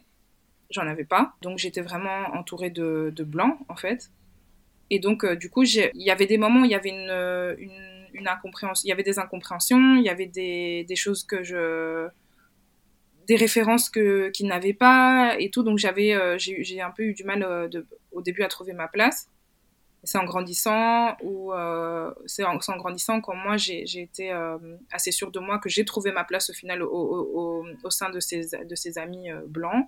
J'en 0.71 0.87
avais 0.87 1.05
pas. 1.05 1.35
Donc 1.43 1.59
j'étais 1.59 1.81
vraiment 1.81 2.35
entourée 2.35 2.71
de, 2.71 3.13
de 3.15 3.25
blancs 3.25 3.59
en 3.69 3.77
fait. 3.77 4.11
Et 4.95 4.99
donc, 4.99 5.25
euh, 5.25 5.37
du 5.37 5.49
coup, 5.49 5.63
il 5.63 5.91
y 5.95 6.11
avait 6.11 6.27
des 6.27 6.37
moments 6.37 6.61
où 6.61 6.65
il 6.67 6.71
y 6.71 6.75
avait 6.75 6.91
une, 6.91 7.09
euh, 7.09 7.57
une, 8.13 8.29
incompréhension, 8.29 8.85
il 8.85 8.91
y 8.91 8.93
avait 8.93 9.03
des 9.03 9.19
incompréhensions, 9.19 9.97
il 9.97 10.05
y 10.05 10.11
avait 10.11 10.27
des, 10.27 10.85
des 10.85 10.97
choses 10.97 11.25
que 11.25 11.43
je 11.43 12.09
des 13.27 13.37
références 13.37 13.89
que 13.89 14.29
qu'ils 14.29 14.49
n'avaient 14.49 14.75
pas 14.75 15.37
et 15.39 15.49
tout 15.51 15.63
donc 15.63 15.79
j'avais 15.79 16.13
euh, 16.13 16.37
j'ai 16.39 16.81
un 16.81 16.91
peu 16.91 17.05
eu 17.05 17.15
du 17.15 17.25
mal 17.25 17.41
de, 17.71 17.87
au 18.13 18.23
début 18.23 18.43
à 18.43 18.49
trouver 18.49 18.73
ma 18.73 18.89
place. 18.89 19.29
C'est 20.05 20.19
en 20.19 20.25
grandissant 20.25 21.17
ou 21.23 21.53
c'est 22.27 22.45
en, 22.45 22.57
grandissant 22.57 23.21
quand 23.21 23.37
moi 23.37 23.57
j'ai 23.57 23.85
été 24.01 24.33
assez 24.91 25.13
sûre 25.13 25.31
de 25.31 25.39
moi 25.39 25.61
que 25.61 25.69
j'ai 25.69 25.85
trouvé 25.85 26.11
ma 26.11 26.25
place 26.25 26.51
au 26.51 26.53
final 26.53 26.83
au, 26.83 26.89
au, 26.91 27.65
au, 27.85 27.91
sein 27.91 28.11
de 28.11 28.19
ces 28.19 28.49
de 28.65 28.75
ces 28.75 28.99
amis 28.99 29.29
blancs 29.47 29.87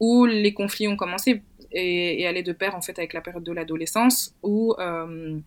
où 0.00 0.26
les 0.26 0.52
conflits 0.52 0.88
ont 0.88 0.96
commencé 0.96 1.42
et, 1.72 2.20
et 2.20 2.26
allaient 2.26 2.42
de 2.42 2.52
pair 2.52 2.74
en 2.74 2.82
fait 2.82 2.98
avec 2.98 3.12
la 3.12 3.20
période 3.20 3.42
de 3.42 3.52
l'adolescence 3.52 4.34
où 4.42 4.74
euh, 4.78 5.38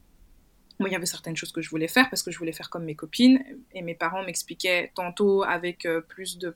il 0.88 0.92
y 0.92 0.96
avait 0.96 1.06
certaines 1.06 1.36
choses 1.36 1.52
que 1.52 1.62
je 1.62 1.70
voulais 1.70 1.88
faire 1.88 2.10
parce 2.10 2.24
que 2.24 2.32
je 2.32 2.38
voulais 2.38 2.54
faire 2.54 2.70
comme 2.70 2.86
mes 2.86 2.96
copines 2.96 3.44
et 3.74 3.82
mes 3.82 3.96
parents 3.96 4.24
m'expliquaient 4.24 4.92
tantôt 4.96 5.44
avec 5.44 5.86
euh, 5.86 6.02
plus 6.02 6.38
de, 6.38 6.56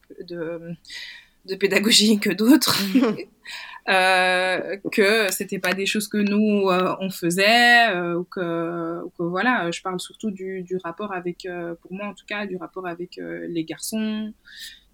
de, 1.46 1.56
pédagogie 1.56 2.20
que 2.20 2.30
d'autres 2.30 2.82
euh, 3.90 4.78
que 4.92 5.32
c'était 5.32 5.60
pas 5.60 5.74
des 5.74 5.86
choses 5.86 6.08
que 6.08 6.18
nous 6.18 6.70
euh, 6.70 6.96
on 7.00 7.10
faisait 7.10 7.90
euh, 7.90 8.16
ou 8.16 8.24
que, 8.24 9.04
ou, 9.04 9.10
que, 9.10 9.24
voilà 9.24 9.70
je 9.72 9.82
parle 9.82 10.00
surtout 10.00 10.32
du, 10.32 10.64
du 10.64 10.78
rapport 10.78 11.14
avec 11.14 11.48
pour 11.82 11.94
moi 11.94 12.08
en 12.08 12.14
tout 12.14 12.26
cas 12.26 12.46
du 12.46 12.58
rapport 12.58 12.88
avec 12.88 13.20
les 13.20 13.64
garçons 13.64 14.34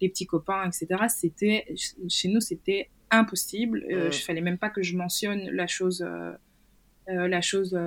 les 0.01 0.09
petits 0.09 0.27
copains 0.27 0.67
etc 0.67 1.05
c'était 1.09 1.65
chez 2.07 2.29
nous 2.29 2.41
c'était 2.41 2.89
impossible. 3.11 3.85
Euh, 3.91 4.07
mm. 4.07 4.11
Je 4.11 4.23
fallait 4.23 4.41
même 4.41 4.57
pas 4.57 4.69
que 4.69 4.81
je 4.81 4.95
mentionne 4.95 5.49
la 5.51 5.67
chose, 5.67 6.05
euh, 6.07 6.31
euh, 7.09 7.27
la 7.27 7.41
chose 7.41 7.79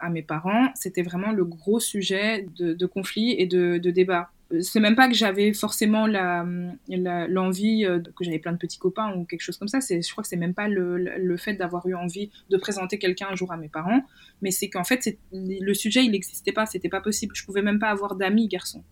à 0.00 0.10
mes 0.10 0.22
parents. 0.22 0.68
C'était 0.74 1.02
vraiment 1.02 1.32
le 1.32 1.44
gros 1.44 1.80
sujet 1.80 2.46
de, 2.56 2.86
conflit 2.86 3.34
et 3.38 3.46
de, 3.46 3.78
débat. 3.78 4.30
C'est 4.60 4.80
même 4.80 4.96
pas 4.96 5.08
que 5.08 5.14
j'avais 5.14 5.52
forcément 5.52 6.06
l'envie 6.06 7.84
euh, 7.84 8.00
que 8.00 8.24
j'avais 8.24 8.38
plein 8.38 8.52
de 8.52 8.58
petits 8.58 8.78
copains 8.78 9.14
ou 9.14 9.24
quelque 9.24 9.40
chose 9.40 9.56
comme 9.56 9.68
ça. 9.68 9.80
C'est, 9.80 10.02
je 10.02 10.10
crois 10.10 10.22
que 10.22 10.28
c'est 10.28 10.36
même 10.36 10.54
pas 10.54 10.68
le, 10.68 10.96
le 10.98 11.36
fait 11.36 11.54
d'avoir 11.54 11.86
eu 11.86 11.94
envie 11.94 12.30
de 12.50 12.56
présenter 12.56 12.98
quelqu'un 12.98 13.28
un 13.30 13.36
jour 13.36 13.52
à 13.52 13.56
mes 13.56 13.68
parents, 13.68 14.02
mais 14.42 14.50
c'est 14.50 14.68
qu'en 14.68 14.84
fait, 14.84 15.18
le 15.32 15.74
sujet, 15.74 16.04
il 16.04 16.10
n'existait 16.12 16.52
pas, 16.52 16.66
c'était 16.66 16.88
pas 16.88 17.00
possible. 17.00 17.34
Je 17.34 17.44
pouvais 17.44 17.62
même 17.62 17.78
pas 17.78 17.88
avoir 17.88 18.16
d'amis 18.16 18.48
garçons. 18.48 18.84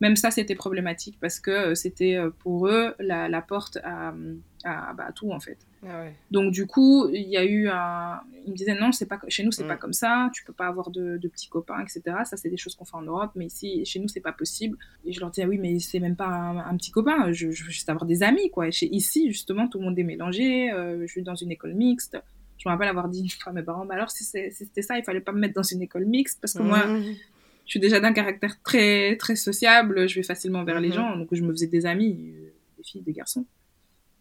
Même 0.00 0.16
ça, 0.16 0.30
c'était 0.30 0.54
problématique 0.54 1.18
parce 1.20 1.40
que 1.40 1.50
euh, 1.50 1.74
c'était 1.74 2.16
euh, 2.16 2.30
pour 2.40 2.68
eux 2.68 2.94
la, 2.98 3.28
la 3.28 3.40
porte 3.42 3.78
à, 3.84 4.12
à, 4.64 4.92
bah, 4.92 5.04
à, 5.08 5.12
tout 5.12 5.30
en 5.30 5.40
fait. 5.40 5.58
Ah 5.86 6.02
ouais. 6.02 6.14
Donc 6.30 6.52
du 6.52 6.66
coup, 6.66 7.08
il 7.10 7.28
y 7.28 7.36
a 7.36 7.44
eu 7.44 7.68
un. 7.68 8.20
Ils 8.46 8.52
me 8.52 8.56
disaient 8.56 8.78
non, 8.78 8.92
c'est 8.92 9.06
pas 9.06 9.20
chez 9.28 9.44
nous, 9.44 9.52
c'est 9.52 9.64
mm. 9.64 9.68
pas 9.68 9.76
comme 9.76 9.92
ça. 9.92 10.30
Tu 10.34 10.44
peux 10.44 10.52
pas 10.52 10.66
avoir 10.66 10.90
de, 10.90 11.16
de 11.16 11.28
petits 11.28 11.48
copains, 11.48 11.80
etc. 11.80 12.16
Ça, 12.24 12.36
c'est 12.36 12.48
des 12.48 12.56
choses 12.56 12.74
qu'on 12.74 12.84
fait 12.84 12.96
en 12.96 13.02
Europe, 13.02 13.32
mais 13.34 13.46
ici, 13.46 13.84
chez 13.84 14.00
nous, 14.00 14.08
c'est 14.08 14.20
pas 14.20 14.32
possible. 14.32 14.76
Et 15.04 15.12
je 15.12 15.20
leur 15.20 15.30
disais 15.30 15.46
oui, 15.46 15.58
mais 15.58 15.78
c'est 15.78 16.00
même 16.00 16.16
pas 16.16 16.26
un, 16.26 16.58
un, 16.58 16.76
petit 16.76 16.90
copain. 16.90 17.32
Je, 17.32 17.50
je, 17.50 17.64
veux 17.64 17.70
juste 17.70 17.88
avoir 17.88 18.06
des 18.06 18.22
amis, 18.22 18.50
quoi. 18.50 18.68
Et 18.68 18.72
chez, 18.72 18.92
ici, 18.92 19.30
justement, 19.30 19.68
tout 19.68 19.78
le 19.78 19.84
monde 19.84 19.98
est 19.98 20.04
mélangé. 20.04 20.72
Euh, 20.72 21.02
je 21.02 21.06
suis 21.06 21.22
dans 21.22 21.36
une 21.36 21.52
école 21.52 21.74
mixte. 21.74 22.18
Je 22.58 22.68
me 22.68 22.72
rappelle 22.72 22.88
avoir 22.88 23.08
dit 23.08 23.30
à 23.46 23.52
mes 23.52 23.62
parents, 23.62 23.84
bah 23.84 23.94
alors 23.94 24.10
si 24.10 24.24
c'était 24.24 24.82
ça, 24.82 24.96
il 24.96 25.04
fallait 25.04 25.20
pas 25.20 25.32
me 25.32 25.40
mettre 25.40 25.54
dans 25.54 25.64
une 25.64 25.82
école 25.82 26.06
mixte 26.06 26.40
parce 26.40 26.54
que 26.54 26.62
mm. 26.62 26.66
moi 26.66 26.86
je 27.66 27.70
suis 27.70 27.80
déjà 27.80 28.00
d'un 28.00 28.12
caractère 28.12 28.60
très 28.62 29.16
très 29.16 29.36
sociable, 29.36 30.08
je 30.08 30.16
vais 30.16 30.22
facilement 30.22 30.64
vers 30.64 30.80
les 30.80 30.88
mhm. 30.88 30.94
gens, 30.94 31.16
donc 31.16 31.28
je 31.32 31.42
me 31.42 31.52
faisais 31.52 31.66
des 31.66 31.86
amis, 31.86 32.32
euh, 32.34 32.52
des 32.76 32.84
filles, 32.84 33.02
des 33.02 33.12
garçons. 33.12 33.46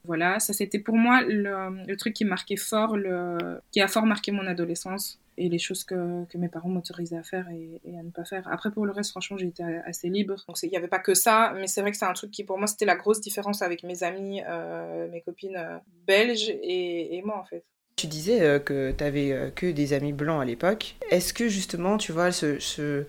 Voilà, 0.05 0.39
ça 0.39 0.51
c'était 0.51 0.79
pour 0.79 0.95
moi 0.95 1.21
le, 1.21 1.85
le, 1.87 1.95
truc 1.95 2.13
qui 2.13 2.25
marquait 2.25 2.57
fort, 2.57 2.97
le, 2.97 3.37
qui 3.71 3.79
a 3.79 3.87
fort 3.87 4.05
marqué 4.05 4.31
mon 4.33 4.45
adolescence 4.45 5.19
et 5.37 5.47
les 5.47 5.59
choses 5.59 5.85
que, 5.85 6.25
que 6.25 6.37
mes 6.37 6.49
parents 6.49 6.67
m'autorisaient 6.67 7.17
à 7.17 7.23
faire 7.23 7.47
et, 7.49 7.79
et, 7.85 7.97
à 7.97 8.03
ne 8.03 8.11
pas 8.11 8.25
faire. 8.25 8.45
Après 8.51 8.69
pour 8.69 8.85
le 8.85 8.91
reste, 8.91 9.11
franchement, 9.11 9.37
j'ai 9.37 9.47
été 9.47 9.63
assez 9.63 10.09
libre. 10.09 10.35
Donc 10.47 10.61
il 10.61 10.69
n'y 10.69 10.75
avait 10.75 10.89
pas 10.89 10.99
que 10.99 11.13
ça, 11.13 11.53
mais 11.55 11.67
c'est 11.67 11.79
vrai 11.79 11.91
que 11.91 11.97
c'est 11.97 12.05
un 12.05 12.13
truc 12.13 12.31
qui 12.31 12.43
pour 12.43 12.57
moi 12.57 12.67
c'était 12.67 12.85
la 12.85 12.95
grosse 12.95 13.21
différence 13.21 13.61
avec 13.61 13.83
mes 13.83 14.03
amis, 14.03 14.41
euh, 14.45 15.09
mes 15.09 15.21
copines 15.21 15.55
euh, 15.55 15.77
belges 16.05 16.49
et, 16.49 17.15
et, 17.15 17.21
moi 17.21 17.39
en 17.39 17.45
fait. 17.45 17.63
Tu 17.95 18.07
disais 18.07 18.59
que 18.65 18.91
tu 18.91 19.03
avais 19.03 19.53
que 19.55 19.71
des 19.71 19.93
amis 19.93 20.13
blancs 20.13 20.41
à 20.41 20.45
l'époque. 20.45 20.95
Est-ce 21.11 21.31
que 21.31 21.47
justement, 21.47 21.97
tu 21.97 22.11
vois, 22.11 22.31
ce, 22.31 22.57
ce, 22.57 23.05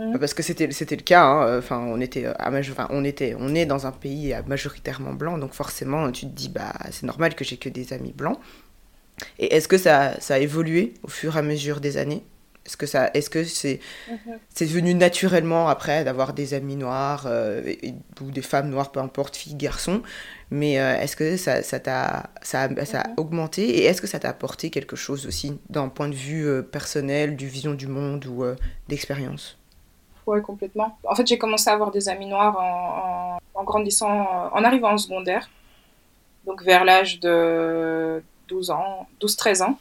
Mmh. 0.00 0.18
Parce 0.18 0.32
que 0.32 0.42
c'était 0.42 0.72
c'était 0.72 0.96
le 0.96 1.02
cas. 1.02 1.22
Hein. 1.22 1.58
Enfin, 1.58 1.78
on 1.78 2.00
était 2.00 2.24
à 2.24 2.50
enfin, 2.50 2.88
on 2.90 3.04
était 3.04 3.36
on 3.38 3.54
est 3.54 3.66
dans 3.66 3.86
un 3.86 3.92
pays 3.92 4.34
majoritairement 4.46 5.12
blanc, 5.12 5.36
donc 5.36 5.52
forcément 5.52 6.10
tu 6.10 6.24
te 6.26 6.32
dis 6.32 6.48
bah 6.48 6.72
c'est 6.90 7.04
normal 7.04 7.34
que 7.34 7.44
j'ai 7.44 7.58
que 7.58 7.68
des 7.68 7.92
amis 7.92 8.12
blancs. 8.12 8.38
Et 9.38 9.54
est-ce 9.54 9.68
que 9.68 9.76
ça, 9.76 10.18
ça 10.20 10.34
a 10.34 10.38
évolué 10.38 10.94
au 11.02 11.08
fur 11.08 11.36
et 11.36 11.38
à 11.38 11.42
mesure 11.42 11.80
des 11.80 11.98
années? 11.98 12.24
Est-ce 12.66 12.78
que 12.78 12.86
ça 12.86 13.10
est-ce 13.14 13.28
que 13.28 13.44
c'est 13.44 13.80
mmh. 14.08 14.14
c'est 14.54 14.64
venu 14.64 14.94
naturellement 14.94 15.68
après 15.68 16.04
d'avoir 16.04 16.32
des 16.32 16.54
amis 16.54 16.76
noirs 16.76 17.24
euh, 17.26 17.74
ou 18.22 18.30
des 18.30 18.42
femmes 18.42 18.70
noires, 18.70 18.92
peu 18.92 19.00
importe, 19.00 19.36
filles, 19.36 19.54
garçons? 19.54 20.02
Mais 20.50 20.80
euh, 20.80 20.98
est-ce 20.98 21.14
que 21.14 21.36
ça, 21.36 21.62
ça, 21.62 21.78
t'a, 21.78 22.30
ça, 22.42 22.62
a, 22.62 22.84
ça 22.84 23.00
a 23.02 23.08
mmh. 23.08 23.14
augmenté? 23.18 23.68
Et 23.68 23.84
est-ce 23.84 24.00
que 24.00 24.06
ça 24.06 24.18
t'a 24.18 24.30
apporté 24.30 24.70
quelque 24.70 24.96
chose 24.96 25.26
aussi 25.26 25.58
d'un 25.68 25.88
point 25.88 26.08
de 26.08 26.14
vue 26.14 26.46
euh, 26.46 26.62
personnel, 26.62 27.36
du 27.36 27.48
vision 27.48 27.74
du 27.74 27.86
monde 27.86 28.24
ou 28.26 28.44
d'expérience? 28.88 29.59
Ouais, 30.26 30.40
complètement. 30.42 30.98
En 31.04 31.14
fait, 31.14 31.26
j'ai 31.26 31.38
commencé 31.38 31.68
à 31.70 31.72
avoir 31.72 31.90
des 31.90 32.08
amis 32.08 32.26
noirs 32.26 32.56
en, 32.58 33.38
en, 33.54 33.60
en 33.60 33.64
grandissant, 33.64 34.50
en 34.52 34.64
arrivant 34.64 34.92
en 34.92 34.98
secondaire. 34.98 35.48
Donc 36.46 36.62
vers 36.62 36.84
l'âge 36.84 37.20
de 37.20 38.22
12 38.48 38.70
ans, 38.70 39.06
12-13 39.20 39.62
ans. 39.62 39.78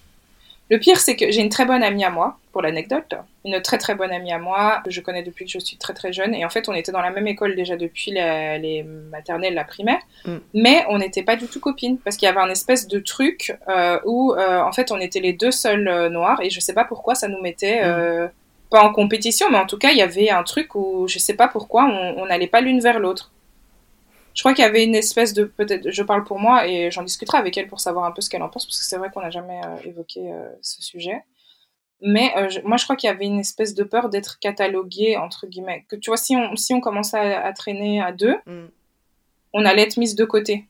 Le 0.70 0.78
pire, 0.78 1.00
c'est 1.00 1.16
que 1.16 1.32
j'ai 1.32 1.42
une 1.42 1.50
très 1.50 1.66
bonne 1.66 1.82
amie 1.82 2.04
à 2.04 2.12
moi, 2.12 2.38
pour 2.52 2.62
l'anecdote, 2.62 3.16
une 3.44 3.60
très 3.60 3.80
très 3.80 3.96
bonne 3.96 4.12
amie 4.12 4.32
à 4.32 4.38
moi, 4.38 4.82
que 4.86 4.92
je 4.92 5.02
connais 5.02 5.24
depuis 5.24 5.46
que 5.46 5.52
je 5.52 5.58
suis 5.58 5.78
très 5.78 5.96
très 5.96 6.14
jeune. 6.14 6.36
Et 6.36 6.46
en 6.46 6.50
fait, 6.50 6.70
on 6.70 6.74
était 6.74 6.92
dans 6.92 7.02
la 7.02 7.10
même 7.10 7.28
école 7.28 7.56
déjà 7.56 7.76
depuis 7.76 8.12
les, 8.12 8.60
les 8.60 8.84
maternelles, 8.84 9.56
la 9.56 9.64
primaire, 9.64 10.00
mm. 10.26 10.38
mais 10.54 10.86
on 10.90 11.00
n'était 11.00 11.24
pas 11.24 11.38
du 11.38 11.48
tout 11.48 11.60
copines, 11.60 11.98
parce 11.98 12.18
qu'il 12.18 12.28
y 12.28 12.30
avait 12.30 12.40
un 12.40 12.52
espèce 12.52 12.88
de 12.88 13.00
truc 13.00 13.58
euh, 13.68 14.00
où, 14.06 14.34
euh, 14.34 14.62
en 14.62 14.72
fait, 14.72 14.92
on 14.92 15.00
était 15.00 15.22
les 15.22 15.34
deux 15.34 15.52
seuls 15.52 15.88
euh, 15.88 16.10
noirs, 16.10 16.40
et 16.44 16.52
je 16.52 16.60
sais 16.60 16.74
pas 16.74 16.86
pourquoi 16.86 17.16
ça 17.16 17.28
nous 17.28 17.42
mettait... 17.42 17.84
Mm 17.84 18.30
pas 18.70 18.84
en 18.84 18.94
compétition, 18.94 19.48
mais 19.50 19.58
en 19.58 19.66
tout 19.66 19.78
cas, 19.78 19.92
il 19.92 19.98
y 19.98 20.02
avait 20.02 20.30
un 20.30 20.44
truc 20.44 20.76
où 20.76 21.08
je 21.08 21.20
sais 21.20 21.36
pas 21.36 21.48
pourquoi 21.48 21.86
on 21.86 22.26
n'allait 22.26 22.48
pas 22.48 22.62
l'une 22.62 22.80
vers 22.80 23.00
l'autre. 23.00 23.32
Je 24.40 24.42
crois 24.42 24.54
qu'il 24.54 24.64
y 24.64 24.68
avait 24.68 24.84
une 24.84 24.96
espèce 24.96 25.34
de 25.34 25.44
peut-être, 25.44 25.90
je 25.92 26.04
parle 26.04 26.24
pour 26.24 26.40
moi 26.40 26.68
et 26.68 26.92
j'en 26.92 27.04
discuterai 27.04 27.38
avec 27.38 27.58
elle 27.58 27.68
pour 27.68 27.80
savoir 27.80 28.06
un 28.06 28.12
peu 28.12 28.22
ce 28.22 28.30
qu'elle 28.30 28.44
en 28.44 28.50
pense 28.50 28.66
parce 28.66 28.80
que 28.80 28.86
c'est 28.86 28.98
vrai 28.98 29.10
qu'on 29.12 29.22
n'a 29.22 29.32
jamais 29.32 29.60
euh, 29.66 29.76
évoqué 29.90 30.32
euh, 30.32 30.48
ce 30.62 30.82
sujet. 30.82 31.24
Mais 32.02 32.32
euh, 32.38 32.48
je, 32.48 32.62
moi, 32.62 32.78
je 32.78 32.86
crois 32.86 32.96
qu'il 32.96 33.10
y 33.10 33.12
avait 33.12 33.26
une 33.26 33.40
espèce 33.40 33.74
de 33.74 33.84
peur 33.84 34.08
d'être 34.08 34.40
catalogué 34.40 35.18
entre 35.18 35.48
guillemets. 35.48 35.86
Que 35.90 35.98
tu 35.98 36.10
vois, 36.10 36.18
si 36.18 36.36
on 36.38 36.56
si 36.56 36.74
on 36.74 36.80
commençait 36.80 37.18
à, 37.18 37.46
à 37.46 37.54
traîner 37.54 38.02
à 38.02 38.14
deux, 38.14 38.38
mm. 38.46 38.68
on 39.54 39.66
allait 39.66 39.82
être 39.82 39.98
mise 39.98 40.16
de 40.16 40.24
côté. 40.24 40.66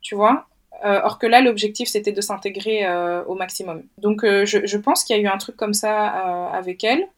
Tu 0.00 0.14
vois? 0.14 0.46
Euh, 0.84 1.00
or 1.02 1.18
que 1.18 1.26
là, 1.26 1.40
l'objectif, 1.40 1.88
c'était 1.88 2.12
de 2.12 2.20
s'intégrer 2.20 2.86
euh, 2.86 3.24
au 3.24 3.34
maximum. 3.34 3.84
Donc, 3.98 4.24
euh, 4.24 4.44
je, 4.44 4.66
je, 4.66 4.76
pense 4.76 5.04
qu'il 5.04 5.16
y 5.16 5.18
a 5.18 5.22
eu 5.22 5.26
un 5.26 5.38
truc 5.38 5.56
comme 5.56 5.74
ça 5.74 6.08
avec 6.52 6.84
elle. 6.84 7.08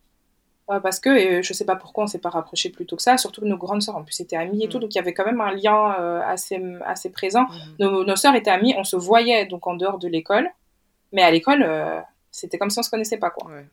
parce 0.67 1.01
que 1.01 1.11
et 1.11 1.43
je 1.43 1.53
sais 1.53 1.65
pas 1.65 1.77
pourquoi 1.77 2.05
on 2.05 2.07
s'est 2.09 2.19
pas 2.19 2.29
rapproché 2.29 2.71
plus 2.71 2.87
tôt 2.87 2.97
que 2.97 3.03
ça, 3.03 3.17
surtout 3.17 3.41
que 3.41 3.47
nos 3.47 3.57
grandes 3.57 3.83
sœurs 3.83 3.97
en 3.97 4.03
plus 4.03 4.21
étaient 4.21 4.37
amies 4.37 4.65
et 4.65 4.69
tout, 4.69 4.79
mm. 4.79 4.81
donc 4.81 4.95
il 4.95 4.99
y 4.99 5.01
avait 5.01 5.15
quand 5.15 5.25
même 5.25 5.41
un 5.41 5.53
lien 5.53 5.91
assez, 6.27 6.61
assez 6.85 7.11
présent. 7.11 7.43
Mm. 7.45 7.57
Nos, 7.79 8.05
nos 8.05 8.17
sœurs 8.17 8.35
étaient 8.35 8.51
amies, 8.51 8.75
on 8.77 8.85
se 8.85 8.97
voyait 8.97 9.47
donc 9.47 9.67
en 9.67 9.75
dehors 9.75 9.99
de 9.99 10.09
l'école, 10.09 10.49
mais 11.13 11.23
à 11.23 11.31
l'école, 11.31 11.65
c'était 12.33 12.59
comme 12.59 12.71
si 12.71 12.79
on 12.79 12.83
se 12.83 12.91
connaissait 12.91 13.19
pas 13.19 13.31
quoi. 13.31 13.51
Ouais. 13.51 13.65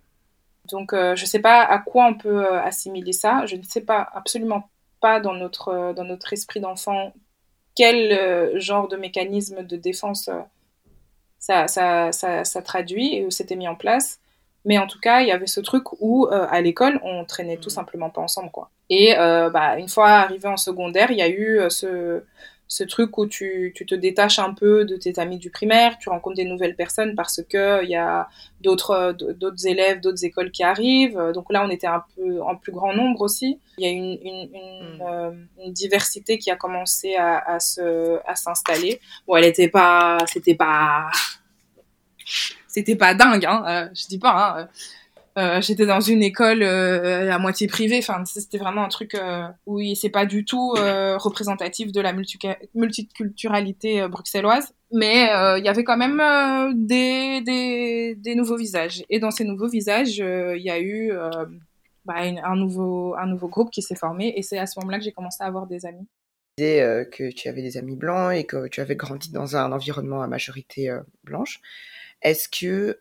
Donc 0.71 0.93
je 0.93 1.25
sais 1.25 1.39
pas 1.39 1.61
à 1.63 1.79
quoi 1.79 2.05
on 2.05 2.13
peut 2.13 2.47
assimiler 2.59 3.13
ça, 3.13 3.45
je 3.47 3.55
ne 3.55 3.63
sais 3.63 3.81
pas 3.81 4.07
absolument 4.13 4.69
pas 5.01 5.19
dans 5.19 5.33
notre, 5.33 5.93
dans 5.93 6.05
notre 6.05 6.31
esprit 6.31 6.59
d'enfant 6.59 7.11
quel 7.75 8.11
euh, 8.11 8.59
genre 8.59 8.87
de 8.87 8.97
mécanisme 8.97 9.63
de 9.63 9.75
défense 9.75 10.27
euh, 10.27 10.39
ça, 11.39 11.67
ça, 11.67 12.13
ça, 12.13 12.45
ça, 12.45 12.61
traduit 12.61 13.15
et 13.15 13.25
où 13.25 13.31
c'était 13.31 13.57
mis 13.57 13.67
en 13.67 13.75
place. 13.75 14.19
Mais 14.65 14.77
en 14.77 14.87
tout 14.87 14.99
cas, 14.99 15.21
il 15.21 15.27
y 15.27 15.31
avait 15.31 15.47
ce 15.47 15.59
truc 15.59 15.83
où 15.99 16.27
euh, 16.27 16.47
à 16.49 16.61
l'école, 16.61 17.01
on 17.03 17.25
traînait 17.25 17.57
tout 17.57 17.67
mm. 17.67 17.73
simplement 17.73 18.09
pas 18.09 18.21
ensemble, 18.21 18.49
quoi. 18.49 18.69
Et 18.89 19.17
euh, 19.17 19.49
bah, 19.49 19.77
une 19.77 19.89
fois 19.89 20.09
arrivé 20.09 20.47
en 20.47 20.57
secondaire, 20.57 21.11
il 21.11 21.17
y 21.17 21.21
a 21.21 21.27
eu 21.27 21.59
euh, 21.59 21.69
ce, 21.69 22.23
ce 22.73 22.83
truc 22.83 23.19
où 23.19 23.27
tu, 23.27 23.71
tu, 23.75 23.85
te 23.85 23.93
détaches 23.93 24.39
un 24.39 24.51
peu 24.51 24.83
de 24.83 24.95
tes 24.95 25.19
amis 25.19 25.37
du 25.37 25.51
primaire, 25.51 25.99
tu 25.99 26.09
rencontres 26.09 26.37
des 26.37 26.43
nouvelles 26.43 26.75
personnes 26.75 27.13
parce 27.13 27.39
que 27.47 27.83
il 27.83 27.89
y 27.89 27.95
a 27.95 28.27
d'autres 28.61 29.15
d'autres 29.15 29.67
élèves, 29.67 30.01
d'autres 30.01 30.25
écoles 30.25 30.49
qui 30.49 30.63
arrivent. 30.63 31.21
Donc 31.35 31.53
là, 31.53 31.63
on 31.63 31.69
était 31.69 31.85
un 31.85 32.03
peu 32.15 32.41
en 32.41 32.55
plus 32.55 32.71
grand 32.71 32.91
nombre 32.95 33.21
aussi. 33.21 33.59
Il 33.77 33.85
y 33.85 33.87
a 33.87 33.91
une, 33.91 34.17
une, 34.23 34.49
une, 34.55 34.97
mm. 34.97 35.01
euh, 35.07 35.31
une 35.63 35.71
diversité 35.71 36.39
qui 36.39 36.49
a 36.49 36.55
commencé 36.55 37.15
à, 37.15 37.37
à 37.37 37.59
se 37.59 38.17
à 38.25 38.35
s'installer. 38.35 38.99
Bon, 39.27 39.35
elle 39.35 39.45
était 39.45 39.69
pas, 39.69 40.17
c'était 40.25 40.55
pas, 40.55 41.11
c'était 42.67 42.95
pas 42.95 43.13
dingue, 43.13 43.45
hein. 43.45 43.63
Euh, 43.67 43.89
je 43.93 44.07
dis 44.07 44.17
pas. 44.17 44.31
Hein. 44.31 44.61
Euh, 44.61 44.65
j'étais 45.61 45.85
dans 45.85 45.99
une 45.99 46.21
école 46.21 46.61
euh, 46.61 47.31
à 47.31 47.39
moitié 47.39 47.67
privée. 47.67 47.97
Enfin, 47.97 48.23
c'était 48.25 48.57
vraiment 48.57 48.83
un 48.83 48.89
truc 48.89 49.15
euh, 49.15 49.47
où 49.65 49.81
c'est 49.95 50.09
pas 50.09 50.25
du 50.25 50.45
tout 50.45 50.75
euh, 50.77 51.17
représentatif 51.17 51.91
de 51.91 52.01
la 52.01 52.13
multiculturalité 52.13 54.01
euh, 54.01 54.07
bruxelloise. 54.07 54.73
Mais 54.91 55.29
il 55.57 55.65
y 55.65 55.69
avait 55.69 55.83
quand 55.83 55.97
même 55.97 56.21
des, 56.75 58.15
nouveaux 58.35 58.57
visages. 58.57 59.03
Et 59.09 59.19
dans 59.19 59.31
ces 59.31 59.43
nouveaux 59.43 59.67
visages, 59.67 60.19
il 60.19 60.61
y 60.61 60.69
a 60.69 60.79
eu 60.79 61.11
bah, 62.05 62.17
un, 62.17 62.55
nouveau, 62.55 63.15
un 63.15 63.25
nouveau 63.25 63.47
groupe 63.47 63.71
qui 63.71 63.81
s'est 63.81 63.95
formé. 63.95 64.35
Et 64.37 64.43
c'est 64.43 64.59
à 64.59 64.67
ce 64.67 64.79
moment-là 64.79 64.99
que 64.99 65.03
j'ai 65.03 65.11
commencé 65.11 65.41
à 65.41 65.47
avoir 65.47 65.65
des 65.65 65.87
amis. 65.87 66.07
Disais 66.59 67.07
que 67.11 67.31
tu 67.31 67.49
avais 67.49 67.63
des 67.63 67.77
amis 67.77 67.95
blancs 67.95 68.35
et 68.35 68.43
que 68.43 68.67
tu 68.67 68.81
avais 68.81 68.95
grandi 68.95 69.31
dans 69.31 69.55
un 69.55 69.71
environnement 69.71 70.21
à 70.21 70.27
majorité 70.27 70.95
blanche. 71.23 71.59
Est-ce 72.21 72.47
que 72.47 72.95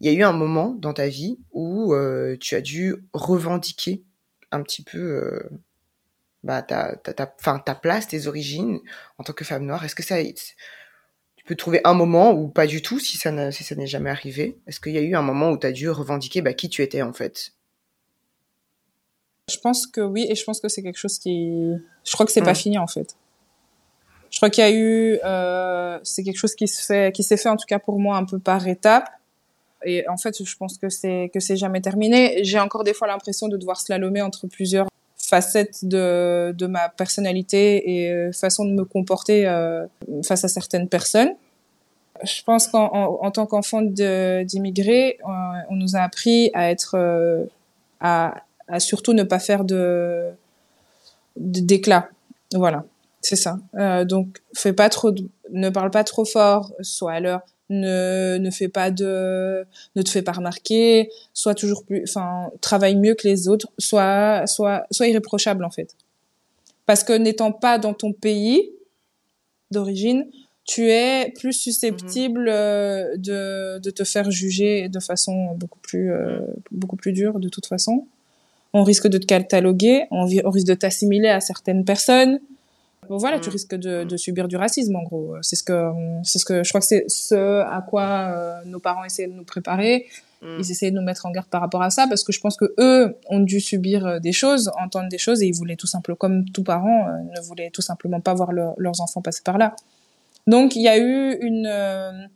il 0.00 0.06
y 0.06 0.10
a 0.10 0.12
eu 0.12 0.22
un 0.22 0.32
moment 0.32 0.70
dans 0.78 0.92
ta 0.92 1.08
vie 1.08 1.38
où 1.52 1.94
euh, 1.94 2.36
tu 2.38 2.54
as 2.54 2.60
dû 2.60 2.96
revendiquer 3.12 4.02
un 4.50 4.62
petit 4.62 4.82
peu 4.82 4.98
euh, 4.98 5.50
bah, 6.42 6.62
ta, 6.62 6.96
ta, 6.96 7.12
ta, 7.12 7.34
fin, 7.38 7.58
ta 7.58 7.74
place, 7.74 8.08
tes 8.08 8.26
origines 8.26 8.80
en 9.18 9.24
tant 9.24 9.32
que 9.32 9.44
femme 9.44 9.64
noire. 9.64 9.84
Est-ce 9.84 9.94
que 9.94 10.02
ça, 10.02 10.22
tu 10.22 11.44
peux 11.44 11.54
trouver 11.54 11.80
un 11.84 11.94
moment 11.94 12.32
ou 12.32 12.48
pas 12.48 12.66
du 12.66 12.82
tout 12.82 12.98
si 12.98 13.16
ça, 13.16 13.50
si 13.50 13.76
n'est 13.76 13.86
jamais 13.86 14.10
arrivé? 14.10 14.58
Est-ce 14.66 14.80
qu'il 14.80 14.92
y 14.92 14.98
a 14.98 15.02
eu 15.02 15.14
un 15.14 15.22
moment 15.22 15.50
où 15.50 15.58
tu 15.58 15.66
as 15.66 15.72
dû 15.72 15.88
revendiquer 15.88 16.42
bah, 16.42 16.54
qui 16.54 16.68
tu 16.68 16.82
étais 16.82 17.02
en 17.02 17.12
fait? 17.12 17.52
Je 19.50 19.58
pense 19.58 19.86
que 19.86 20.00
oui, 20.00 20.26
et 20.28 20.34
je 20.34 20.44
pense 20.44 20.60
que 20.60 20.68
c'est 20.68 20.82
quelque 20.82 20.98
chose 20.98 21.18
qui... 21.18 21.74
Je 22.04 22.12
crois 22.12 22.24
que 22.24 22.32
c'est 22.32 22.40
mmh. 22.40 22.44
pas 22.44 22.54
fini 22.54 22.78
en 22.78 22.86
fait. 22.86 23.16
Je 24.30 24.38
crois 24.38 24.50
qu'il 24.50 24.64
y 24.64 24.66
a 24.66 24.70
eu... 24.70 25.18
Euh, 25.24 25.98
c'est 26.02 26.24
quelque 26.24 26.38
chose 26.38 26.54
qui 26.54 26.66
se 26.66 26.82
fait, 26.82 27.14
qui 27.14 27.22
s'est 27.22 27.36
fait 27.36 27.50
en 27.50 27.56
tout 27.56 27.66
cas 27.66 27.78
pour 27.78 27.98
moi 27.98 28.16
un 28.16 28.24
peu 28.24 28.38
par 28.38 28.66
étapes 28.66 29.10
et 29.84 30.08
en 30.08 30.16
fait, 30.16 30.42
je 30.42 30.56
pense 30.56 30.78
que 30.78 30.88
c'est 30.88 31.30
que 31.32 31.40
c'est 31.40 31.56
jamais 31.56 31.80
terminé. 31.80 32.44
J'ai 32.44 32.58
encore 32.58 32.84
des 32.84 32.94
fois 32.94 33.08
l'impression 33.08 33.48
de 33.48 33.56
devoir 33.56 33.80
slalomer 33.80 34.22
entre 34.22 34.46
plusieurs 34.46 34.88
facettes 35.24 35.84
de, 35.84 36.54
de 36.56 36.66
ma 36.66 36.88
personnalité 36.88 37.90
et 37.90 38.12
euh, 38.12 38.32
façon 38.32 38.64
de 38.64 38.72
me 38.72 38.84
comporter 38.84 39.46
euh, 39.46 39.86
face 40.24 40.44
à 40.44 40.48
certaines 40.48 40.88
personnes. 40.88 41.32
Je 42.22 42.42
pense 42.44 42.68
qu'en 42.68 42.86
en, 42.92 43.30
tant 43.32 43.46
qu'enfant 43.46 43.82
d'immigrés, 43.82 45.18
on, 45.24 45.30
euh, 45.30 45.60
on 45.70 45.76
nous 45.76 45.96
a 45.96 46.00
appris 46.00 46.50
à 46.54 46.70
être 46.70 46.96
à 48.00 48.34
surtout 48.78 49.14
ne 49.14 49.24
pas 49.24 49.40
faire 49.40 49.64
de 49.64 50.30
d'éclat. 51.36 52.08
Voilà, 52.54 52.84
c'est 53.20 53.36
ça. 53.36 53.58
Donc, 54.04 54.40
fais 54.54 54.72
pas 54.72 54.88
trop, 54.88 55.12
ne 55.50 55.70
parle 55.70 55.90
pas 55.90 56.04
trop 56.04 56.24
fort, 56.24 56.72
soit 56.80 57.12
à 57.12 57.20
l'heure, 57.20 57.42
ne 57.70 58.38
ne 58.38 58.50
fais 58.50 58.68
pas 58.68 58.90
de, 58.90 59.66
ne 59.96 60.02
te 60.02 60.10
fais 60.10 60.22
pas 60.22 60.32
remarquer, 60.32 61.10
sois 61.32 61.54
toujours 61.54 61.84
plus, 61.84 62.02
enfin, 62.04 62.50
travaille 62.60 62.96
mieux 62.96 63.14
que 63.14 63.26
les 63.26 63.48
autres, 63.48 63.68
soit 63.78 64.46
soit 64.46 64.86
soit 64.90 65.08
irréprochable 65.08 65.64
en 65.64 65.70
fait. 65.70 65.96
Parce 66.86 67.04
que 67.04 67.12
n'étant 67.12 67.52
pas 67.52 67.78
dans 67.78 67.94
ton 67.94 68.12
pays 68.12 68.70
d'origine, 69.70 70.26
tu 70.64 70.90
es 70.90 71.32
plus 71.38 71.52
susceptible 71.52 72.48
euh, 72.48 73.16
de, 73.16 73.78
de 73.78 73.90
te 73.90 74.04
faire 74.04 74.30
juger 74.30 74.88
de 74.88 75.00
façon 75.00 75.54
beaucoup 75.54 75.78
plus 75.80 76.12
euh, 76.12 76.40
beaucoup 76.70 76.96
plus 76.96 77.12
dure 77.12 77.38
de 77.38 77.48
toute 77.48 77.66
façon 77.66 78.06
on 78.74 78.82
risque 78.82 79.06
de 79.06 79.18
te 79.18 79.24
cataloguer, 79.24 80.06
on, 80.10 80.24
risque 80.26 80.66
de 80.66 80.74
t'assimiler 80.74 81.28
à 81.28 81.40
certaines 81.40 81.84
personnes. 81.84 82.40
Voilà, 83.08 83.38
tu 83.38 83.48
mm. 83.48 83.52
risques 83.52 83.74
de, 83.74 84.16
subir 84.16 84.48
du 84.48 84.56
racisme 84.56 84.96
en 84.96 85.02
gros. 85.02 85.36
C'est 85.42 85.56
ce 85.56 85.62
que, 85.62 85.90
c'est 86.22 86.38
ce 86.38 86.44
que 86.44 86.62
je 86.62 86.68
crois 86.68 86.80
que 86.80 86.86
c'est 86.86 87.04
ce 87.08 87.60
à 87.62 87.82
quoi 87.82 88.02
euh, 88.02 88.64
nos 88.66 88.80
parents 88.80 89.04
essaient 89.04 89.26
de 89.26 89.32
nous 89.32 89.44
préparer. 89.44 90.06
Mm. 90.42 90.56
Ils 90.58 90.70
essayaient 90.70 90.90
de 90.90 90.96
nous 90.96 91.04
mettre 91.04 91.26
en 91.26 91.30
garde 91.30 91.48
par 91.48 91.60
rapport 91.60 91.82
à 91.82 91.90
ça 91.90 92.06
parce 92.08 92.24
que 92.24 92.32
je 92.32 92.40
pense 92.40 92.56
que 92.56 92.74
eux 92.78 93.16
ont 93.28 93.40
dû 93.40 93.60
subir 93.60 94.06
euh, 94.06 94.18
des 94.18 94.32
choses, 94.32 94.70
entendre 94.80 95.08
des 95.08 95.18
choses 95.18 95.42
et 95.42 95.46
ils 95.46 95.54
voulaient 95.54 95.76
tout 95.76 95.86
simplement, 95.86 96.16
comme 96.16 96.44
tout 96.50 96.64
parent, 96.64 97.08
euh, 97.08 97.12
ne 97.34 97.40
voulaient 97.46 97.70
tout 97.70 97.82
simplement 97.82 98.20
pas 98.20 98.34
voir 98.34 98.52
leurs 98.52 99.00
enfants 99.00 99.22
passer 99.22 99.42
par 99.44 99.58
là. 99.58 99.74
Donc 100.46 100.76
il 100.76 100.82
y 100.82 100.88
a 100.88 100.98
eu 100.98 101.38
une 101.40 102.28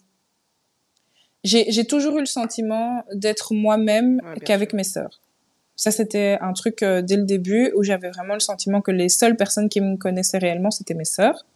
j'ai 1.44 1.84
toujours 1.86 2.16
eu 2.16 2.20
le 2.20 2.26
sentiment 2.26 3.04
d'être 3.14 3.54
moi-même 3.54 4.20
qu'avec 4.44 4.72
mes 4.72 4.84
sœurs. 4.84 5.20
Ça, 5.78 5.92
c'était 5.92 6.36
un 6.40 6.52
truc 6.54 6.82
euh, 6.82 7.02
dès 7.02 7.16
le 7.16 7.22
début 7.22 7.72
où 7.76 7.84
j'avais 7.84 8.10
vraiment 8.10 8.34
le 8.34 8.40
sentiment 8.40 8.80
que 8.80 8.90
les 8.90 9.08
seules 9.08 9.36
personnes 9.36 9.68
qui 9.68 9.80
me 9.80 9.96
connaissaient 9.96 10.38
réellement, 10.38 10.72
c'était 10.72 10.94
mes 10.94 11.04
sœurs. 11.04 11.46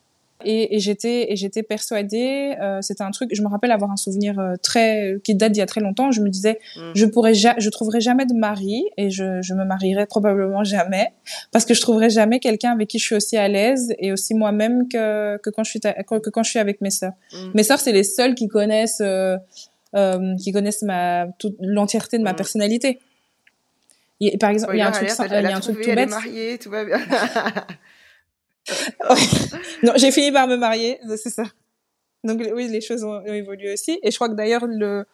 Et, 0.44 0.76
et 0.76 0.78
j'étais 0.78 1.32
et 1.32 1.36
j'étais 1.36 1.64
persuadée, 1.64 2.54
euh, 2.60 2.80
c'était 2.82 3.02
un 3.02 3.10
truc. 3.10 3.30
Je 3.32 3.42
me 3.42 3.48
rappelle 3.48 3.72
avoir 3.72 3.90
un 3.90 3.96
souvenir 3.96 4.38
euh, 4.38 4.54
très 4.62 5.18
qui 5.24 5.34
date 5.34 5.52
d'il 5.52 5.58
y 5.58 5.62
a 5.62 5.66
très 5.66 5.80
longtemps. 5.80 6.12
Je 6.12 6.20
me 6.20 6.28
disais, 6.28 6.60
mm. 6.76 6.92
je 6.94 7.06
pourrais, 7.06 7.34
je 7.34 7.68
trouverai 7.68 8.00
jamais 8.00 8.24
de 8.24 8.34
mari 8.34 8.84
et 8.96 9.10
je, 9.10 9.42
je 9.42 9.54
me 9.54 9.64
marierai 9.64 10.06
probablement 10.06 10.62
jamais 10.62 11.12
parce 11.50 11.64
que 11.64 11.74
je 11.74 11.80
trouverai 11.80 12.08
jamais 12.08 12.38
quelqu'un 12.38 12.72
avec 12.72 12.88
qui 12.88 12.98
je 12.98 13.04
suis 13.04 13.16
aussi 13.16 13.36
à 13.36 13.48
l'aise 13.48 13.92
et 13.98 14.12
aussi 14.12 14.34
moi-même 14.34 14.88
que 14.88 15.36
que 15.38 15.50
quand 15.50 15.64
je 15.64 15.70
suis 15.70 15.80
que 15.80 16.30
quand 16.30 16.42
je 16.44 16.50
suis 16.50 16.60
avec 16.60 16.80
mes 16.80 16.90
sœurs. 16.90 17.14
Mm. 17.32 17.50
Mes 17.54 17.62
sœurs, 17.64 17.80
c'est 17.80 17.92
les 17.92 18.04
seules 18.04 18.36
qui 18.36 18.46
connaissent 18.46 19.02
euh, 19.02 19.36
euh 19.96 20.36
qui 20.36 20.52
connaissent 20.52 20.82
ma 20.82 21.26
toute 21.38 21.56
l'entièreté 21.60 22.18
de 22.18 22.22
ma 22.22 22.32
mm. 22.32 22.36
personnalité 22.36 23.00
par 24.38 24.50
exemple, 24.50 24.74
il 24.74 24.78
y 24.78 24.82
a 24.82 24.88
un 24.88 24.92
truc, 24.92 25.08
il 25.08 25.32
y 25.32 25.34
a 25.34 25.56
un 25.56 25.60
truc 25.60 25.80
tout 25.80 25.94
bête. 25.94 26.10
mariée, 26.10 26.58
tout 26.58 26.70
va 26.70 26.84
bien. 26.84 26.98
non, 29.82 29.92
j'ai 29.96 30.10
fini 30.12 30.30
par 30.32 30.46
me 30.46 30.56
marier, 30.56 30.98
c'est 31.16 31.30
ça. 31.30 31.44
Donc 32.24 32.40
oui, 32.54 32.68
les 32.68 32.80
choses 32.80 33.02
ont, 33.04 33.24
évolué 33.24 33.72
aussi. 33.72 33.98
Et 34.02 34.10
je 34.10 34.16
crois 34.16 34.28
que 34.28 34.34
d'ailleurs 34.34 34.66
le 34.66 35.04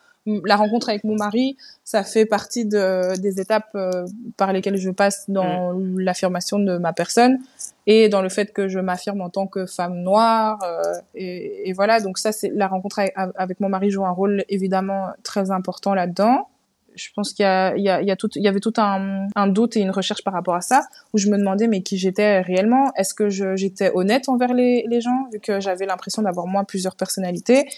la 0.45 0.57
rencontre 0.57 0.91
avec 0.91 1.05
mon 1.05 1.17
mari, 1.17 1.57
ça 1.85 2.05
fait 2.05 2.27
partie 2.27 2.67
de, 2.67 3.19
des 3.19 3.41
étapes 3.41 3.71
euh, 3.75 4.07
par 4.37 4.53
lesquelles 4.53 4.77
je 4.77 4.91
passe 4.91 5.25
dans 5.31 5.73
mm. 5.73 6.01
l'affirmation 6.01 6.59
de 6.59 6.77
ma 6.77 6.93
personne 6.93 7.39
et 7.87 8.11
dans 8.11 8.21
le 8.21 8.29
fait 8.29 8.53
que 8.53 8.69
je 8.69 8.79
m'affirme 8.79 9.23
en 9.23 9.31
tant 9.31 9.47
que 9.47 9.65
femme 9.65 9.95
noire. 10.03 10.59
Euh, 10.65 10.83
et, 11.15 11.71
et, 11.71 11.73
voilà, 11.73 12.01
donc 12.01 12.19
ça, 12.19 12.33
c'est 12.33 12.51
la 12.51 12.69
rencontre 12.69 12.99
avec, 12.99 13.15
avec, 13.17 13.61
mon 13.61 13.71
mari 13.71 13.91
joue 13.91 14.05
un 14.05 14.11
rôle 14.11 14.45
évidemment 14.51 15.09
très 15.23 15.51
important 15.51 15.95
là-dedans 15.95 16.49
je 16.99 17.09
pense 17.15 17.33
qu'il 17.33 17.45
y 17.45 17.47
a, 17.47 17.77
il 17.77 17.83
y, 17.83 17.89
a, 17.89 18.03
il 18.03 18.09
y, 18.09 18.11
a 18.11 18.17
tout, 18.17 18.29
il 18.35 18.43
y 18.43 18.49
avait 18.49 18.61
tout 18.61 18.75
un, 18.77 19.29
un, 19.35 19.47
doute 19.47 19.77
et 19.77 19.81
une 19.81 19.91
recherche 19.91 20.23
par 20.23 20.35
rapport 20.35 20.55
à 20.55 20.61
ça, 20.61 20.83
où 21.15 21.19
je 21.19 21.29
me 21.29 21.39
demandais 21.39 21.69
mais 21.69 21.83
qui 21.83 21.97
j'étais 21.97 22.41
réellement? 22.41 22.93
Est-ce 22.97 23.15
que 23.15 23.29
j'étais 23.29 23.91
honnête 23.95 24.29
envers 24.29 24.53
les, 24.53 24.85
les 24.89 25.01
gens, 25.01 25.29
vu 25.33 25.41
que 25.41 25.61
j'avais 25.61 25.87
l'impression 25.87 26.23
d'avoir 26.23 26.47
moi 26.47 26.65
plusieurs 26.65 26.97
personnalités? 26.97 27.69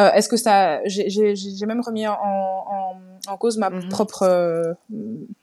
Euh, 0.00 0.10
Est-ce 0.12 0.28
que 0.28 0.36
ça, 0.36 0.80
j'ai 0.86 1.66
même 1.66 1.80
remis 1.80 2.06
en, 2.08 2.14
en, 2.14 2.96
en 3.28 3.36
cause 3.36 3.58
ma 3.58 3.70
mhm. 3.70 3.88
propre, 3.88 4.22
euh, 4.22 4.74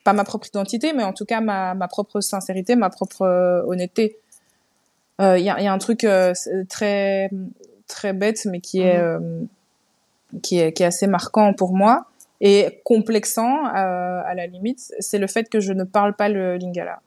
pas 0.04 0.14
ma 0.14 0.24
propre 0.24 0.48
identité, 0.48 0.94
mais 0.94 1.04
en 1.04 1.14
tout 1.14 1.26
cas 1.26 1.40
ma, 1.42 1.74
ma 1.74 1.88
propre 1.88 2.20
sincérité, 2.20 2.76
ma 2.76 2.90
propre 2.90 3.22
euh, 3.22 3.64
honnêteté. 3.66 4.18
Euh, 5.22 5.38
il 5.38 5.46
y, 5.46 5.50
a, 5.50 5.62
y, 5.62 5.68
a, 5.68 5.74
un 5.74 5.78
truc 5.78 6.06
très 6.68 7.30
très 7.88 8.14
bête, 8.14 8.46
mais 8.46 8.60
qui 8.60 8.82
est 8.82 9.02
mhm. 9.02 9.48
qui 10.42 10.60
est 10.60 10.74
qui 10.74 10.84
est 10.84 10.86
assez 10.86 11.08
marquant 11.08 11.54
pour 11.54 11.74
moi 11.74 12.08
et 12.42 12.82
complexant, 12.84 13.68
euh, 13.68 14.22
à 14.26 14.34
la 14.34 14.48
limite, 14.48 14.94
c'est 15.00 15.20
le 15.20 15.28
fait 15.28 15.48
que 15.48 15.60
je 15.60 15.74
ne 15.74 15.84
parle 15.84 16.16
pas 16.16 16.28
le 16.28 16.58
lingala. 16.58 17.02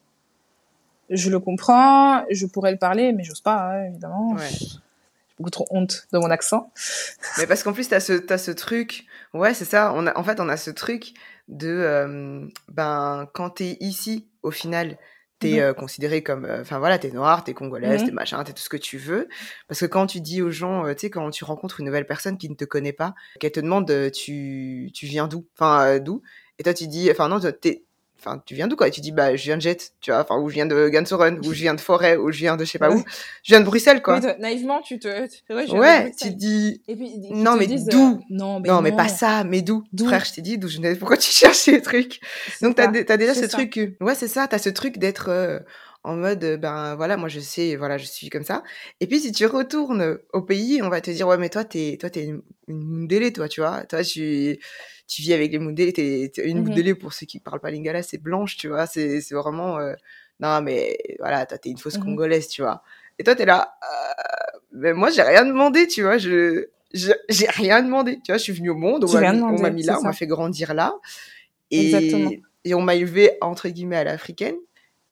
Je 1.10 1.28
le 1.28 1.40
comprends, 1.40 2.24
je 2.30 2.46
pourrais 2.46 2.70
le 2.70 2.78
parler, 2.78 3.12
mais 3.12 3.24
j'ose 3.24 3.40
pas, 3.40 3.56
hein, 3.56 3.84
évidemment. 3.86 4.36
J'ai 4.38 4.78
beaucoup 5.36 5.50
trop 5.50 5.66
honte 5.70 6.06
de 6.12 6.18
mon 6.18 6.30
accent. 6.30 6.70
Mais 7.38 7.48
parce 7.48 7.64
qu'en 7.64 7.72
plus, 7.72 7.88
t'as 7.88 7.98
ce, 7.98 8.32
as 8.32 8.38
ce 8.38 8.52
truc, 8.52 9.06
ouais, 9.34 9.52
c'est 9.54 9.64
ça, 9.64 9.92
on 9.96 10.06
a, 10.06 10.16
en 10.16 10.22
fait, 10.22 10.38
on 10.38 10.48
a 10.48 10.56
ce 10.56 10.70
truc 10.70 11.14
de, 11.48 11.68
euh, 11.68 12.46
ben, 12.68 13.28
quand 13.34 13.50
t'es 13.50 13.76
ici, 13.80 14.28
au 14.44 14.52
final, 14.52 14.96
t'es 15.44 15.70
mmh. 15.70 15.74
considéré 15.74 16.22
comme, 16.22 16.46
enfin 16.60 16.78
voilà, 16.78 16.98
t'es 16.98 17.10
noir, 17.10 17.44
t'es 17.44 17.54
congolaise, 17.54 18.02
mmh. 18.02 18.06
t'es 18.06 18.12
machin, 18.12 18.44
t'es 18.44 18.52
tout 18.52 18.62
ce 18.62 18.68
que 18.68 18.76
tu 18.76 18.98
veux. 18.98 19.28
Parce 19.68 19.80
que 19.80 19.86
quand 19.86 20.06
tu 20.06 20.20
dis 20.20 20.42
aux 20.42 20.50
gens, 20.50 20.84
tu 20.94 21.00
sais, 21.00 21.10
quand 21.10 21.30
tu 21.30 21.44
rencontres 21.44 21.80
une 21.80 21.86
nouvelle 21.86 22.06
personne 22.06 22.38
qui 22.38 22.48
ne 22.48 22.54
te 22.54 22.64
connaît 22.64 22.92
pas, 22.92 23.14
qu'elle 23.40 23.52
te 23.52 23.60
demande, 23.60 23.92
tu, 24.12 24.90
tu 24.94 25.06
viens 25.06 25.28
d'où? 25.28 25.46
Enfin, 25.56 25.98
d'où? 25.98 26.22
Et 26.58 26.62
toi, 26.62 26.74
tu 26.74 26.86
dis, 26.86 27.10
enfin 27.10 27.28
non, 27.28 27.40
t'es, 27.40 27.84
enfin 28.24 28.42
tu 28.46 28.54
viens 28.54 28.66
d'où 28.66 28.76
quoi? 28.76 28.88
Et 28.88 28.90
tu 28.90 29.00
dis 29.00 29.12
bah 29.12 29.36
je 29.36 29.42
viens 29.44 29.56
de 29.56 29.62
Jet 29.62 29.92
tu 30.00 30.10
vois 30.10 30.20
enfin 30.20 30.36
ou 30.38 30.48
je 30.48 30.54
viens 30.54 30.66
de 30.66 30.88
Gansoren 30.88 31.38
ou 31.44 31.52
je 31.52 31.60
viens 31.60 31.74
de 31.74 31.80
Forêt 31.80 32.16
ou 32.16 32.30
je 32.32 32.38
viens 32.38 32.56
de 32.56 32.64
je 32.64 32.70
sais 32.70 32.78
pas 32.78 32.90
où. 32.90 33.02
Je 33.42 33.52
viens 33.52 33.60
de 33.60 33.64
Bruxelles 33.64 34.02
quoi. 34.02 34.20
Naïvement 34.38 34.80
tu 34.82 34.98
te 34.98 35.08
ouais, 35.74 36.12
tu 36.18 36.30
dis 36.30 36.82
non 37.30 37.56
mais 37.56 37.66
d'où? 37.66 38.20
non 38.30 38.60
mais 38.60 38.68
non, 38.68 38.80
mais 38.82 38.92
pas 38.92 39.08
ça 39.08 39.44
mais 39.44 39.62
d'où? 39.62 39.84
Frère 40.04 40.24
je 40.24 40.32
t'ai 40.32 40.42
dit 40.42 40.58
d'où 40.58 40.68
je 40.68 40.80
pourquoi 40.98 41.16
tu 41.16 41.30
cherches 41.30 41.66
les 41.66 41.82
trucs? 41.82 42.20
Donc 42.62 42.76
t'as 42.76 42.88
as 42.88 43.16
déjà 43.16 43.34
ce 43.34 43.46
truc 43.46 43.78
ouais 44.00 44.14
c'est 44.14 44.28
ça 44.28 44.46
t'as 44.48 44.58
ce 44.58 44.70
truc 44.70 44.98
d'être 44.98 45.28
euh, 45.28 45.58
en 46.04 46.16
mode 46.16 46.58
ben 46.60 46.94
voilà 46.96 47.16
moi 47.16 47.28
je 47.28 47.40
sais 47.40 47.76
voilà 47.76 47.98
je 47.98 48.04
suis 48.04 48.28
comme 48.28 48.44
ça. 48.44 48.62
Et 49.00 49.06
puis 49.06 49.20
si 49.20 49.32
tu 49.32 49.46
retournes 49.46 50.18
au 50.32 50.42
pays 50.42 50.80
on 50.82 50.88
va 50.88 51.00
te 51.00 51.10
dire 51.10 51.26
ouais 51.26 51.38
mais 51.38 51.48
toi 51.48 51.64
t'es 51.64 51.96
toi 51.98 52.10
t'es 52.10 52.24
une, 52.24 52.42
une 52.68 53.32
toi 53.32 53.48
tu 53.48 53.60
vois. 53.60 53.84
Toi 53.84 54.04
tu 54.04 54.58
tu 55.06 55.22
vis 55.22 55.32
avec 55.32 55.52
les 55.52 55.58
Mundélé, 55.58 55.92
t'es, 55.92 56.30
une 56.44 56.62
mmh 56.62 56.94
pour 56.96 57.12
ceux 57.12 57.26
qui 57.26 57.40
parlent 57.40 57.60
pas 57.60 57.70
lingala, 57.70 58.02
c'est 58.02 58.18
blanche, 58.18 58.56
tu 58.56 58.68
vois, 58.68 58.86
c'est, 58.86 59.20
c'est 59.20 59.34
vraiment, 59.34 59.78
euh, 59.78 59.94
non, 60.40 60.60
mais 60.62 60.96
voilà, 61.18 61.46
toi, 61.46 61.58
t'es 61.58 61.70
une 61.70 61.78
fausse 61.78 61.98
mmh 61.98 62.04
congolaise, 62.04 62.48
tu 62.48 62.62
vois. 62.62 62.82
Et 63.18 63.24
toi, 63.24 63.34
t'es 63.34 63.44
là, 63.44 63.76
euh, 63.82 64.58
mais 64.72 64.92
moi, 64.92 65.10
j'ai 65.10 65.22
rien 65.22 65.44
demandé, 65.44 65.86
tu 65.86 66.02
vois, 66.02 66.18
je, 66.18 66.68
j'ai 66.92 67.46
rien 67.48 67.82
demandé, 67.82 68.16
tu 68.24 68.32
vois, 68.32 68.38
je 68.38 68.42
suis 68.42 68.52
venue 68.52 68.70
au 68.70 68.76
monde, 68.76 69.04
on 69.04 69.12
m'a, 69.60 69.70
mis 69.70 69.82
là, 69.82 69.98
on 70.00 70.04
m'a 70.04 70.12
fait 70.12 70.26
grandir 70.26 70.74
là, 70.74 70.94
et, 71.70 72.42
et 72.64 72.74
on 72.74 72.80
m'a 72.80 72.94
élevé, 72.94 73.32
entre 73.40 73.68
guillemets, 73.68 73.96
à 73.96 74.04
l'africaine. 74.04 74.56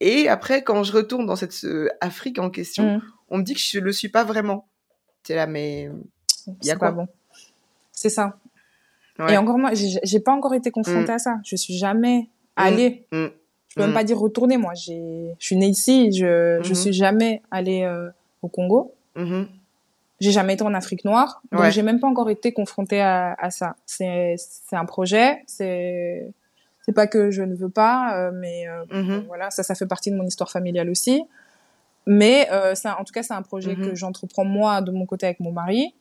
Et 0.04 0.28
après, 0.28 0.64
quand 0.64 0.82
je 0.82 0.92
retourne 0.92 1.26
dans 1.26 1.36
cette 1.36 1.54
euh, 1.64 1.88
Afrique 2.00 2.40
en 2.40 2.50
question, 2.50 2.96
mmh. 2.96 3.02
on 3.30 3.38
me 3.38 3.42
dit 3.44 3.54
que 3.54 3.60
je 3.60 3.78
le 3.78 3.92
suis 3.92 4.08
pas 4.08 4.24
vraiment. 4.24 4.66
T'es 5.22 5.36
là, 5.36 5.46
mais 5.46 5.88
il 6.46 6.66
y 6.66 6.70
a 6.72 6.76
quoi 6.76 6.90
bon. 6.90 7.06
C'est 7.92 8.08
ça. 8.08 8.36
Et 9.28 9.36
encore 9.36 9.58
moi, 9.58 9.70
j'ai 9.74 10.20
pas 10.20 10.32
encore 10.32 10.54
été 10.54 10.72
confrontée 10.72 11.12
mm. 11.12 11.14
à 11.14 11.18
ça. 11.18 11.36
Je 11.44 11.54
suis 11.54 11.76
jamais 11.76 12.22
mm. 12.22 12.26
allée. 12.56 13.06
Mm. 13.12 13.26
Je 13.68 13.74
peux 13.76 13.82
même 13.82 13.94
pas 13.94 14.02
dire 14.02 14.18
retourner. 14.18 14.56
Moi, 14.56 14.72
je 14.74 15.32
suis 15.38 15.56
née 15.56 15.68
ici. 15.68 16.10
Je, 16.12 16.58
je 16.62 16.72
mm-hmm. 16.72 16.74
suis 16.74 16.92
jamais 16.92 17.42
allée 17.52 17.82
euh, 17.82 18.10
au 18.42 18.48
Congo. 18.48 18.94
Mm-hmm. 19.16 19.46
J'ai 20.20 20.32
jamais 20.32 20.54
été 20.54 20.64
en 20.64 20.74
Afrique 20.74 21.04
noire. 21.04 21.42
Donc, 21.52 21.70
j'ai 21.70 21.82
même 21.82 22.00
pas 22.00 22.08
encore 22.08 22.30
été 22.30 22.52
confrontée 22.52 23.00
à, 23.00 23.34
à 23.38 23.50
ça. 23.50 23.76
C'est, 23.86 24.34
c'est 24.36 24.76
un 24.76 24.84
projet. 24.84 25.42
C'est, 25.46 26.32
c'est 26.84 26.92
pas 26.92 27.06
que 27.06 27.30
je 27.30 27.42
ne 27.42 27.54
veux 27.54 27.68
pas, 27.68 28.16
euh, 28.16 28.30
mais 28.34 28.68
euh, 28.68 28.84
mm-hmm. 28.86 29.26
voilà, 29.26 29.50
ça, 29.50 29.62
ça 29.62 29.74
fait 29.74 29.86
partie 29.86 30.10
de 30.10 30.16
mon 30.16 30.24
histoire 30.24 30.50
familiale 30.50 30.90
aussi. 30.90 31.24
Mais 32.06 32.48
ça, 32.74 32.98
en 32.98 33.04
tout 33.04 33.12
cas, 33.12 33.22
c'est 33.22 33.32
un 33.32 33.42
projet 33.42 33.76
que 33.76 33.94
j'entreprends 33.94 34.44
moi 34.44 34.80
de 34.80 34.90
mon 34.90 35.06
côté 35.06 35.26
avec 35.26 35.38
mon 35.38 35.52
mari 35.52 35.94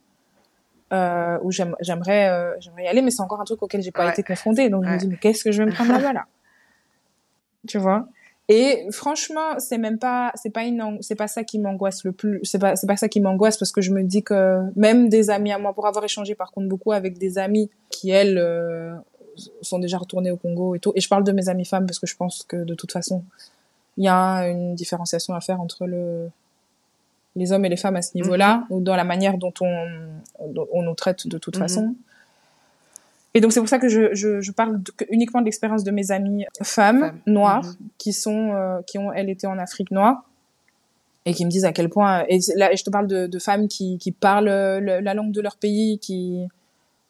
euh, 0.94 1.38
où 1.42 1.52
j'aimerais 1.52 2.30
euh, 2.30 2.54
j'aimerais 2.60 2.84
y 2.84 2.88
aller, 2.88 3.02
mais 3.02 3.12
c'est 3.12 3.22
encore 3.22 3.40
un 3.40 3.46
truc 3.46 3.64
auquel 3.64 3.82
j'ai 3.82 3.92
pas 3.92 4.10
été 4.12 4.24
confrontée. 4.24 4.70
Donc 4.70 4.86
je 4.86 4.90
me 4.90 4.98
dis, 4.98 5.08
mais 5.08 5.18
qu'est-ce 5.18 5.44
que 5.44 5.52
je 5.52 5.64
vais 5.64 5.70
me 5.70 5.74
prendre 5.74 5.92
là-bas 5.92 6.14
là? 6.14 6.26
Tu 7.68 7.78
vois? 7.78 8.08
Et 8.50 8.88
franchement, 8.92 9.60
c'est 9.60 9.78
même 9.78 10.00
pas, 10.00 10.32
c'est 10.36 10.50
pas 10.50 10.64
une, 10.64 10.98
c'est 11.02 11.16
pas 11.16 11.28
ça 11.28 11.44
qui 11.44 11.60
m'angoisse 11.60 12.04
le 12.04 12.12
plus. 12.12 12.40
C'est 12.44 12.60
pas, 12.60 12.76
c'est 12.76 12.88
pas 12.88 12.98
ça 12.98 13.08
qui 13.08 13.22
m'angoisse 13.22 13.58
parce 13.58 13.72
que 13.72 13.82
je 13.82 13.92
me 13.92 14.04
dis 14.04 14.24
que 14.24 14.60
même 14.76 15.10
des 15.10 15.30
amis 15.30 15.52
à 15.52 15.60
moi, 15.60 15.74
pour 15.74 15.88
avoir 15.88 16.04
échangé 16.04 16.34
par 16.36 16.52
contre 16.52 16.68
beaucoup 16.68 16.92
avec 16.92 17.18
des 17.20 17.38
amis 17.38 17.70
qui 17.92 18.10
elles 18.10 18.40
euh, 18.40 18.96
sont 19.62 19.80
déjà 19.80 19.98
retournées 19.98 20.32
au 20.32 20.38
Congo 20.38 20.76
et 20.76 20.80
tout. 20.80 20.94
Et 20.96 21.02
je 21.02 21.10
parle 21.10 21.24
de 21.24 21.32
mes 21.32 21.50
amies 21.50 21.66
femmes 21.66 21.86
parce 21.86 22.00
que 22.00 22.08
je 22.08 22.16
pense 22.16 22.44
que 22.44 22.58
de 22.58 22.74
toute 22.74 22.92
façon, 22.92 23.24
il 23.98 24.06
y 24.06 24.08
a 24.08 24.48
une 24.48 24.76
différenciation 24.76 25.34
à 25.34 25.42
faire 25.42 25.62
entre 25.62 25.86
le 25.86 26.30
les 27.36 27.54
hommes 27.54 27.64
et 27.64 27.70
les 27.70 27.78
femmes 27.78 27.96
à 27.96 28.02
ce 28.02 28.12
niveau-là, 28.16 28.58
mhm. 28.58 28.66
ou 28.70 28.82
dans 28.82 28.96
la 28.96 29.04
manière 29.04 29.38
dont 29.38 29.54
on, 29.62 29.88
on 30.40 30.82
nous 30.82 30.96
traite 30.96 31.28
de 31.28 31.38
toute 31.38 31.56
mhm. 31.56 31.62
façon. 31.62 31.96
Et 33.34 33.40
donc 33.40 33.54
c'est 33.54 33.62
pour 33.62 33.70
ça 33.70 33.80
que 33.80 33.88
je, 33.88 34.14
je, 34.14 34.42
je 34.42 34.52
parle 34.52 34.82
uniquement 35.10 35.40
de 35.40 35.46
l'expérience 35.46 35.86
de 35.86 35.92
mes 35.92 36.12
amies 36.12 36.46
femmes, 36.62 37.14
noires 37.26 37.64
mhm. 37.64 37.88
qui 37.98 38.14
sont 38.14 38.54
euh, 38.54 38.82
qui 38.86 38.98
ont 38.98 39.14
elles 39.14 39.30
été 39.30 39.48
en 39.48 39.58
Afrique 39.58 39.92
noire 39.92 40.24
et 41.26 41.34
qui 41.34 41.46
me 41.46 41.50
disent 41.50 41.66
à 41.66 41.72
quel 41.72 41.88
point 41.88 42.26
et 42.28 42.40
là 42.56 42.76
je 42.76 42.84
te 42.84 42.90
parle 42.90 43.08
de, 43.08 43.28
de 43.28 43.40
femmes 43.40 43.68
qui, 43.68 44.00
qui 44.00 44.12
parlent 44.12 44.50
la 44.50 45.14
langue 45.14 45.32
de 45.32 45.40
leur 45.40 45.56
pays 45.56 46.00
qui 46.00 46.48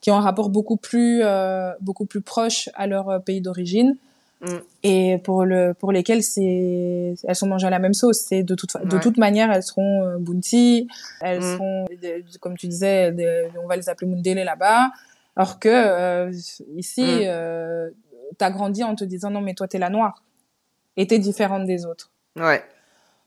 qui 0.02 0.12
ont 0.12 0.16
un 0.16 0.22
rapport 0.22 0.50
beaucoup 0.50 0.78
plus 0.78 1.22
euh, 1.24 1.72
beaucoup 1.80 2.06
plus 2.06 2.22
proche 2.22 2.70
à 2.76 2.88
leur 2.88 3.10
euh, 3.10 3.20
pays 3.20 3.42
d'origine. 3.42 3.98
Mm. 4.42 4.58
et 4.82 5.18
pour 5.24 5.46
le 5.46 5.76
pour 5.76 5.92
lesquelles 5.92 6.24
c'est 6.24 7.14
elles 7.24 7.36
sont 7.36 7.46
mangées 7.46 7.68
à 7.68 7.70
la 7.70 7.78
même 7.78 7.94
sauce. 7.94 8.26
C'est 8.28 8.42
de 8.42 8.56
toute 8.56 8.76
de 8.84 8.98
toute 8.98 9.18
manière 9.18 9.52
elles 9.52 9.64
seront 9.64 10.04
euh, 10.04 10.18
bounty. 10.18 10.88
Elles 11.22 11.40
mm. 11.40 11.54
seront 11.54 11.86
comme 12.40 12.58
tu 12.58 12.68
disais 12.68 13.14
on 13.64 13.68
va 13.68 13.76
les 13.76 13.88
appeler 13.88 14.10
mundele 14.10 14.44
là-bas. 14.44 14.90
Alors 15.36 15.60
que 15.60 15.70
euh, 15.70 16.32
ici 16.76 17.04
mm. 17.04 17.22
euh, 17.28 17.90
t'as 18.38 18.50
grandi 18.50 18.84
en 18.84 18.96
te 18.96 19.04
disant 19.04 19.30
non 19.30 19.42
mais 19.42 19.54
toi 19.54 19.68
t'es 19.68 19.80
la 19.80 19.90
noire. 19.90 20.24
Et 20.98 21.06
t'es 21.06 21.20
différente 21.20 21.66
des 21.66 21.86
autres. 21.86 22.12
Ouais. 22.36 22.64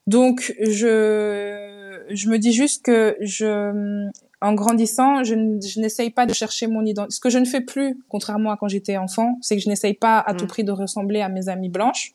Donc 0.08 0.52
je 0.60 2.02
je 2.10 2.28
me 2.28 2.38
dis 2.38 2.52
juste 2.52 2.84
que 2.84 3.16
je 3.20 4.10
en 4.44 4.52
grandissant, 4.52 5.24
je, 5.24 5.34
n'essaye 5.80 6.10
pas 6.10 6.26
de 6.26 6.34
chercher 6.34 6.66
mon 6.66 6.84
identité. 6.84 7.14
Ce 7.14 7.20
que 7.20 7.30
je 7.30 7.38
ne 7.38 7.46
fais 7.46 7.62
plus, 7.62 7.98
contrairement 8.08 8.50
à 8.50 8.56
quand 8.56 8.68
j'étais 8.68 8.98
enfant, 8.98 9.38
c'est 9.40 9.56
que 9.56 9.62
je 9.62 9.68
n'essaye 9.68 9.94
pas 9.94 10.18
à 10.18 10.34
tout 10.34 10.44
mm. 10.44 10.48
prix 10.48 10.64
de 10.64 10.72
ressembler 10.72 11.22
à 11.22 11.28
mes 11.30 11.48
amies 11.48 11.70
blanches. 11.70 12.14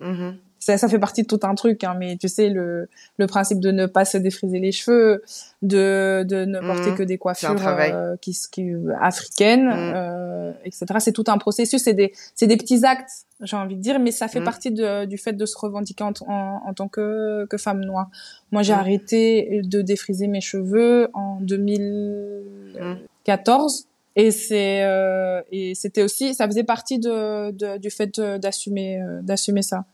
Mm-hmm 0.00 0.34
ça, 0.64 0.78
ça 0.78 0.88
fait 0.88 0.98
partie 0.98 1.22
de 1.22 1.26
tout 1.26 1.40
un 1.42 1.54
truc, 1.54 1.84
hein, 1.84 1.94
mais 1.98 2.16
tu 2.16 2.26
sais, 2.26 2.48
le, 2.48 2.88
le 3.18 3.26
principe 3.26 3.60
de 3.60 3.70
ne 3.70 3.84
pas 3.84 4.06
se 4.06 4.16
défriser 4.16 4.60
les 4.60 4.72
cheveux, 4.72 5.22
de, 5.60 6.24
de 6.26 6.46
ne 6.46 6.58
porter 6.60 6.92
mmh. 6.92 6.96
que 6.96 7.02
des 7.02 7.18
coiffures 7.18 7.54
euh, 7.66 8.16
qui, 8.22 8.34
qui, 8.50 8.72
africaines, 8.98 9.66
mmh. 9.66 9.92
euh, 9.94 10.52
etc. 10.64 10.86
C'est 11.00 11.12
tout 11.12 11.24
un 11.26 11.36
processus, 11.36 11.82
c'est 11.82 11.92
des, 11.92 12.14
c'est 12.34 12.46
des 12.46 12.56
petits 12.56 12.86
actes, 12.86 13.26
j'ai 13.42 13.56
envie 13.56 13.76
de 13.76 13.82
dire, 13.82 14.00
mais 14.00 14.10
ça 14.10 14.26
fait 14.26 14.40
mmh. 14.40 14.44
partie 14.44 14.70
de, 14.70 15.04
du 15.04 15.18
fait 15.18 15.34
de 15.34 15.44
se 15.44 15.58
revendiquer 15.58 16.04
en, 16.04 16.14
en, 16.28 16.62
en 16.66 16.72
tant 16.72 16.88
que, 16.88 17.44
que 17.44 17.58
femme 17.58 17.84
noire. 17.84 18.08
Moi, 18.50 18.62
j'ai 18.62 18.72
arrêté 18.72 19.60
de 19.64 19.82
défriser 19.82 20.28
mes 20.28 20.40
cheveux 20.40 21.10
en 21.12 21.40
2014. 21.42 23.86
Et 24.16 24.30
c'est 24.30 24.84
euh, 24.84 25.42
et 25.50 25.74
c'était 25.74 26.02
aussi 26.02 26.34
ça 26.34 26.46
faisait 26.46 26.62
partie 26.62 27.00
de, 27.00 27.50
de 27.50 27.78
du 27.78 27.90
fait 27.90 28.20
d'assumer 28.20 29.02
euh, 29.02 29.20
d'assumer 29.22 29.62
ça. 29.62 29.86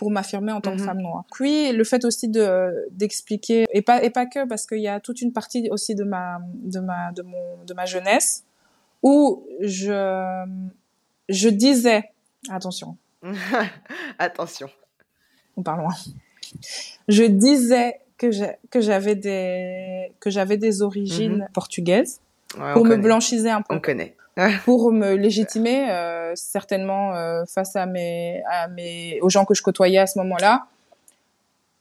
pour 0.00 0.10
m'affirmer 0.10 0.50
en 0.50 0.62
tant 0.62 0.70
que 0.74 0.80
mhm. 0.80 0.86
femme 0.86 1.02
noire. 1.02 1.24
Puis 1.30 1.72
le 1.72 1.84
fait 1.84 2.06
aussi 2.06 2.26
de 2.28 2.88
d'expliquer 2.90 3.66
et 3.70 3.82
pas 3.82 4.02
et 4.02 4.08
pas 4.08 4.24
que 4.24 4.46
parce 4.48 4.64
qu'il 4.66 4.80
y 4.80 4.88
a 4.88 4.98
toute 4.98 5.20
une 5.20 5.30
partie 5.30 5.68
aussi 5.70 5.94
de 5.94 6.04
ma 6.04 6.40
de 6.54 6.80
ma 6.80 7.12
de 7.12 7.20
mon 7.20 7.62
de 7.66 7.74
ma 7.74 7.84
jeunesse 7.84 8.44
où 9.02 9.46
je 9.60 9.92
je 11.28 11.48
disais 11.50 12.04
attention 12.48 12.96
attention 14.18 14.70
on 15.58 15.62
parle 15.62 15.80
loin 15.80 15.94
je 17.08 17.24
disais 17.24 18.00
que 18.16 18.28
que 18.70 18.80
j'avais 18.80 19.16
des 19.16 20.12
que 20.18 20.30
j'avais 20.30 20.56
des 20.56 20.80
origines 20.80 21.40
mhm. 21.40 21.48
portugaises 21.52 22.22
pour 22.72 22.84
me 22.84 22.96
blanchiser 22.96 23.50
un 23.50 23.62
peu. 23.62 23.74
On 23.74 23.80
connaît. 23.80 24.16
pour 24.64 24.92
me 24.92 25.14
légitimer 25.14 25.90
euh, 25.90 26.32
certainement 26.34 27.14
euh, 27.14 27.44
face 27.46 27.76
à 27.76 27.86
mes, 27.86 28.42
à 28.48 28.68
mes 28.68 29.20
aux 29.20 29.28
gens 29.28 29.44
que 29.44 29.54
je 29.54 29.62
côtoyais 29.62 29.98
à 29.98 30.06
ce 30.06 30.18
moment-là. 30.20 30.66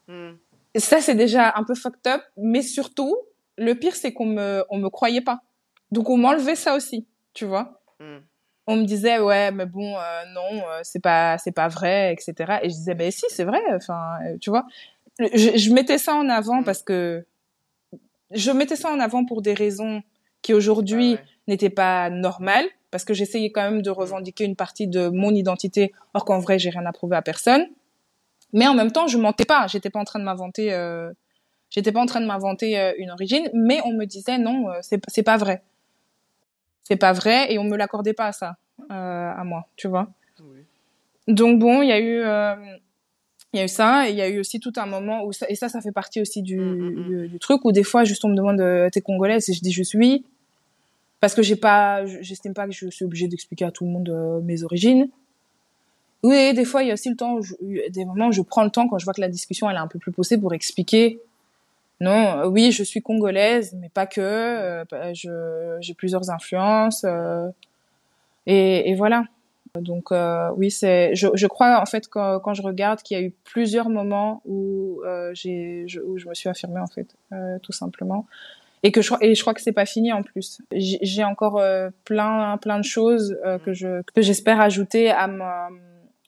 Hmm. 0.08 0.32
Ça 0.76 1.02
c'est 1.02 1.16
déjà 1.16 1.54
un 1.56 1.64
peu 1.64 1.76
fucked 1.76 2.08
up, 2.08 2.22
mais 2.38 2.62
surtout 2.62 3.16
le 3.58 3.74
pire 3.74 3.96
c'est 3.96 4.14
qu'on 4.14 4.26
me 4.26 4.64
on 4.70 4.78
me 4.78 4.90
croyait 4.90 5.22
pas. 5.22 5.42
Donc 5.92 6.10
on 6.10 6.18
m'enlevait 6.18 6.56
ça 6.56 6.76
aussi, 6.76 7.06
tu 7.34 7.46
vois. 7.46 7.82
Hmm. 8.00 8.20
On 8.68 8.76
me 8.76 8.86
disait 8.86 9.20
ouais 9.20 9.52
mais 9.52 9.66
bon 9.66 9.96
euh, 9.98 10.24
non 10.34 10.62
c'est 10.84 11.02
pas 11.02 11.38
c'est 11.38 11.52
pas 11.52 11.68
vrai 11.68 12.14
etc. 12.14 12.60
Et 12.64 12.70
je 12.70 12.76
disais 12.76 12.96
ben 12.96 13.12
si 13.12 13.26
c'est 13.30 13.46
vrai 13.46 13.62
enfin 13.74 14.18
tu 14.42 14.50
vois. 14.50 14.66
Je, 15.20 15.58
je, 15.58 15.74
mettais 15.74 15.98
ça 15.98 16.16
en 16.16 16.30
avant 16.30 16.62
hmm. 16.62 16.64
parce 16.64 16.82
que 16.82 17.26
je 18.32 18.52
mettais 18.52 18.78
ça 18.78 18.90
en 18.90 19.00
avant 19.00 19.26
pour 19.26 19.42
des 19.42 19.54
raisons 19.54 20.02
qui 20.42 20.54
aujourd'hui 20.54 21.18
ah 21.20 21.24
n'était 21.50 21.70
pas 21.70 22.10
normal 22.10 22.66
parce 22.92 23.04
que 23.04 23.14
j'essayais 23.14 23.52
quand 23.52 23.70
même 23.70 23.82
de 23.82 23.90
revendiquer 23.90 24.46
une 24.46 24.56
partie 24.56 24.88
de 24.88 25.10
mon 25.10 25.34
identité, 25.36 25.94
or 26.14 26.26
qu'en 26.26 26.40
vrai 26.40 26.60
j'ai 26.60 26.70
rien 26.70 26.86
à 26.86 26.92
prouver 26.92 27.16
à 27.16 27.22
personne. 27.22 27.68
Mais 28.54 28.68
en 28.68 28.74
même 28.74 28.92
temps, 28.92 29.08
je 29.08 29.18
mentais 29.18 29.46
pas. 29.46 29.68
J'étais 29.68 29.92
pas 29.92 30.00
en 30.00 30.06
train 30.06 30.20
de 30.20 30.24
m'inventer. 30.24 30.74
Euh, 30.74 31.12
j'étais 31.70 31.92
pas 31.92 32.02
en 32.02 32.06
train 32.06 32.22
de 32.22 32.26
m'inventer 32.26 32.80
euh, 32.80 32.94
une 32.98 33.12
origine, 33.12 33.50
mais 33.54 33.80
on 33.86 33.94
me 33.94 34.06
disait 34.06 34.38
non, 34.38 34.70
euh, 34.70 34.80
c'est 34.82 35.24
pas 35.24 35.38
vrai. 35.38 35.62
C'est 36.84 36.98
pas 36.98 37.14
vrai 37.14 37.54
et 37.54 37.60
on 37.60 37.64
me 37.64 37.78
l'accordait 37.78 38.14
pas 38.14 38.32
ça 38.32 38.58
euh, 38.90 39.32
à 39.32 39.44
moi, 39.44 39.68
tu 39.76 39.88
vois. 39.88 40.08
Oui. 40.42 40.66
Donc 41.28 41.60
bon, 41.60 41.82
il 41.84 41.90
y 41.90 41.92
a 41.92 42.00
eu 42.00 42.24
il 43.52 43.58
y 43.58 43.62
a 43.62 43.66
eu 43.66 43.68
ça 43.68 44.08
et 44.08 44.12
il 44.12 44.16
y 44.16 44.22
a 44.22 44.30
eu 44.30 44.40
aussi 44.40 44.60
tout 44.60 44.74
un 44.78 44.86
moment 44.86 45.24
où 45.24 45.32
ça, 45.32 45.48
et 45.50 45.56
ça 45.56 45.70
ça 45.70 45.82
fait 45.82 45.92
partie 45.92 46.22
aussi 46.22 46.44
du, 46.44 46.60
mm, 46.60 46.76
mm, 46.76 46.90
mm. 46.90 47.04
du, 47.04 47.28
du, 47.30 47.40
truc 47.40 47.66
où 47.66 47.72
des 47.72 47.84
fois 47.84 48.04
juste 48.04 48.24
on 48.26 48.30
me 48.30 48.36
demande 48.36 48.64
t'es 48.92 49.02
congolaise? 49.02 49.50
Et 49.50 49.54
je 49.54 49.62
dis 49.62 49.72
je 49.72 49.84
suis 49.84 50.26
parce 51.20 51.36
que 51.36 51.42
j'ai 51.42 51.56
pas, 51.56 52.06
j'estime 52.06 52.54
pas 52.54 52.66
que 52.66 52.74
je 52.74 52.90
suis 52.90 53.06
obligée 53.06 53.28
d'expliquer 53.28 53.66
à 53.66 53.72
tout 53.72 53.86
le 53.86 53.92
monde 53.92 54.10
euh, 54.10 54.40
mes 54.42 54.64
origines. 54.64 55.10
Oui, 56.24 56.54
des 56.54 56.66
fois 56.66 56.84
il 56.84 56.88
y 56.88 56.92
a 56.92 56.94
aussi 56.94 57.10
le 57.10 57.16
temps, 57.16 57.42
je, 57.42 57.56
des 57.90 58.06
moments 58.06 58.28
où 58.28 58.32
je 58.32 58.42
prends 58.42 58.64
le 58.64 58.70
temps 58.70 58.88
quand 58.88 58.98
je 58.98 59.06
vois 59.06 59.14
que 59.14 59.22
la 59.22 59.30
discussion 59.30 59.70
elle 59.70 59.78
est 59.78 59.80
un 59.80 59.88
peu 59.88 60.00
plus 60.00 60.12
poussée 60.12 60.38
pour 60.38 60.54
expliquer. 60.54 61.22
Non, 62.02 62.40
euh, 62.40 62.48
oui, 62.48 62.72
je 62.72 62.84
suis 62.84 63.02
congolaise, 63.02 63.76
mais 63.80 63.90
pas 63.90 64.08
que. 64.08 64.22
Euh, 64.22 64.86
je, 65.14 65.78
j'ai 65.82 65.94
plusieurs 65.94 66.30
influences 66.30 67.06
et, 68.46 68.90
et, 68.90 68.96
voilà. 68.96 69.26
Donc 69.76 70.12
oui, 70.56 70.72
c'est, 70.72 71.14
je, 71.16 71.28
je 71.34 71.48
crois 71.48 71.82
en 71.82 71.86
fait 71.86 72.08
quand, 72.08 72.40
quand 72.40 72.54
je 72.54 72.64
regarde 72.64 73.02
qu'il 73.02 73.18
y 73.18 73.22
a 73.22 73.24
eu 73.24 73.32
plusieurs 73.44 73.90
moments 73.90 74.42
où 74.46 75.02
j'ai, 75.34 75.86
où 76.06 76.18
je 76.18 76.28
me 76.28 76.34
suis 76.34 76.50
affirmée 76.50 76.80
en 76.80 76.88
fait, 76.88 77.16
tout 77.62 77.74
simplement 77.74 78.26
et 78.84 78.92
que 78.92 79.02
je 79.02 79.14
et 79.22 79.36
je 79.36 79.42
crois 79.42 79.54
que 79.54 79.62
c'est 79.62 79.72
pas 79.72 79.86
fini 79.86 80.12
en 80.12 80.24
plus. 80.24 80.60
J'ai 80.74 81.24
encore 81.24 81.60
euh, 81.60 81.90
plein 82.06 82.58
plein 82.58 82.80
de 82.80 82.86
choses 82.86 83.38
euh, 83.46 83.58
que 83.60 83.74
je 83.74 84.02
que 84.14 84.22
j'espère 84.22 84.60
ajouter 84.62 85.10
à 85.10 85.28
ma 85.28 85.70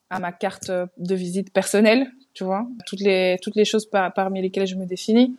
à 0.10 0.20
ma 0.20 0.32
carte 0.32 0.70
de 0.70 1.16
visite 1.16 1.54
personnelle, 1.54 2.12
tu 2.34 2.44
vois, 2.44 2.68
toutes 2.86 3.00
les 3.00 3.38
toutes 3.42 3.56
les 3.56 3.66
choses 3.66 3.86
par, 3.86 4.14
parmi 4.14 4.42
lesquelles 4.42 4.68
je 4.68 4.76
me 4.76 4.86
définis. 4.86 5.36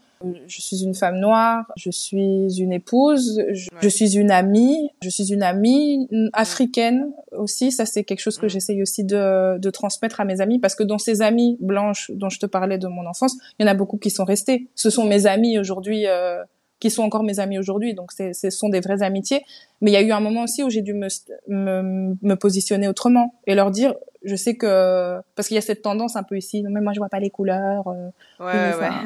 Je 0.47 0.61
suis 0.61 0.85
une 0.85 0.95
femme 0.95 1.19
noire, 1.19 1.65
je 1.77 1.91
suis 1.91 2.57
une 2.59 2.73
épouse, 2.73 3.43
je, 3.51 3.89
suis 3.89 4.17
une 4.17 4.31
amie, 4.31 4.91
je 5.03 5.09
suis 5.09 5.33
une 5.33 5.43
amie 5.43 6.09
africaine 6.33 7.13
aussi. 7.33 7.73
Ça, 7.73 7.87
c'est 7.87 8.05
quelque 8.05 8.21
chose 8.21 8.39
que 8.39 8.47
j'essaye 8.47 8.83
aussi 8.83 9.03
de, 9.03 9.59
de 9.59 9.71
transmettre 9.71 10.21
à 10.21 10.25
mes 10.25 10.41
amis 10.41 10.61
parce 10.61 10.77
que 10.77 10.85
dans 10.85 10.99
ces 10.99 11.23
amies 11.23 11.57
blanches 11.61 12.11
dont 12.15 12.29
je 12.29 12.39
te 12.39 12.47
parlais 12.47 12.79
de 12.79 12.87
mon 12.87 13.07
enfance, 13.07 13.37
il 13.59 13.65
y 13.65 13.69
en 13.69 13.71
a 13.71 13.75
beaucoup 13.75 13.97
qui 13.97 14.11
sont 14.11 14.25
restés. 14.25 14.69
Ce 14.77 14.91
sont 14.91 15.07
mes 15.07 15.27
amis 15.27 15.59
aujourd'hui. 15.59 16.07
Euh, 16.07 16.45
qui 16.83 16.91
sont 16.91 17.05
encore 17.05 17.23
mes 17.23 17.39
amis 17.39 17.61
aujourd'hui. 17.61 17.95
Donc, 17.95 18.11
ce 18.11 18.51
sont 18.51 18.69
des 18.69 18.81
vraies 18.81 19.05
amitiés. 19.05 19.45
Mais 19.81 19.93
il 19.93 19.95
y 19.95 19.97
a 19.97 20.03
eu 20.03 20.11
un 20.11 20.19
moment 20.19 20.43
aussi 20.43 20.65
où 20.65 20.69
j'ai 20.69 20.83
dû 20.83 20.95
me, 20.95 21.07
me, 21.47 22.17
me, 22.21 22.35
positionner 22.35 22.89
autrement 22.89 23.35
et 23.47 23.55
leur 23.55 23.71
dire, 23.71 23.95
je 24.25 24.35
sais 24.35 24.57
que 24.57 25.21
parce 25.37 25.47
qu'il 25.47 25.55
y 25.55 25.59
a 25.59 25.63
cette 25.63 25.83
tendance 25.83 26.17
un 26.17 26.25
peu 26.25 26.37
ici, 26.37 26.61
non 26.65 26.71
mais 26.71 26.81
moi 26.81 26.93
je 26.93 26.99
vois 26.99 27.09
pas 27.09 27.21
les 27.21 27.31
couleurs. 27.31 27.87
Euh, 27.87 28.09
ouais, 28.41 28.81
ouais. 28.81 28.91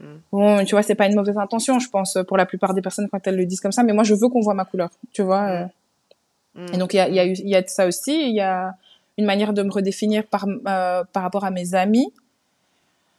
Mm. 0.00 0.18
Bon, 0.30 0.64
tu 0.64 0.76
vois, 0.76 0.84
c'est 0.84 0.94
pas 0.94 1.06
une 1.06 1.16
mauvaise 1.16 1.36
intention, 1.36 1.80
je 1.80 1.88
pense, 1.90 2.18
pour 2.28 2.36
la 2.36 2.46
plupart 2.46 2.72
des 2.72 2.80
personnes 2.80 3.08
quand 3.10 3.26
elles 3.26 3.34
le 3.34 3.44
disent 3.44 3.58
comme 3.58 3.72
ça. 3.72 3.82
Mais 3.82 3.92
moi, 3.92 4.04
je 4.04 4.14
veux 4.14 4.28
qu'on 4.28 4.38
voit 4.38 4.54
ma 4.54 4.64
couleur, 4.64 4.90
tu 5.12 5.22
vois. 5.22 5.48
Euh. 5.48 5.64
Mm. 6.54 6.74
Et 6.74 6.78
donc, 6.78 6.94
il 6.94 6.98
y 6.98 7.00
a, 7.00 7.08
y, 7.08 7.18
a 7.18 7.24
y 7.24 7.56
a 7.56 7.66
ça 7.66 7.84
aussi. 7.84 8.12
Il 8.12 8.36
y 8.36 8.40
a 8.40 8.76
une 9.16 9.24
manière 9.24 9.52
de 9.52 9.60
me 9.64 9.72
redéfinir 9.72 10.24
par, 10.24 10.46
euh, 10.46 11.02
par 11.12 11.24
rapport 11.24 11.44
à 11.44 11.50
mes 11.50 11.74
amis 11.74 12.12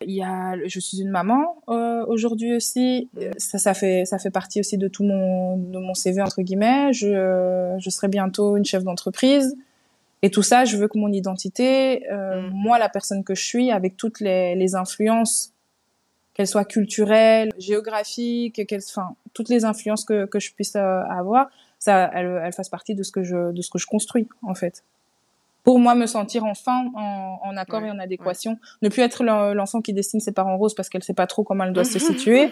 il 0.02 0.12
y 0.12 0.24
a, 0.24 0.56
je 0.66 0.80
suis 0.80 1.02
une 1.02 1.10
maman 1.10 1.62
euh, 1.68 2.06
aujourd'hui 2.06 2.56
aussi. 2.56 3.10
Ça, 3.38 3.58
ça 3.58 3.74
fait, 3.74 4.06
ça 4.06 4.18
fait 4.18 4.32
partie 4.32 4.60
aussi 4.60 4.78
de 4.78 4.88
tout 4.88 5.04
mon, 5.04 5.58
de 5.58 5.78
mon 5.78 5.94
CV 5.94 6.22
entre 6.22 6.42
guillemets. 6.42 6.94
Je, 6.94 7.76
je 7.78 7.90
serai 7.90 8.08
bientôt 8.08 8.56
une 8.56 8.66
chef 8.66 8.84
d'entreprise. 8.84 9.56
Et 10.22 10.30
tout 10.30 10.44
ça, 10.44 10.66
je 10.66 10.78
veux 10.78 10.88
que 10.88 10.98
mon 10.98 11.12
identité, 11.12 12.10
euh, 12.12 12.42
mm. 12.42 12.52
moi, 12.54 12.80
la 12.80 12.90
personne 12.90 13.24
que 13.24 13.36
je 13.36 13.44
suis, 13.44 13.72
avec 13.72 13.98
toutes 13.98 14.20
les, 14.20 14.56
les 14.56 14.76
influences, 14.76 15.54
qu'elles 16.34 16.48
soient 16.48 16.66
culturelles, 16.66 17.52
géographiques, 17.58 18.66
qu'elles, 18.68 18.84
enfin, 18.88 19.16
toutes 19.34 19.50
les 19.50 19.66
influences 19.66 20.06
que, 20.06 20.26
que 20.26 20.40
je 20.40 20.54
puisse 20.54 20.76
euh, 20.76 21.02
avoir, 21.10 21.50
ça, 21.80 22.12
elles, 22.14 22.42
elles 22.44 22.54
fassent 22.54 22.70
partie 22.70 22.96
de 22.96 23.04
ce 23.04 23.12
que 23.12 23.24
je, 23.24 23.52
de 23.52 23.62
ce 23.62 23.70
que 23.70 23.78
je 23.78 23.88
construis 23.88 24.28
en 24.42 24.56
fait 24.56 24.84
pour 25.70 25.78
moi 25.78 25.94
me 25.94 26.08
sentir 26.08 26.46
enfin 26.46 26.90
en, 26.96 27.38
en 27.44 27.56
accord 27.56 27.84
et 27.84 27.92
en 27.92 28.00
adéquation, 28.00 28.58
ne 28.82 28.90
plus 28.90 29.04
être 29.04 29.24
l'enfant 29.24 29.82
qui 29.82 29.94
dessine 29.94 30.20
ses 30.20 30.32
parents 30.32 30.58
roses 30.58 30.74
parce 30.74 30.90
qu'elle 30.90 31.04
sait 31.04 31.14
pas 31.14 31.28
trop 31.28 31.44
comment 31.44 31.64
elle 31.64 31.74
doit 31.74 31.84
se 31.84 32.00
situer, 32.10 32.50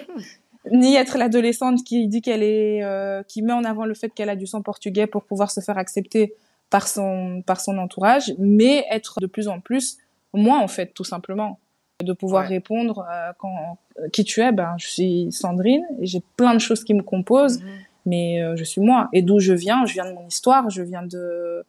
ni 0.72 0.96
être 0.96 1.18
l'adolescente 1.18 1.84
qui 1.84 2.08
dit 2.08 2.22
qu'elle 2.22 2.44
est, 2.44 2.84
euh, 2.84 3.24
qui 3.24 3.42
met 3.42 3.54
en 3.54 3.64
avant 3.64 3.86
le 3.86 3.96
fait 3.96 4.10
qu'elle 4.10 4.30
a 4.30 4.36
du 4.36 4.46
sang 4.46 4.62
portugais 4.62 5.08
pour 5.08 5.24
pouvoir 5.24 5.50
se 5.50 5.62
faire 5.62 5.80
accepter 5.80 6.36
par 6.70 6.88
son 6.88 7.42
par 7.44 7.60
son 7.60 7.80
entourage, 7.80 8.36
mais 8.38 8.86
être 8.92 9.20
de 9.20 9.26
plus 9.26 9.48
en 9.48 9.62
plus 9.62 9.98
moi 10.32 10.60
en 10.60 10.68
fait 10.68 10.94
tout 10.94 11.04
simplement. 11.04 11.60
De 12.04 12.14
pouvoir 12.14 12.46
répondre 12.46 13.04
euh, 13.12 13.32
quand 13.40 13.80
euh, 13.98 14.10
qui 14.10 14.26
tu 14.26 14.42
es 14.42 14.52
ben 14.52 14.76
je 14.78 14.86
suis 14.86 15.32
Sandrine 15.32 15.88
et 16.00 16.06
j'ai 16.06 16.22
plein 16.36 16.54
de 16.54 16.60
choses 16.60 16.84
qui 16.84 16.94
me 16.94 17.02
composent 17.02 17.64
mhm. 17.64 17.70
mais 18.06 18.56
je 18.56 18.64
suis 18.64 18.82
moi. 18.82 19.10
Et 19.12 19.24
d'où 19.24 19.40
je 19.40 19.54
viens? 19.54 19.88
Je 19.88 19.94
viens 19.94 20.06
de 20.06 20.14
mon 20.14 20.28
histoire 20.28 20.70
je 20.70 20.84
viens 20.84 21.02
de 21.02 21.66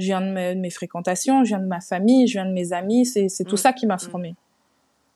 je 0.00 0.06
viens 0.06 0.20
de 0.20 0.54
mes, 0.54 0.70
fréquentations, 0.70 1.44
je 1.44 1.48
viens 1.48 1.58
de 1.58 1.66
ma 1.66 1.80
famille, 1.80 2.26
je 2.26 2.34
viens 2.34 2.46
de 2.46 2.52
mes 2.52 2.72
amis. 2.72 3.06
C'est, 3.06 3.44
tout 3.44 3.54
mm. 3.54 3.58
ça 3.58 3.72
qui 3.72 3.86
m'a 3.86 3.98
formée. 3.98 4.34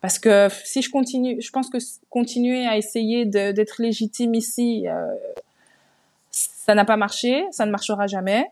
Parce 0.01 0.19
que 0.19 0.49
si 0.65 0.83
je 0.83 0.91
continue, 0.91 1.41
je 1.41 1.51
pense 1.51 1.71
que 1.71 1.79
continuer 2.11 2.67
à 2.67 2.77
essayer 2.77 3.25
d'être 3.25 3.81
légitime 3.81 4.35
ici, 4.35 4.87
euh, 4.87 5.07
ça 6.31 6.75
n'a 6.75 6.85
pas 6.85 6.97
marché, 6.97 7.45
ça 7.51 7.65
ne 7.65 7.71
marchera 7.71 8.07
jamais. 8.07 8.47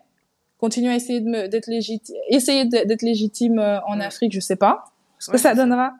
Continuer 0.57 0.91
à 0.91 0.95
essayer 0.95 1.21
d'être 1.21 1.67
légitime, 1.67 2.15
essayer 2.29 2.65
d'être 2.65 3.03
légitime 3.03 3.59
euh, 3.59 3.79
en 3.81 3.99
Afrique, 3.99 4.33
je 4.33 4.39
sais 4.39 4.55
pas 4.55 4.85
ce 5.19 5.29
que 5.29 5.37
ça 5.37 5.53
donnera. 5.53 5.93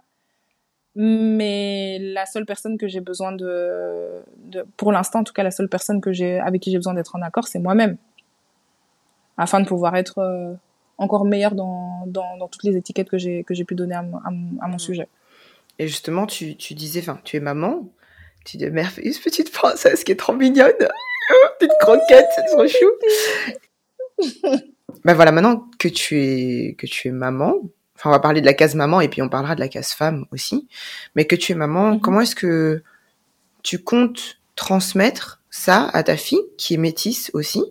Mais 0.96 2.00
la 2.00 2.26
seule 2.26 2.46
personne 2.46 2.78
que 2.78 2.88
j'ai 2.88 3.00
besoin 3.00 3.32
de, 3.32 4.24
de 4.38 4.66
pour 4.78 4.92
l'instant, 4.92 5.20
en 5.20 5.24
tout 5.24 5.34
cas, 5.34 5.44
la 5.44 5.52
seule 5.52 5.70
personne 5.70 6.02
que 6.02 6.14
j'ai, 6.14 6.40
avec 6.40 6.62
qui 6.62 6.72
j'ai 6.72 6.78
besoin 6.78 6.94
d'être 6.94 7.16
en 7.16 7.22
accord, 7.22 7.48
c'est 7.48 7.60
moi-même 7.60 7.98
afin 9.38 9.60
de 9.60 9.68
pouvoir 9.68 9.96
être 9.96 10.20
euh, 10.20 10.54
encore 10.98 11.26
meilleur 11.26 11.56
dans, 11.56 12.06
dans, 12.08 12.38
dans, 12.38 12.48
toutes 12.48 12.64
les 12.64 12.78
étiquettes 12.78 13.10
que 13.10 13.18
j'ai 13.18 13.44
que 13.44 13.54
j'ai 13.54 13.64
pu 13.64 13.76
donner 13.76 13.96
à, 13.96 14.00
à, 14.00 14.30
à 14.62 14.68
mon 14.68 14.78
sujet. 14.78 15.08
Et 15.80 15.88
justement, 15.88 16.28
tu, 16.28 16.56
tu 16.56 16.76
disais, 16.76 17.00
enfin, 17.00 17.20
tu 17.24 17.38
es 17.38 17.40
maman, 17.40 17.90
tu 18.46 18.58
dis 18.58 18.70
merveilleuse 18.70 19.20
petite 19.20 19.52
princesse 19.52 20.04
qui 20.04 20.12
est 20.12 20.16
trop 20.16 20.34
mignonne, 20.34 20.72
oh, 20.82 21.48
petite 21.60 21.74
croquette, 21.80 22.28
c'est 22.36 22.46
trop 22.46 22.68
chou. 22.68 22.92
ben 25.04 25.14
voilà, 25.14 25.32
maintenant 25.32 25.66
que 25.80 25.88
tu 25.88 26.20
es 26.20 26.76
que 26.76 26.86
tu 26.86 27.08
es 27.08 27.12
maman, 27.12 27.56
enfin, 27.96 28.10
on 28.10 28.14
va 28.14 28.20
parler 28.20 28.42
de 28.42 28.46
la 28.46 28.54
case 28.54 28.76
maman 28.76 29.02
et 29.02 29.08
puis 29.08 29.22
on 29.22 29.30
parlera 29.30 29.56
de 29.56 29.60
la 29.60 29.68
case 29.68 29.94
femme 29.94 30.26
aussi, 30.32 30.68
mais 31.16 31.26
que 31.26 31.36
tu 31.36 31.54
es 31.54 31.56
maman, 31.56 31.94
mhm. 31.94 32.02
comment 32.02 32.22
est-ce 32.22 32.36
que 32.36 32.84
tu 33.64 33.80
comptes 33.80 34.40
transmettre 34.56 35.42
ça 35.50 35.90
à 35.94 36.04
ta 36.04 36.18
fille 36.18 36.44
qui 36.58 36.76
est 36.76 36.78
métisse 36.78 37.32
aussi, 37.34 37.64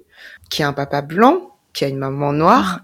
qui 0.50 0.62
a 0.62 0.68
un 0.68 0.72
papa 0.72 1.02
blanc 1.02 1.51
qui 1.72 1.84
a 1.84 1.88
une 1.88 1.98
maman 1.98 2.32
noire. 2.32 2.82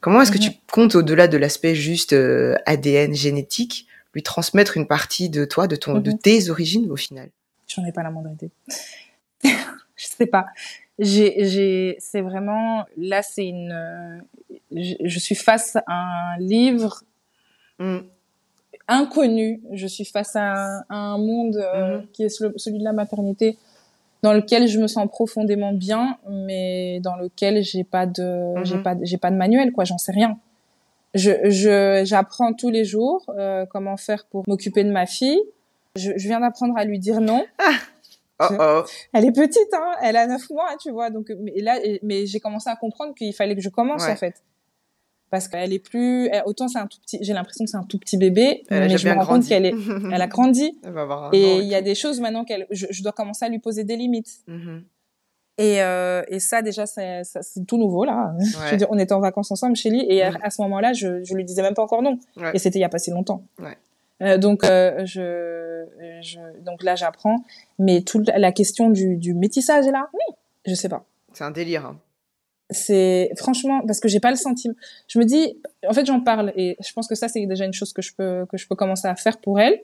Comment 0.00 0.22
est-ce 0.22 0.32
que 0.32 0.38
tu 0.38 0.50
mhm. 0.50 0.56
comptes 0.72 0.94
au-delà 0.94 1.28
de 1.28 1.36
l'aspect 1.36 1.74
juste 1.74 2.12
euh, 2.14 2.56
ADN 2.66 3.14
génétique, 3.14 3.86
lui 4.14 4.22
transmettre 4.22 4.76
une 4.76 4.86
partie 4.86 5.28
de 5.28 5.44
toi, 5.44 5.66
de 5.66 5.76
ton, 5.76 5.98
de 5.98 6.10
mhm. 6.10 6.18
tes 6.18 6.50
origines 6.50 6.90
au 6.90 6.96
final? 6.96 7.28
J'en 7.68 7.84
ai 7.84 7.92
pas 7.92 8.02
la 8.02 8.10
moindre 8.10 8.30
idée. 8.32 8.50
je 9.44 10.06
sais 10.06 10.26
pas. 10.26 10.46
J'ai, 10.98 11.96
c'est 11.98 12.20
vraiment 12.20 12.84
là, 12.96 13.22
c'est 13.22 13.46
une. 13.46 13.72
Euh, 13.72 14.18
je, 14.72 15.18
suis 15.18 15.34
face 15.34 15.76
à 15.86 16.34
un 16.34 16.38
livre 16.38 17.02
mm. 17.78 18.00
inconnu. 18.88 19.62
Je 19.72 19.86
suis 19.86 20.04
face 20.04 20.36
à 20.36 20.84
un, 20.90 21.16
monde 21.16 21.56
euh, 21.56 21.98
mhm. 21.98 22.06
qui 22.12 22.24
est 22.24 22.28
celui 22.28 22.78
de 22.78 22.84
la 22.84 22.92
maternité 22.92 23.56
dans 24.22 24.32
lequel 24.32 24.68
je 24.68 24.78
me 24.78 24.86
sens 24.86 25.08
profondément 25.08 25.72
bien, 25.72 26.18
mais 26.28 27.00
dans 27.00 27.16
lequel 27.16 27.62
j'ai 27.62 27.84
pas 27.84 28.06
de, 28.06 28.54
j'ai 28.64 28.76
mhm. 28.76 28.82
pas, 28.82 28.96
j'ai 29.02 29.18
pas 29.18 29.30
de 29.30 29.36
manuel, 29.36 29.72
quoi. 29.72 29.84
J'en 29.84 29.98
sais 29.98 30.12
rien. 30.12 30.38
Je, 31.14 31.30
je, 31.50 32.02
j'apprends 32.04 32.52
tous 32.52 32.70
les 32.70 32.84
jours 32.84 33.24
euh, 33.30 33.66
comment 33.66 33.96
faire 33.96 34.26
pour 34.26 34.44
m'occuper 34.46 34.84
de 34.84 34.92
ma 34.92 35.06
fille. 35.06 35.40
Je, 35.96 36.12
je 36.16 36.28
viens 36.28 36.40
d'apprendre 36.40 36.74
à 36.76 36.84
lui 36.84 36.98
dire 36.98 37.20
non. 37.20 37.44
Ah. 37.58 37.72
Oh 38.42 38.54
oh. 38.58 38.82
Elle 39.12 39.26
est 39.26 39.32
petite, 39.32 39.68
hein. 39.74 39.92
Elle 40.02 40.16
a 40.16 40.26
neuf 40.26 40.48
mois, 40.48 40.70
tu 40.80 40.90
vois. 40.90 41.10
Donc, 41.10 41.30
mais 41.40 41.60
là, 41.60 41.78
mais 42.02 42.26
j'ai 42.26 42.40
commencé 42.40 42.70
à 42.70 42.76
comprendre 42.76 43.14
qu'il 43.14 43.34
fallait 43.34 43.54
que 43.54 43.60
je 43.60 43.68
commence 43.68 44.06
en 44.06 44.16
fait 44.16 44.42
parce 45.30 45.48
qu'elle 45.48 45.72
est 45.72 45.78
plus 45.78 46.30
autant 46.44 46.68
c'est 46.68 46.78
un 46.78 46.86
tout 46.86 46.98
petit 47.00 47.18
j'ai 47.20 47.32
l'impression 47.32 47.64
que 47.64 47.70
c'est 47.70 47.76
un 47.76 47.84
tout 47.84 47.98
petit 47.98 48.16
bébé 48.16 48.64
mais 48.70 48.98
je 48.98 49.08
me 49.08 49.14
rends 49.14 49.26
compte 49.26 49.46
qu'elle 49.46 49.66
est 49.66 49.74
elle 50.12 50.22
a 50.22 50.26
grandi. 50.26 50.78
Et 51.32 51.58
il 51.58 51.66
y 51.66 51.74
a 51.74 51.82
des 51.82 51.94
choses 51.94 52.20
maintenant 52.20 52.44
qu'elle 52.44 52.66
je, 52.70 52.86
je, 52.90 53.02
dois 53.02 53.12
commencer 53.12 53.44
à 53.44 53.48
lui 53.48 53.58
poser 53.58 53.84
des 53.84 53.96
limites. 53.96 54.40
Mm-hmm. 54.48 54.82
et 55.58 55.82
euh, 55.82 56.22
et 56.28 56.40
ça 56.40 56.62
déjà 56.62 56.86
c'est 56.86 57.22
tout 57.66 57.78
nouveau 57.78 58.04
là. 58.04 58.34
Je 58.66 58.70
veux 58.70 58.76
dire 58.76 58.88
on 58.90 58.98
était 58.98 59.12
en 59.12 59.20
vacances 59.20 59.50
ensemble 59.50 59.76
chez 59.76 59.90
lui 59.90 60.04
et 60.08 60.22
à, 60.22 60.30
mm. 60.30 60.50
ce 60.50 60.62
moment-là 60.62 60.92
je 60.92 61.22
je 61.24 61.34
lui 61.34 61.44
disais 61.44 61.62
même 61.62 61.74
pas 61.74 61.82
encore 61.82 62.02
non. 62.02 62.18
Et 62.52 62.58
c'était 62.58 62.78
il 62.78 62.82
y 62.82 62.84
a 62.84 62.88
pas 62.88 62.98
si 62.98 63.10
longtemps. 63.10 63.42
Ouais. 63.58 63.76
Euh, 64.22 64.36
donc 64.36 64.64
euh, 64.64 65.06
je, 65.06 65.86
je 66.20 66.40
donc 66.62 66.82
là 66.82 66.96
j'apprends. 66.96 67.44
Mais 67.78 68.02
toute 68.02 68.28
la 68.34 68.52
question 68.52 68.90
du 68.90 69.16
du 69.16 69.34
métissage 69.34 69.86
est 69.86 69.92
là. 69.92 70.08
Oui 70.12 70.34
je 70.66 70.74
sais 70.74 70.88
pas. 70.88 71.04
C'est 71.32 71.44
un 71.44 71.50
délire 71.50 71.86
hein 71.86 71.98
c'est 72.70 73.30
franchement 73.36 73.82
parce 73.86 74.00
que 74.00 74.08
j'ai 74.08 74.20
pas 74.20 74.30
le 74.30 74.36
sentiment. 74.36 74.74
Je 75.08 75.18
me 75.18 75.24
dis, 75.24 75.58
en 75.88 75.92
fait, 75.92 76.06
j'en 76.06 76.20
parle 76.20 76.52
et 76.56 76.76
je 76.84 76.92
pense 76.92 77.08
que 77.08 77.14
ça 77.14 77.28
c'est 77.28 77.44
déjà 77.46 77.64
une 77.64 77.72
chose 77.72 77.92
que 77.92 78.02
je 78.02 78.14
peux 78.14 78.46
que 78.48 78.56
je 78.56 78.66
peux 78.66 78.76
commencer 78.76 79.08
à 79.08 79.16
faire 79.16 79.38
pour 79.38 79.60
elle. 79.60 79.80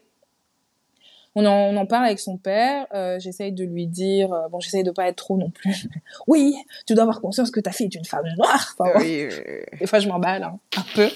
On 1.38 1.44
en, 1.44 1.52
on 1.52 1.76
en 1.76 1.84
parle 1.84 2.06
avec 2.06 2.18
son 2.18 2.38
père. 2.38 2.86
Euh, 2.94 3.18
j'essaye 3.20 3.52
de 3.52 3.62
lui 3.62 3.86
dire, 3.86 4.32
euh, 4.32 4.48
bon, 4.48 4.58
j'essaye 4.58 4.84
de 4.84 4.90
pas 4.90 5.06
être 5.06 5.16
trop 5.16 5.36
non 5.36 5.50
plus. 5.50 5.86
oui, 6.26 6.54
tu 6.86 6.94
dois 6.94 7.02
avoir 7.02 7.20
conscience 7.20 7.50
que 7.50 7.60
ta 7.60 7.72
fille 7.72 7.88
est 7.92 7.94
une 7.94 8.06
femme 8.06 8.24
noire. 8.38 8.74
Enfin, 8.78 8.90
oui, 8.98 9.28
Des 9.78 9.86
fois, 9.86 9.98
je 9.98 10.08
m'emballe 10.08 10.44
hein, 10.44 10.58
un 10.78 10.84
peu, 10.94 11.08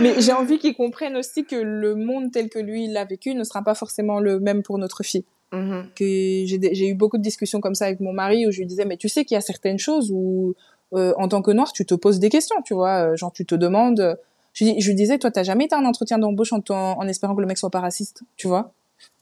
mais 0.00 0.20
j'ai 0.20 0.32
envie 0.32 0.58
qu'il 0.58 0.74
comprenne 0.74 1.16
aussi 1.16 1.46
que 1.46 1.56
le 1.56 1.94
monde 1.94 2.30
tel 2.30 2.50
que 2.50 2.58
lui 2.58 2.88
l'a 2.88 3.06
vécu 3.06 3.34
ne 3.34 3.42
sera 3.42 3.64
pas 3.64 3.74
forcément 3.74 4.20
le 4.20 4.38
même 4.38 4.62
pour 4.62 4.76
notre 4.76 5.02
fille. 5.02 5.24
Mm-hmm. 5.52 5.94
Que 5.94 6.74
j'ai 6.74 6.86
eu 6.86 6.94
beaucoup 6.94 7.16
de 7.16 7.22
discussions 7.22 7.62
comme 7.62 7.74
ça 7.74 7.86
avec 7.86 8.00
mon 8.00 8.12
mari 8.12 8.46
où 8.46 8.50
je 8.50 8.58
lui 8.58 8.66
disais, 8.66 8.84
mais 8.84 8.98
tu 8.98 9.08
sais 9.08 9.24
qu'il 9.24 9.34
y 9.34 9.38
a 9.38 9.40
certaines 9.40 9.78
choses 9.78 10.10
où 10.12 10.56
euh, 10.94 11.12
en 11.16 11.28
tant 11.28 11.42
que 11.42 11.50
noir, 11.50 11.72
tu 11.72 11.84
te 11.84 11.94
poses 11.94 12.18
des 12.18 12.30
questions, 12.30 12.56
tu 12.64 12.74
vois. 12.74 13.10
Euh, 13.10 13.16
genre, 13.16 13.32
tu 13.32 13.44
te 13.44 13.54
demandes. 13.54 14.18
Je, 14.54 14.64
je 14.78 14.88
lui 14.88 14.94
disais, 14.94 15.18
toi, 15.18 15.30
t'as 15.30 15.42
jamais 15.42 15.66
été 15.66 15.74
un 15.74 15.84
entretien 15.84 16.18
d'embauche 16.18 16.52
en, 16.52 16.62
en, 16.68 17.08
espérant 17.08 17.34
que 17.34 17.40
le 17.40 17.46
mec 17.46 17.58
soit 17.58 17.70
pas 17.70 17.80
raciste, 17.80 18.22
tu 18.36 18.48
vois? 18.48 18.72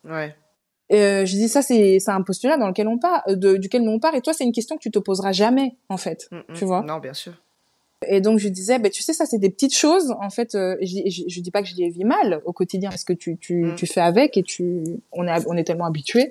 Ouais. 0.04 0.34
Euh, 0.92 1.26
je 1.26 1.32
dis 1.32 1.48
ça, 1.48 1.62
c'est 1.62 2.00
un 2.06 2.22
postulat 2.22 2.56
dans 2.56 2.68
lequel 2.68 2.86
on 2.88 2.98
part, 2.98 3.22
euh, 3.28 3.34
de, 3.34 3.56
duquel 3.56 3.82
on 3.88 3.98
part, 3.98 4.14
et 4.14 4.20
toi, 4.20 4.32
c'est 4.32 4.44
une 4.44 4.52
question 4.52 4.76
que 4.76 4.82
tu 4.82 4.90
te 4.90 4.98
poseras 4.98 5.32
jamais, 5.32 5.76
en 5.88 5.96
fait, 5.96 6.28
mm, 6.30 6.36
mm. 6.36 6.54
tu 6.54 6.64
vois? 6.64 6.82
Non, 6.82 6.98
bien 6.98 7.14
sûr. 7.14 7.32
Et 8.06 8.20
donc 8.20 8.38
je 8.38 8.44
lui 8.44 8.50
disais, 8.50 8.78
ben 8.78 8.90
tu 8.90 9.02
sais, 9.02 9.14
ça 9.14 9.24
c'est 9.24 9.38
des 9.38 9.48
petites 9.48 9.74
choses. 9.74 10.14
En 10.20 10.28
fait, 10.28 10.54
euh, 10.54 10.76
je, 10.82 10.98
je, 11.06 11.22
je, 11.28 11.40
dis 11.40 11.50
pas 11.50 11.62
que 11.62 11.68
je 11.68 11.74
les 11.76 11.88
vis 11.88 12.04
mal 12.04 12.42
au 12.44 12.52
quotidien, 12.52 12.90
parce 12.90 13.04
que 13.04 13.14
tu 13.14 13.38
tu, 13.38 13.64
mm. 13.64 13.74
tu 13.74 13.86
fais 13.86 14.02
avec 14.02 14.36
et 14.36 14.42
tu 14.42 14.84
on 15.12 15.26
est 15.26 15.46
on 15.46 15.56
est 15.56 15.64
tellement 15.64 15.86
habitué 15.86 16.30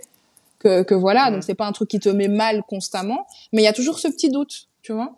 que 0.60 0.84
que 0.84 0.94
voilà. 0.94 1.32
Donc 1.32 1.44
c'est 1.44 1.56
pas 1.56 1.66
un 1.66 1.72
truc 1.72 1.90
qui 1.90 2.00
te 2.00 2.08
met 2.08 2.28
mal 2.28 2.62
constamment, 2.64 3.26
mais 3.52 3.64
il 3.64 3.66
y 3.66 3.68
a 3.68 3.74
toujours 3.74 3.98
ce 3.98 4.08
petit 4.08 4.30
doute, 4.30 4.68
tu 4.84 4.94
vois? 4.94 5.18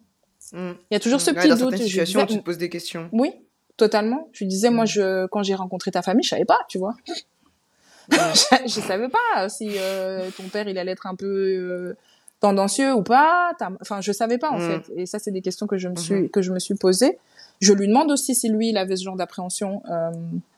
Mm. 0.54 0.72
Il 0.90 0.94
y 0.94 0.96
a 0.96 1.00
toujours 1.00 1.22
ce 1.22 1.32
mm. 1.32 1.36
petit 1.36 1.50
doute. 1.50 1.72
Dans 1.72 1.78
situation, 1.78 2.26
tu 2.26 2.38
te 2.38 2.44
poses 2.44 2.58
des 2.58 2.70
questions. 2.70 3.10
Oui, 3.12 3.32
totalement. 3.78 4.30
Je 4.34 4.46
disais, 4.46 4.70
moi, 4.70 4.86
mm. 4.86 4.88
je, 4.88 5.28
quand 5.28 5.44
j'ai 5.44 5.56
rencontré 5.56 5.92
ta 5.92 6.02
famille, 6.02 6.24
je 6.24 6.30
savais 6.30 6.46
pas, 6.46 6.60
tu 6.70 6.78
vois. 6.78 6.96
je, 8.12 8.18
je, 8.66 8.80
savais 8.80 9.10
pas 9.10 9.50
si 9.50 9.70
euh, 9.78 10.30
ton 10.36 10.44
père, 10.44 10.68
il 10.68 10.78
allait 10.78 10.94
être 10.94 11.08
un 11.08 11.16
peu 11.16 11.28
euh, 11.28 11.98
tendancieux 12.40 12.94
ou 12.94 13.04
pas. 13.04 13.52
Enfin, 13.82 14.02
je 14.02 14.12
savais 14.12 14.38
pas, 14.38 14.52
en 14.52 14.60
fait. 14.60 14.92
Et 14.96 15.06
ça, 15.06 15.20
c'est 15.20 15.32
des 15.32 15.42
questions 15.42 15.68
que 15.68 15.78
je 15.78 15.90
me 15.90 15.96
suis, 15.96 16.16
mm-hmm. 16.16 16.30
que 16.30 16.42
je 16.42 16.52
me 16.52 16.60
suis 16.60 16.76
posées. 16.76 17.18
Je 17.60 17.74
lui 17.74 17.88
demande 17.88 18.12
aussi 18.12 18.36
si 18.36 18.50
lui, 18.50 18.70
il 18.70 18.78
avait 18.78 18.96
ce 18.96 19.04
genre 19.04 19.16
d'appréhension. 19.16 19.82
Euh, 19.90 20.12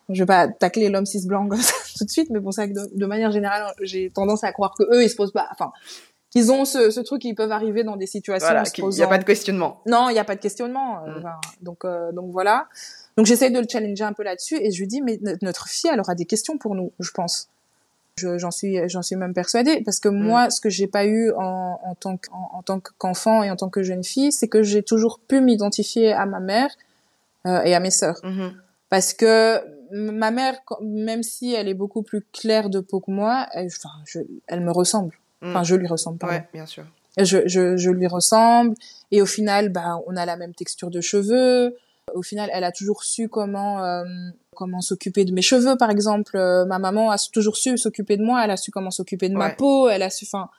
je 0.09 0.19
vais 0.21 0.25
pas 0.25 0.47
tacler 0.47 0.89
l'homme 0.89 1.05
cis 1.05 1.25
blanc 1.25 1.47
tout 1.97 2.05
de 2.05 2.09
suite, 2.09 2.29
mais 2.29 2.39
bon, 2.39 2.49
que 2.49 2.73
de, 2.73 2.97
de, 2.97 3.05
manière 3.05 3.31
générale, 3.31 3.73
j'ai 3.81 4.09
tendance 4.09 4.43
à 4.43 4.51
croire 4.51 4.73
que 4.77 4.83
eux, 4.83 5.03
ils 5.03 5.09
se 5.09 5.15
posent 5.15 5.31
pas. 5.31 5.47
Enfin, 5.51 5.71
qu'ils 6.29 6.51
ont 6.51 6.65
ce, 6.65 6.91
ce 6.91 6.99
truc, 6.99 7.25
ils 7.25 7.33
peuvent 7.33 7.51
arriver 7.51 7.83
dans 7.83 7.95
des 7.95 8.05
situations. 8.05 8.47
il 8.77 8.89
n'y 8.89 9.01
a 9.01 9.07
pas 9.07 9.17
de 9.17 9.23
questionnement. 9.23 9.81
Non, 9.85 10.09
il 10.09 10.13
n'y 10.13 10.19
a 10.19 10.23
pas 10.23 10.35
de 10.35 10.41
questionnement. 10.41 11.03
Euh, 11.05 11.19
mm. 11.19 11.31
donc, 11.61 11.85
euh, 11.85 12.11
donc 12.11 12.31
voilà. 12.31 12.67
Donc 13.17 13.25
j'essaie 13.25 13.49
de 13.49 13.59
le 13.59 13.65
challenger 13.69 14.03
un 14.03 14.13
peu 14.13 14.23
là-dessus 14.23 14.57
et 14.61 14.71
je 14.71 14.79
lui 14.79 14.87
dis 14.87 15.01
mais 15.01 15.19
notre 15.41 15.67
fille, 15.67 15.89
elle 15.91 15.99
aura 15.99 16.15
des 16.15 16.25
questions 16.25 16.57
pour 16.57 16.75
nous, 16.75 16.91
je 16.99 17.11
pense. 17.11 17.49
J'en 18.17 18.51
suis, 18.51 18.77
j'en 18.89 19.01
suis 19.01 19.15
même 19.15 19.33
persuadée 19.33 19.81
parce 19.83 19.99
que 19.99 20.09
mm. 20.09 20.21
moi, 20.21 20.49
ce 20.49 20.61
que 20.61 20.69
j'ai 20.69 20.87
pas 20.87 21.05
eu 21.05 21.31
en, 21.31 21.79
en 21.83 21.95
tant 21.95 22.19
en, 22.31 22.61
tant 22.61 22.81
qu'enfant 22.97 23.43
et 23.43 23.49
en 23.49 23.55
tant 23.55 23.69
que 23.69 23.81
jeune 23.81 24.03
fille, 24.03 24.31
c'est 24.31 24.47
que 24.47 24.61
j'ai 24.61 24.83
toujours 24.83 25.19
pu 25.19 25.41
m'identifier 25.41 26.11
à 26.11 26.25
ma 26.25 26.39
mère 26.39 26.69
euh, 27.47 27.61
et 27.63 27.73
à 27.73 27.79
mes 27.79 27.91
sœurs. 27.91 28.19
Mm-hmm. 28.23 28.51
Parce 28.89 29.13
que 29.13 29.61
ma 29.91 30.31
mère, 30.31 30.55
même 30.81 31.23
si 31.23 31.53
elle 31.53 31.67
est 31.67 31.73
beaucoup 31.73 32.03
plus 32.03 32.21
claire 32.33 32.69
de 32.69 32.79
peau 32.79 32.99
que 32.99 33.09
moi, 33.09 33.47
elle, 33.53 33.67
enfin, 33.67 33.89
je, 34.05 34.19
elle 34.47 34.61
me 34.61 34.71
ressemble. 34.71 35.13
Enfin, 35.41 35.61
mm. 35.61 35.65
je 35.65 35.75
lui 35.75 35.87
ressemble 35.87 36.17
pas. 36.17 36.27
Ouais, 36.27 36.47
bien 36.53 36.65
sûr. 36.65 36.83
Je, 37.17 37.47
je, 37.47 37.77
je 37.77 37.89
lui 37.89 38.07
ressemble. 38.07 38.75
Et 39.11 39.21
au 39.21 39.25
final, 39.25 39.69
bah, 39.69 39.99
on 40.07 40.15
a 40.15 40.25
la 40.25 40.37
même 40.37 40.53
texture 40.53 40.89
de 40.89 41.01
cheveux. 41.01 41.75
Au 42.13 42.21
final, 42.21 42.49
elle 42.53 42.63
a 42.63 42.71
toujours 42.71 43.03
su 43.03 43.29
comment 43.29 43.83
euh, 43.83 44.03
comment 44.55 44.81
s'occuper 44.81 45.25
de 45.25 45.31
mes 45.31 45.41
cheveux, 45.41 45.77
par 45.77 45.89
exemple. 45.89 46.35
Euh, 46.35 46.65
ma 46.65 46.79
maman 46.79 47.11
a 47.11 47.17
toujours 47.31 47.55
su 47.55 47.77
s'occuper 47.77 48.17
de 48.17 48.23
moi. 48.23 48.43
Elle 48.43 48.51
a 48.51 48.57
su 48.57 48.71
comment 48.71 48.91
s'occuper 48.91 49.29
de 49.29 49.35
ma 49.35 49.51
peau. 49.51 49.89
Elle 49.89 50.03
a 50.03 50.09
su, 50.09 50.25
enfin, 50.25 50.49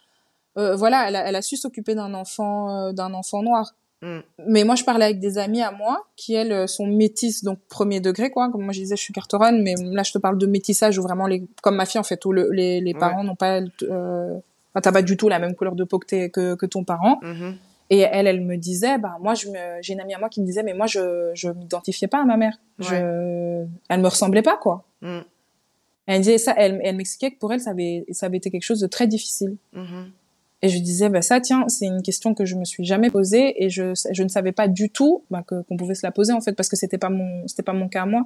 euh, 0.56 0.74
voilà, 0.74 1.08
elle 1.08 1.16
a, 1.16 1.28
elle 1.28 1.36
a 1.36 1.42
su 1.42 1.56
s'occuper 1.56 1.94
d'un 1.94 2.14
enfant, 2.14 2.88
euh, 2.88 2.92
d'un 2.92 3.12
enfant 3.14 3.42
noir. 3.42 3.74
Mm. 4.02 4.20
Mais 4.46 4.64
moi, 4.64 4.74
je 4.74 4.84
parlais 4.84 5.04
avec 5.04 5.20
des 5.20 5.36
amis 5.36 5.60
à 5.60 5.70
moi 5.70 6.06
qui, 6.16 6.34
elles, 6.34 6.66
sont 6.66 6.86
métisses, 6.86 7.44
donc 7.44 7.58
premier 7.68 8.00
degré, 8.00 8.30
quoi. 8.30 8.50
Comme 8.50 8.62
moi, 8.62 8.72
je 8.72 8.80
disais, 8.80 8.96
je 8.96 9.02
suis 9.02 9.12
cartoronne, 9.12 9.62
mais 9.62 9.74
là, 9.78 10.02
je 10.02 10.12
te 10.12 10.18
parle 10.18 10.38
de 10.38 10.46
métissage 10.46 10.98
où 10.98 11.02
vraiment, 11.02 11.26
les, 11.26 11.44
comme 11.62 11.76
ma 11.76 11.84
fille, 11.84 12.00
en 12.00 12.04
fait, 12.04 12.24
où 12.24 12.32
le, 12.32 12.48
les, 12.50 12.80
les 12.80 12.94
parents 12.94 13.22
n'ont 13.22 13.36
pas, 13.36 13.60
euh, 13.82 14.38
enfin, 14.70 14.80
t'as 14.82 14.92
pas 14.92 15.02
du 15.02 15.16
tout 15.16 15.28
la 15.28 15.38
même 15.38 15.54
couleur 15.54 15.74
de 15.74 15.84
peau 15.84 15.98
que, 15.98 16.06
t'es- 16.06 16.30
que, 16.30 16.54
que 16.54 16.66
ton 16.66 16.84
parent. 16.84 17.18
Mhm. 17.22 17.56
Et 17.92 17.98
elle, 18.00 18.28
elle 18.28 18.40
me 18.42 18.56
disait, 18.56 18.98
bah, 18.98 19.16
moi, 19.20 19.34
j'ai 19.34 19.92
une 19.92 20.00
amie 20.00 20.14
à 20.14 20.18
moi 20.20 20.28
qui 20.28 20.40
me 20.40 20.46
disait, 20.46 20.62
mais 20.62 20.74
moi, 20.74 20.86
je, 20.86 21.30
je 21.34 21.48
m'identifiais 21.50 22.06
pas 22.06 22.22
à 22.22 22.24
ma 22.24 22.36
mère. 22.36 22.56
Je, 22.78 23.64
elle 23.88 24.00
me 24.00 24.06
ressemblait 24.08 24.42
pas, 24.42 24.56
quoi. 24.56 24.84
Mm. 25.02 25.18
Elle 26.06 26.20
disait 26.22 26.38
ça, 26.38 26.54
elle, 26.56 26.80
elle 26.84 26.96
m'expliquait 26.96 27.34
que 27.34 27.38
pour 27.40 27.52
elle, 27.52 27.60
ça 27.60 27.70
avait, 27.70 28.04
ça 28.12 28.26
avait 28.26 28.36
été 28.36 28.50
quelque 28.50 28.62
chose 28.62 28.80
de 28.80 28.86
très 28.86 29.06
difficile. 29.08 29.56
Mhm. 29.72 30.10
Et 30.62 30.68
je 30.68 30.78
disais, 30.78 31.08
bah 31.08 31.22
ça, 31.22 31.40
tiens, 31.40 31.64
c'est 31.68 31.86
une 31.86 32.02
question 32.02 32.34
que 32.34 32.44
je 32.44 32.54
me 32.54 32.64
suis 32.64 32.84
jamais 32.84 33.10
posée 33.10 33.64
et 33.64 33.70
je, 33.70 33.92
je 34.12 34.22
ne 34.22 34.28
savais 34.28 34.52
pas 34.52 34.68
du 34.68 34.90
tout 34.90 35.22
bah, 35.30 35.42
qu'on 35.46 35.76
pouvait 35.76 35.94
se 35.94 36.06
la 36.06 36.12
poser 36.12 36.32
en 36.32 36.40
fait 36.40 36.52
parce 36.52 36.68
que 36.68 36.76
c'était 36.76 36.98
pas 36.98 37.08
mon, 37.08 37.46
c'était 37.48 37.62
pas 37.62 37.72
mon 37.72 37.88
cas 37.88 38.02
à 38.02 38.06
moi. 38.06 38.24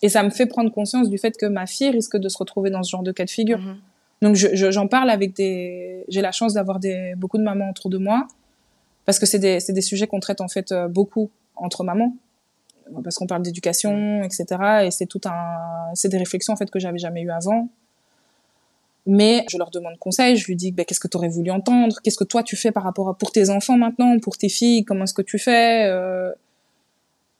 Et 0.00 0.08
ça 0.08 0.22
me 0.22 0.30
fait 0.30 0.46
prendre 0.46 0.70
conscience 0.70 1.08
du 1.10 1.18
fait 1.18 1.36
que 1.36 1.46
ma 1.46 1.66
fille 1.66 1.90
risque 1.90 2.16
de 2.16 2.28
se 2.28 2.38
retrouver 2.38 2.70
dans 2.70 2.82
ce 2.82 2.90
genre 2.90 3.02
de 3.02 3.12
cas 3.12 3.24
de 3.24 3.30
figure. 3.30 3.58
Mhm. 3.58 3.76
Donc 4.22 4.36
je, 4.36 4.48
je- 4.54 4.70
j'en 4.70 4.86
parle 4.86 5.10
avec 5.10 5.34
des, 5.34 6.04
j'ai 6.08 6.22
la 6.22 6.32
chance 6.32 6.54
d'avoir 6.54 6.78
des 6.80 7.14
beaucoup 7.16 7.36
de 7.36 7.42
mamans 7.42 7.68
autour 7.70 7.90
de 7.90 7.98
moi 7.98 8.26
parce 9.04 9.18
que 9.18 9.26
c'est 9.26 9.38
des, 9.40 9.60
c'est 9.60 9.72
des 9.74 9.82
sujets 9.82 10.06
qu'on 10.06 10.20
traite 10.20 10.40
en 10.40 10.48
fait 10.48 10.72
euh, 10.72 10.88
beaucoup 10.88 11.30
entre 11.56 11.84
mamans 11.84 12.14
parce 13.04 13.16
qu'on 13.16 13.26
parle 13.26 13.42
d'éducation, 13.42 14.22
etc. 14.22 14.84
Et 14.86 14.90
c'est 14.90 15.06
tout 15.06 15.20
un, 15.24 15.92
c'est 15.94 16.08
des 16.08 16.18
réflexions 16.18 16.52
en 16.54 16.56
fait 16.56 16.70
que 16.70 16.78
j'avais 16.78 16.98
jamais 16.98 17.22
eu 17.22 17.30
avant. 17.30 17.68
Mais 19.06 19.44
je 19.50 19.58
leur 19.58 19.70
demande 19.70 19.98
conseil, 19.98 20.36
je 20.36 20.46
lui 20.46 20.54
dis 20.54 20.70
ben, 20.70 20.84
qu'est-ce 20.84 21.00
que 21.00 21.08
tu 21.08 21.16
aurais 21.16 21.28
voulu 21.28 21.50
entendre, 21.50 21.96
qu'est-ce 22.04 22.16
que 22.18 22.24
toi 22.24 22.44
tu 22.44 22.54
fais 22.54 22.70
par 22.70 22.84
rapport 22.84 23.08
à 23.08 23.18
pour 23.18 23.32
tes 23.32 23.50
enfants 23.50 23.76
maintenant, 23.76 24.16
pour 24.20 24.36
tes 24.38 24.48
filles, 24.48 24.84
comment 24.84 25.04
est-ce 25.04 25.14
que 25.14 25.22
tu 25.22 25.38
fais? 25.40 25.86
euh, 25.86 26.30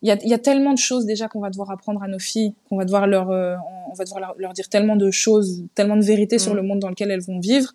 Il 0.02 0.08
y, 0.08 0.10
a, 0.10 0.18
il 0.22 0.28
y 0.28 0.34
a 0.34 0.38
tellement 0.38 0.72
de 0.72 0.78
choses 0.78 1.06
déjà 1.06 1.28
qu'on 1.28 1.38
va 1.40 1.48
devoir 1.50 1.70
apprendre 1.70 2.02
à 2.02 2.08
nos 2.08 2.18
filles, 2.18 2.54
qu'on 2.68 2.76
va 2.76 2.84
devoir 2.84 3.06
leur, 3.06 3.30
euh, 3.30 3.54
on 3.90 3.94
va 3.94 4.04
devoir 4.04 4.20
leur, 4.20 4.34
leur 4.36 4.52
dire 4.52 4.68
tellement 4.68 4.96
de 4.96 5.10
choses, 5.12 5.62
tellement 5.76 5.96
de 5.96 6.02
vérités 6.02 6.38
sur 6.40 6.52
Mm. 6.54 6.56
le 6.56 6.62
monde 6.62 6.78
dans 6.80 6.88
lequel 6.88 7.10
elles 7.12 7.22
vont 7.22 7.38
vivre 7.38 7.72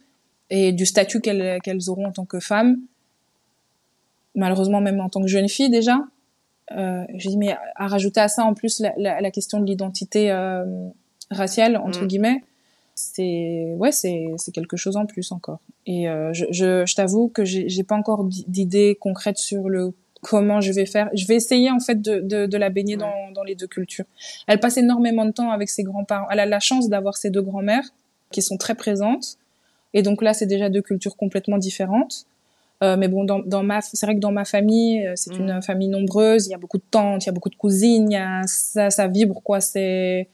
et 0.49 0.71
du 0.73 0.85
statut 0.85 1.21
qu'elles 1.21 1.89
auront 1.89 2.05
en 2.07 2.11
tant 2.11 2.25
que 2.25 2.39
femmes. 2.41 2.79
Malheureusement 4.35 4.81
même 4.81 4.99
en 4.99 5.09
tant 5.09 5.21
que 5.21 5.27
jeune 5.27 5.49
fille 5.49 5.69
déjà. 5.69 5.99
Euh, 6.73 7.05
je 7.15 7.29
dis 7.29 7.37
mais 7.37 7.55
à 7.75 7.87
rajouter 7.87 8.19
à 8.19 8.27
ça 8.27 8.43
en 8.43 8.53
plus 8.53 8.81
la, 8.81 8.93
la, 8.97 9.21
la 9.21 9.31
question 9.31 9.61
de 9.61 9.65
l'identité 9.65 10.29
euh, 10.31 10.65
raciale 11.31 11.77
entre 11.77 12.03
Mm. 12.03 12.07
guillemets 12.07 12.43
c'est 12.93 13.73
ouais 13.77 13.91
c'est 13.93 14.25
c'est 14.37 14.51
quelque 14.51 14.75
chose 14.75 14.97
en 14.97 15.05
plus 15.05 15.31
encore 15.31 15.59
et 15.85 16.09
euh, 16.09 16.33
je 16.33 16.45
je, 16.51 16.83
je 16.85 16.95
t'avoue 16.95 17.29
que 17.29 17.45
j'ai 17.45 17.83
pas 17.83 17.95
encore 17.95 18.25
d'i- 18.25 18.43
d'idée 18.49 18.97
concrète 18.99 19.37
sur 19.37 19.69
le 19.69 19.93
comment 20.21 20.61
je 20.61 20.71
vais 20.71 20.85
faire 20.85 21.09
je 21.13 21.25
vais 21.27 21.35
essayer 21.35 21.69
en 21.71 21.79
fait 21.79 22.01
de 22.01 22.19
de, 22.19 22.45
de 22.45 22.57
la 22.57 22.69
baigner 22.69 22.95
Ouais. 22.95 23.01
dans 23.01 23.31
dans 23.33 23.43
les 23.43 23.55
deux 23.55 23.67
cultures 23.67 24.05
elle 24.47 24.59
passe 24.59 24.77
énormément 24.77 25.25
de 25.25 25.31
temps 25.31 25.51
avec 25.51 25.69
ses 25.69 25.83
grands-parents 25.83 26.27
elle 26.31 26.39
a 26.39 26.45
la 26.45 26.59
chance 26.59 26.89
d'avoir 26.89 27.17
ses 27.17 27.29
deux 27.29 27.41
grands-mères 27.41 27.87
qui 28.31 28.41
sont 28.41 28.57
très 28.57 28.75
présentes 28.75 29.37
et 29.93 30.01
donc 30.01 30.21
là 30.21 30.33
c'est 30.33 30.45
déjà 30.47 30.69
deux 30.69 30.81
cultures 30.81 31.15
complètement 31.17 31.57
différentes 31.57 32.25
euh, 32.83 32.95
mais 32.95 33.07
bon, 33.07 33.23
dans, 33.23 33.39
dans 33.39 33.63
ma, 33.63 33.81
c'est 33.81 34.05
vrai 34.05 34.13
que 34.13 34.19
dans 34.19 34.31
ma 34.31 34.45
famille, 34.45 35.03
euh, 35.07 35.13
c'est 35.15 35.33
Mhm. 35.39 35.49
une 35.49 35.61
famille 35.63 35.87
nombreuse. 35.87 36.45
Il 36.45 36.51
y 36.51 36.53
a 36.53 36.59
beaucoup 36.59 36.77
de 36.77 36.83
tantes, 36.91 37.23
il 37.23 37.25
y 37.25 37.29
a 37.29 37.31
beaucoup 37.31 37.49
de 37.49 37.55
cousines. 37.55 38.11
Il 38.11 38.13
y 38.13 38.17
a 38.17 38.43
ça, 38.45 38.91
ça 38.91 39.07
vibre 39.07 39.41
quoi. 39.43 39.61
C'est, 39.61 40.27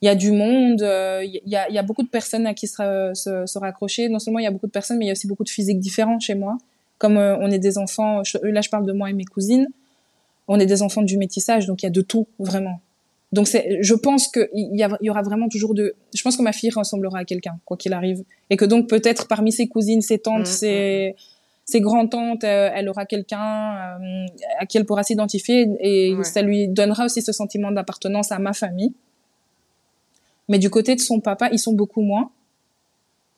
il 0.00 0.06
y 0.06 0.08
a 0.08 0.14
du 0.14 0.30
monde. 0.30 0.80
euh, 0.82 1.24
Il 1.24 1.40
y 1.44 1.56
a, 1.56 1.68
il 1.68 1.74
y 1.74 1.78
a 1.78 1.82
beaucoup 1.82 2.04
de 2.04 2.08
personnes 2.08 2.46
à 2.46 2.54
qui 2.54 2.68
se, 2.68 2.76
ra- 2.80 3.12
se, 3.16 3.46
se 3.46 3.58
raccrocher. 3.58 4.08
Non 4.08 4.20
seulement 4.20 4.38
il 4.38 4.44
y 4.44 4.46
a 4.46 4.52
beaucoup 4.52 4.68
de 4.68 4.70
personnes, 4.70 4.96
mais 4.96 5.06
il 5.06 5.08
y 5.08 5.10
a 5.10 5.14
aussi 5.14 5.26
beaucoup 5.26 5.42
de 5.42 5.48
physiques 5.50 5.80
différents 5.80 6.20
chez 6.20 6.36
moi. 6.36 6.56
Comme 7.02 7.16
euh, 7.18 7.36
on 7.44 7.48
est 7.50 7.58
des 7.68 7.76
enfants, 7.84 8.22
je- 8.28 8.38
là 8.56 8.60
je 8.66 8.70
parle 8.74 8.86
de 8.86 8.92
moi 8.92 9.10
et 9.10 9.12
mes 9.12 9.24
cousines. 9.34 9.66
On 10.46 10.58
est 10.60 10.66
des 10.74 10.80
enfants 10.86 11.02
du 11.02 11.16
métissage, 11.24 11.66
donc 11.66 11.82
il 11.82 11.86
y 11.86 11.90
a 11.92 11.96
de 12.00 12.00
tout 12.12 12.26
vraiment. 12.38 12.78
Donc 13.32 13.48
c'est, 13.48 13.78
je 13.88 13.94
pense 13.94 14.28
que 14.28 14.42
il 14.52 14.68
y, 14.80 15.04
y 15.06 15.10
aura 15.10 15.22
vraiment 15.22 15.48
toujours 15.48 15.74
de. 15.74 15.94
Je 16.14 16.22
pense 16.22 16.36
que 16.36 16.42
ma 16.42 16.52
fille 16.52 16.70
ressemblera 16.70 17.18
à 17.20 17.24
quelqu'un 17.24 17.56
quoi 17.64 17.76
qu'il 17.76 17.92
arrive, 18.00 18.22
et 18.50 18.56
que 18.56 18.64
donc 18.72 18.88
peut-être 18.88 19.26
parmi 19.26 19.50
ses 19.58 19.66
cousines, 19.66 20.00
ses 20.10 20.18
tantes, 20.26 20.40
Mhm. 20.40 20.58
ses 20.60 21.16
ses 21.64 21.80
grands-tantes, 21.80 22.44
euh, 22.44 22.70
elle 22.76 22.88
aura 22.88 23.04
quelqu'un 23.06 23.48
euh, 24.00 24.26
à 24.60 24.66
qui 24.66 24.76
elle 24.78 24.84
pourra 24.84 25.02
s'identifier 25.04 25.58
et 25.80 26.14
Ouais. 26.14 26.24
ça 26.24 26.42
lui 26.42 26.68
donnera 26.68 27.04
aussi 27.06 27.20
ce 27.22 27.32
sentiment 27.32 27.70
d'appartenance 27.72 28.30
à 28.32 28.38
ma 28.38 28.52
famille. 28.52 28.92
Mais 30.48 30.58
du 30.58 30.70
côté 30.70 30.94
de 30.94 31.00
son 31.00 31.18
papa, 31.20 31.48
ils 31.52 31.58
sont 31.66 31.72
beaucoup 31.72 32.02
moins. 32.02 32.30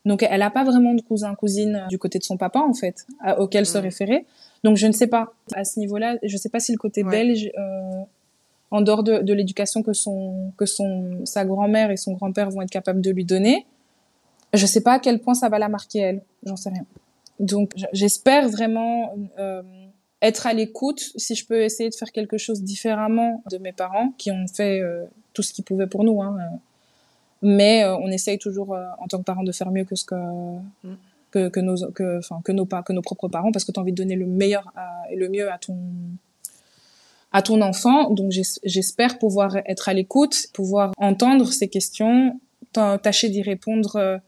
Donc 0.04 0.22
elle 0.22 0.40
n'a 0.40 0.50
pas 0.50 0.64
vraiment 0.64 0.94
de 0.94 1.00
cousins, 1.00 1.34
cousines 1.34 1.76
euh, 1.76 1.86
du 1.88 1.98
côté 1.98 2.18
de 2.18 2.24
son 2.24 2.36
papa 2.36 2.60
en 2.60 2.74
fait, 2.74 3.06
à- 3.20 3.40
auquel 3.40 3.64
se 3.66 3.78
Mhm. 3.78 3.84
référer. 3.84 4.26
Donc 4.62 4.76
je 4.76 4.86
ne 4.86 4.92
sais 4.92 5.06
pas 5.06 5.32
à 5.54 5.64
ce 5.64 5.78
niveau-là, 5.80 6.16
je 6.22 6.32
ne 6.34 6.38
sais 6.38 6.48
pas 6.50 6.60
si 6.60 6.72
le 6.72 6.78
côté 6.78 7.02
Ouais. 7.02 7.10
belge, 7.10 7.50
euh, 7.58 8.02
en 8.70 8.80
dehors 8.80 9.02
de, 9.02 9.18
de 9.18 9.32
l'éducation 9.32 9.82
que 9.82 9.92
son 9.92 10.52
que 10.58 10.66
son 10.66 11.24
sa 11.24 11.44
grand-mère 11.44 11.90
et 11.90 11.96
son 11.96 12.12
grand-père 12.14 12.50
vont 12.50 12.62
être 12.62 12.70
capables 12.70 13.00
de 13.00 13.10
lui 13.10 13.24
donner, 13.24 13.66
je 14.52 14.66
sais 14.66 14.80
pas 14.82 14.94
à 14.94 14.98
quel 14.98 15.20
point 15.20 15.34
ça 15.34 15.48
va 15.48 15.58
la 15.58 15.68
marquer 15.68 15.98
elle, 16.00 16.22
j'en 16.44 16.56
sais 16.56 16.70
rien. 16.70 16.84
Donc 17.40 17.72
j'espère 17.92 18.48
vraiment 18.48 19.14
euh, 19.38 19.62
être 20.22 20.46
à 20.46 20.52
l'écoute, 20.54 21.00
si 21.16 21.34
je 21.34 21.46
peux 21.46 21.62
essayer 21.62 21.88
de 21.90 21.94
faire 21.94 22.10
quelque 22.12 22.38
chose 22.38 22.62
différemment 22.62 23.42
de 23.50 23.58
mes 23.58 23.72
parents 23.72 24.12
qui 24.18 24.30
ont 24.30 24.46
fait 24.46 24.80
euh, 24.80 25.04
tout 25.34 25.42
ce 25.42 25.52
qu'ils 25.52 25.64
pouvaient 25.64 25.86
pour 25.86 26.04
nous. 26.04 26.22
Hein, 26.22 26.36
euh. 26.40 26.56
Mais 27.44 27.84
euh, 27.84 27.94
on 27.98 28.08
essaye 28.10 28.38
toujours 28.38 28.74
euh, 28.74 28.84
en 28.98 29.06
tant 29.06 29.18
que 29.18 29.22
parents 29.24 29.44
de 29.44 29.52
faire 29.52 29.70
mieux 29.70 29.84
que 29.84 29.94
ce 29.94 30.04
que 30.04 30.16
que, 31.30 31.48
que 31.48 31.60
nos 31.60 31.90
que 31.92 32.18
enfin 32.18 32.40
que 32.44 32.50
nos 32.52 32.64
que 32.66 32.92
nos 32.92 33.02
propres 33.02 33.28
parents 33.28 33.52
parce 33.52 33.64
que 33.64 33.70
tu 33.72 33.78
as 33.78 33.82
envie 33.82 33.92
de 33.92 33.96
donner 33.96 34.16
le 34.16 34.26
meilleur 34.26 34.72
à- 34.76 35.02
et 35.10 35.16
le 35.16 35.28
mieux 35.28 35.50
à 35.52 35.58
ton 35.58 35.76
à 37.32 37.42
ton 37.42 37.60
enfant. 37.62 38.10
Donc 38.10 38.30
j'es- 38.30 38.60
j'espère 38.64 39.18
pouvoir 39.18 39.56
être 39.66 39.88
à 39.88 39.94
l'écoute, 39.94 40.46
pouvoir 40.52 40.92
entendre 40.98 41.52
ces 41.52 41.68
questions, 41.68 42.38
tâcher 42.72 43.28
d'y 43.28 43.42
répondre 43.42 43.96
euh, 43.96 44.18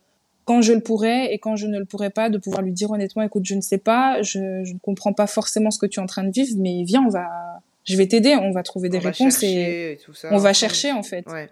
quand 0.44 0.62
je 0.62 0.72
le 0.72 0.80
pourrais 0.80 1.32
et 1.32 1.38
quand 1.38 1.56
je 1.56 1.66
ne 1.66 1.78
le 1.78 1.84
pourrais 1.84 2.10
pas, 2.10 2.30
de 2.30 2.38
pouvoir 2.38 2.62
lui 2.62 2.72
dire 2.72 2.90
honnêtement, 2.90 3.22
écoute, 3.22 3.44
je 3.44 3.54
ne 3.54 3.60
sais 3.60 3.78
pas, 3.78 4.22
je, 4.22 4.62
je 4.64 4.72
ne 4.72 4.78
comprends 4.78 5.12
pas 5.12 5.26
forcément 5.26 5.70
ce 5.72 5.78
que 5.78 5.86
tu 5.86 5.98
es 5.98 6.02
en 6.02 6.06
train 6.06 6.22
de 6.24 6.30
vivre, 6.30 6.54
mais 6.58 6.82
viens, 6.84 7.04
on 7.04 7.08
va, 7.10 7.28
je 7.84 7.96
vais 7.96 8.06
t'aider, 8.06 8.34
on 8.36 8.52
va 8.52 8.62
trouver 8.62 8.88
des 8.88 8.98
va 9.00 9.10
réponses 9.10 9.42
et 9.42 9.46
chercher 9.46 9.92
et 9.92 9.96
tout 9.96 10.14
ça. 10.14 10.28
on 10.32 10.38
va 10.38 10.52
chercher 10.52 10.92
en 10.92 11.02
fait. 11.02 11.26
Ouais. 11.28 11.48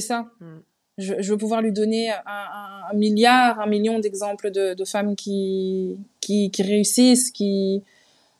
C'est 0.00 0.06
ça. 0.06 0.26
Mm. 0.40 0.44
Je, 0.98 1.14
je 1.20 1.30
veux 1.32 1.36
pouvoir 1.38 1.60
lui 1.60 1.72
donner 1.72 2.10
un, 2.10 2.22
un- 2.26 2.90
un 2.90 2.94
milliard, 2.96 3.60
un 3.60 3.66
million 3.66 3.98
d'exemples 3.98 4.50
de, 4.50 4.74
de 4.74 4.84
femmes 4.84 5.14
qui, 5.16 5.96
qui, 6.20 6.50
qui 6.50 6.62
réussissent, 6.62 7.30
qui, 7.30 7.82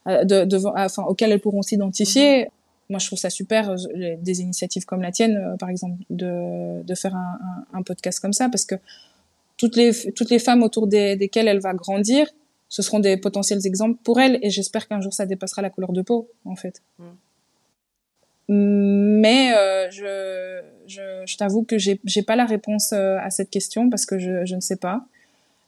euh, 0.06 0.24
de, 0.24 0.56
enfin, 0.66 1.02
auxquelles 1.04 1.32
elles 1.32 1.40
pourront 1.40 1.62
s'identifier. 1.62 2.48
Moi, 2.88 2.98
je 2.98 3.06
trouve 3.08 3.18
ça 3.18 3.30
super, 3.30 3.70
euh, 3.70 3.76
des 4.20 4.40
initiatives 4.40 4.84
comme 4.84 5.02
la 5.02 5.12
tienne, 5.12 5.36
euh, 5.36 5.56
par 5.56 5.68
exemple, 5.68 5.96
de, 6.08 6.82
de 6.82 6.94
faire 6.94 7.14
un 7.72 7.82
podcast 7.82 8.20
comme 8.20 8.32
ça, 8.32 8.48
parce 8.48 8.64
que 8.64 8.76
toutes 9.56 9.76
les, 9.76 9.92
toutes 10.12 10.30
les 10.30 10.38
femmes 10.38 10.62
autour 10.62 10.86
des, 10.86 11.16
desquelles 11.16 11.48
elle 11.48 11.60
va 11.60 11.74
grandir, 11.74 12.28
ce 12.68 12.82
seront 12.82 13.00
des 13.00 13.16
potentiels 13.16 13.66
exemples 13.66 13.98
pour 14.02 14.20
elle, 14.20 14.38
et 14.42 14.50
j'espère 14.50 14.86
qu'un 14.88 15.00
jour 15.00 15.12
ça 15.12 15.26
dépassera 15.26 15.62
la 15.62 15.70
couleur 15.70 15.92
de 15.92 16.02
peau, 16.02 16.28
en 16.44 16.56
fait. 16.56 16.80
Mm. 16.98 17.04
Mais 18.48 19.52
euh, 19.56 19.90
je, 19.90 20.60
je, 20.86 21.22
je 21.26 21.36
t'avoue 21.36 21.64
que 21.64 21.78
j'ai 21.78 22.00
j'ai 22.04 22.22
pas 22.22 22.36
la 22.36 22.44
réponse 22.44 22.92
euh, 22.92 23.18
à 23.20 23.30
cette 23.30 23.50
question 23.50 23.90
parce 23.90 24.06
que 24.06 24.18
je, 24.18 24.44
je 24.44 24.54
ne 24.54 24.60
sais 24.60 24.76
pas. 24.76 25.04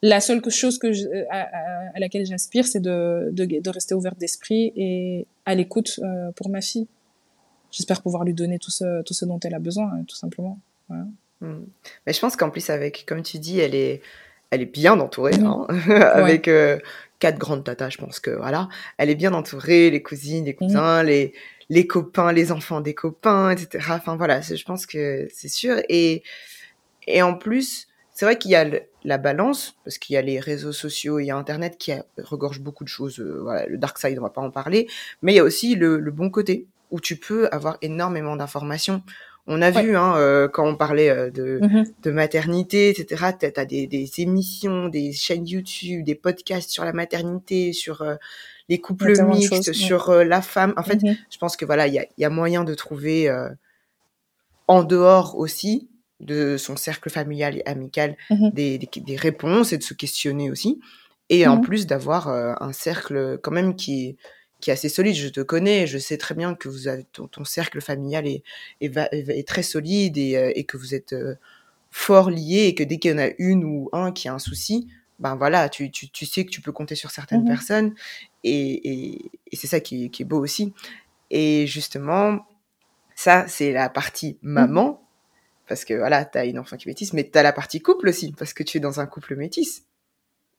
La 0.00 0.20
seule 0.20 0.40
chose 0.48 0.78
que 0.78 0.92
je, 0.92 1.06
à, 1.28 1.40
à- 1.40 1.96
à 1.96 1.98
laquelle 1.98 2.24
j'aspire, 2.24 2.66
c'est 2.66 2.78
de, 2.80 3.30
de, 3.32 3.44
de 3.60 3.70
rester 3.70 3.94
ouverte 3.94 4.16
d'esprit 4.18 4.72
et 4.76 5.26
à 5.44 5.56
l'écoute 5.56 5.98
euh, 6.04 6.30
pour 6.36 6.50
ma 6.50 6.60
fille. 6.60 6.86
J'espère 7.72 8.00
pouvoir 8.02 8.22
lui 8.24 8.32
donner 8.32 8.58
tout 8.60 8.70
ce, 8.70 9.02
tout 9.02 9.12
ce 9.12 9.24
dont 9.24 9.40
elle 9.40 9.54
a 9.54 9.58
besoin, 9.58 9.90
hein, 9.92 10.04
tout 10.06 10.14
simplement. 10.16 10.58
Voilà. 10.88 11.04
Mm. 11.40 11.64
Mais 12.06 12.12
je 12.12 12.20
pense 12.20 12.36
qu'en 12.36 12.50
plus, 12.50 12.70
avec, 12.70 13.04
comme 13.06 13.22
tu 13.24 13.38
dis, 13.40 13.58
elle 13.58 13.74
est, 13.74 14.00
elle 14.50 14.62
est 14.62 14.72
bien 14.72 14.98
entourée, 15.00 15.34
hein, 15.34 15.66
avec 15.90 16.46
euh, 16.46 16.78
quatre 17.18 17.38
grandes 17.38 17.64
tatas, 17.64 17.90
je 17.90 17.98
pense 17.98 18.20
que 18.20 18.30
voilà, 18.30 18.68
elle 18.98 19.10
est 19.10 19.16
bien 19.16 19.34
entourée, 19.34 19.90
les 19.90 20.00
cousines, 20.02 20.44
les 20.44 20.54
cousins, 20.54 21.02
les, 21.02 21.34
les 21.70 21.86
copains, 21.86 22.32
les 22.32 22.52
enfants 22.52 22.80
des 22.80 22.94
copains, 22.94 23.50
etc. 23.50 23.96
Enfin 23.96 24.16
voilà, 24.16 24.40
je 24.40 24.62
pense 24.64 24.86
que 24.86 25.28
c'est 25.32 25.48
sûr. 25.48 25.76
Et, 25.88 26.22
et 27.06 27.22
en 27.22 27.34
plus, 27.34 27.88
c'est 28.12 28.24
vrai 28.24 28.38
qu'il 28.38 28.50
y 28.50 28.54
a 28.56 28.64
le- 28.64 28.82
la 29.04 29.18
balance, 29.18 29.76
parce 29.84 29.98
qu'il 29.98 30.14
y 30.14 30.16
a 30.16 30.22
les 30.22 30.40
réseaux 30.40 30.72
sociaux, 30.72 31.18
il 31.20 31.26
y 31.26 31.30
a 31.30 31.36
Internet 31.36 31.76
qui 31.78 31.92
regorge 32.18 32.60
beaucoup 32.60 32.84
de 32.84 32.88
choses. 32.88 33.20
euh, 33.20 33.40
voilà, 33.42 33.66
le 33.66 33.78
dark 33.78 33.98
side, 33.98 34.18
on 34.18 34.22
va 34.22 34.30
pas 34.30 34.40
en 34.40 34.50
parler, 34.50 34.88
mais 35.22 35.32
il 35.32 35.36
y 35.36 35.38
a 35.40 35.44
aussi 35.44 35.74
le, 35.76 35.98
le 35.98 36.10
bon 36.10 36.30
côté 36.30 36.66
où 36.90 37.00
tu 37.00 37.16
peux 37.16 37.48
avoir 37.52 37.78
énormément 37.82 38.34
d'informations. 38.36 39.02
On 39.46 39.62
a 39.62 39.70
Ouais. 39.70 39.82
vu 39.82 39.96
hein, 39.96 40.16
euh, 40.16 40.48
quand 40.48 40.66
on 40.66 40.74
parlait 40.76 41.08
euh, 41.10 41.30
de, 41.30 41.60
Mhm. 41.62 41.84
de 42.02 42.10
maternité, 42.10 42.90
etc. 42.90 43.32
T'as 43.32 43.50
as 43.56 43.64
des, 43.64 43.86
des 43.86 44.10
émissions, 44.18 44.88
des 44.88 45.12
chaînes 45.12 45.46
YouTube, 45.46 46.04
des 46.04 46.14
podcasts 46.14 46.70
sur 46.70 46.84
la 46.84 46.92
maternité, 46.92 47.72
sur 47.72 48.02
les 48.68 48.80
couples 48.80 49.22
mixtes, 49.24 49.64
choses, 49.64 49.72
sur 49.72 50.10
euh, 50.10 50.24
la 50.24 50.42
femme. 50.42 50.74
En 50.76 50.82
fait, 50.82 51.02
Mhm. 51.02 51.16
je 51.30 51.38
pense 51.38 51.56
que 51.56 51.64
voilà, 51.64 51.86
il 51.86 51.94
y 51.94 51.98
a, 51.98 52.04
il 52.16 52.22
y 52.22 52.24
a 52.24 52.30
moyen 52.30 52.64
de 52.64 52.74
trouver 52.74 53.28
euh, 53.28 53.48
en 54.66 54.84
dehors 54.84 55.36
aussi 55.36 55.88
de 56.20 56.56
son 56.56 56.76
cercle 56.76 57.10
familial 57.10 57.58
et 57.58 57.66
amical 57.66 58.16
Mhm. 58.30 58.50
des, 58.52 58.78
des, 58.78 58.88
des 59.00 59.16
réponses 59.16 59.72
et 59.72 59.78
de 59.78 59.82
se 59.82 59.94
questionner 59.94 60.50
aussi. 60.50 60.80
Et 61.30 61.46
en 61.46 61.56
Mhm. 61.56 61.62
plus 61.62 61.86
d'avoir 61.86 62.28
euh, 62.28 62.54
un 62.60 62.72
cercle 62.72 63.38
quand 63.42 63.50
même 63.52 63.76
qui, 63.76 64.16
qui 64.60 64.70
est 64.70 64.72
assez 64.72 64.88
solide. 64.88 65.14
Je 65.14 65.28
te 65.28 65.40
connais, 65.40 65.86
je 65.86 65.98
sais 65.98 66.18
très 66.18 66.34
bien 66.34 66.54
que 66.54 66.68
vous 66.68 66.88
avez 66.88 67.04
ton, 67.04 67.44
cercle 67.44 67.80
familial 67.80 68.26
est, 68.26 68.42
est, 68.80 68.96
est, 69.12 69.46
très 69.46 69.62
solide 69.62 70.18
et, 70.18 70.52
et, 70.56 70.64
que 70.64 70.76
vous 70.76 70.94
êtes 70.94 71.14
fort 71.90 72.30
liés 72.30 72.66
et 72.66 72.74
que 72.74 72.82
dès 72.82 72.98
qu'il 72.98 73.12
y 73.12 73.14
en 73.14 73.18
a 73.18 73.30
une 73.38 73.64
ou 73.64 73.88
un 73.92 74.12
qui 74.12 74.28
a 74.28 74.34
un 74.34 74.38
souci, 74.38 74.88
ben 75.18 75.36
voilà, 75.36 75.68
tu, 75.68 75.90
tu, 75.90 76.10
tu 76.10 76.26
sais 76.26 76.44
que 76.44 76.50
tu 76.50 76.60
peux 76.60 76.72
compter 76.72 76.94
sur 76.94 77.10
certaines 77.10 77.42
mmh 77.42 77.48
personnes 77.48 77.94
et, 78.44 78.88
et, 78.88 79.30
et 79.50 79.56
c'est 79.56 79.66
ça 79.66 79.80
qui, 79.80 80.10
qui, 80.10 80.22
est 80.22 80.26
beau 80.26 80.38
aussi. 80.38 80.72
Et 81.30 81.66
justement, 81.66 82.46
ça, 83.14 83.46
c'est 83.48 83.72
la 83.72 83.88
partie 83.88 84.38
mmh 84.42 84.52
maman, 84.52 85.02
parce 85.66 85.84
que 85.84 85.94
voilà, 85.94 86.24
tu 86.24 86.38
as 86.38 86.44
une 86.44 86.58
enfant 86.58 86.76
qui 86.76 86.88
est 86.88 86.90
métisse, 86.90 87.12
mais 87.12 87.28
tu 87.28 87.38
as 87.38 87.42
la 87.42 87.52
partie 87.52 87.80
couple 87.80 88.08
aussi, 88.08 88.32
parce 88.32 88.52
que 88.52 88.62
tu 88.62 88.78
es 88.78 88.80
dans 88.80 89.00
un 89.00 89.06
couple 89.06 89.36
métis. 89.36 89.84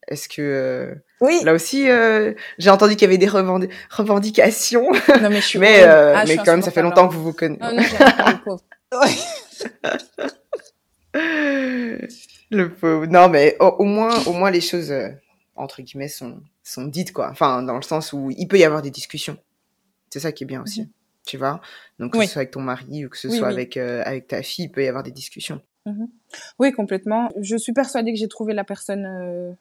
Est-ce 0.07 0.28
que 0.28 0.41
euh, 0.41 0.95
oui. 1.22 1.39
là 1.43 1.53
aussi, 1.53 1.89
euh, 1.89 2.34
j'ai 2.57 2.72
entendu 2.72 2.95
qu'il 2.95 3.03
y 3.03 3.05
avait 3.05 3.20
des 3.20 3.28
revendications. 3.28 4.91
Non 5.22 5.30
mais 5.30 5.41
je 5.41 5.45
suis. 5.45 5.60
mais 5.60 5.84
euh, 5.84 6.16
ah, 6.16 6.24
mais 6.28 6.38
quand 6.38 6.47
même, 6.47 6.64
ça 6.64 6.72
fait 6.72 6.82
longtemps 6.82 7.07
que 7.07 7.14
vous 7.14 7.24
vous 7.24 7.34
connaissez. 7.34 7.62
Non, 7.62 7.76
non, 8.47 8.57
le 12.50 12.74
pauvre. 12.74 13.06
Non 13.06 13.30
mais 13.30 13.58
au, 13.60 13.84
moins, 13.86 14.24
au 14.26 14.34
moins 14.34 14.52
les 14.52 14.62
choses 14.62 14.93
entre 15.56 15.82
guillemets 15.82 16.08
sont 16.08 16.41
sont 16.64 16.86
dites 16.86 17.14
quoi. 17.14 17.30
Enfin, 17.30 17.64
dans 17.64 17.76
le 17.76 17.82
sens 17.82 18.14
où 18.14 18.32
il 18.32 18.47
peut 18.47 18.60
y 18.60 18.64
avoir 18.64 18.82
des 18.82 18.91
discussions. 18.91 19.38
C'est 20.10 20.20
ça 20.20 20.32
qui 20.32 20.43
est 20.43 20.47
bien 20.47 20.62
aussi. 20.62 20.82
Mhm. 20.82 20.89
Tu 21.26 21.38
vois. 21.38 21.62
Donc 22.00 22.14
que 22.14 22.22
ce 22.22 22.34
soit 22.34 22.41
avec 22.41 22.52
ton 22.52 22.62
mari 22.62 23.06
ou 23.06 23.10
que 23.10 23.18
ce 23.18 23.30
soit 23.30 23.47
avec 23.47 23.78
avec 23.78 24.28
ta 24.28 24.41
fille, 24.41 24.66
il 24.66 24.72
peut 24.72 24.84
y 24.84 24.88
avoir 24.88 25.04
des 25.04 25.12
discussions. 25.12 25.62
Mhm. 25.86 26.10
Oui, 26.60 26.72
complètement. 26.72 27.30
Je 27.39 27.56
suis 27.58 27.74
persuadée 27.74 28.14
que 28.14 28.20
j'ai 28.20 28.28
trouvé 28.28 28.54
la 28.54 28.64
personne 28.64 29.56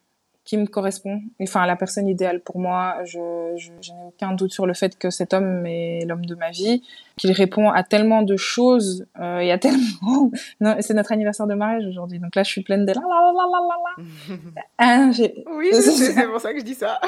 qui 0.49 0.57
me 0.57 0.64
correspond, 0.64 1.20
enfin 1.42 1.66
la 1.66 1.76
personne 1.76 2.09
idéale 2.09 2.40
pour 2.40 2.59
moi. 2.59 2.96
Je, 3.05 3.18
je, 3.59 3.92
n'ai 3.92 4.03
aucun 4.07 4.32
doute 4.32 4.51
sur 4.51 4.66
le 4.66 4.72
fait 4.72 4.96
que 4.96 5.11
cet 5.11 5.34
homme 5.34 5.66
est 5.66 6.07
l'homme 6.07 6.24
de 6.24 6.34
ma 6.34 6.51
vie, 6.51 6.82
qu'il 7.18 7.32
répond 7.32 7.68
à 7.68 7.82
tellement 7.82 8.22
de 8.22 8.34
choses 8.38 9.05
euh, 9.20 9.40
et 9.40 9.53
à 9.53 9.59
tellement. 9.64 10.30
non, 10.62 10.76
c'est 10.80 10.94
notre 10.94 11.12
anniversaire 11.12 11.46
de 11.46 11.53
mariage 11.53 11.84
aujourd'hui, 11.84 12.18
donc 12.18 12.34
là 12.34 12.44
je 12.44 12.51
suis 12.51 12.62
pleine 12.62 12.86
de 12.86 12.92
la 12.94 13.03
la 13.03 13.32
la 13.36 13.44
la 13.44 13.61
la 13.68 14.36
la. 14.38 14.62
ah, 14.78 15.11
oui, 15.55 15.68
c'est 15.74 16.26
pour 16.26 16.40
ça 16.40 16.55
que 16.55 16.61
je 16.61 16.64
dis 16.64 16.74
ça. 16.74 16.99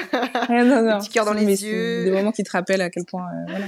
non, 0.51 0.83
non, 0.83 0.99
petit 0.99 1.09
cœur 1.09 1.25
dans 1.25 1.33
les 1.33 1.65
yeux. 1.65 2.05
Des 2.05 2.11
moments 2.11 2.33
qui 2.33 2.45
te 2.45 2.53
rappellent 2.53 2.83
à 2.83 2.91
quel 2.91 3.07
point. 3.07 3.25
Euh, 3.25 3.47
voilà. 3.49 3.67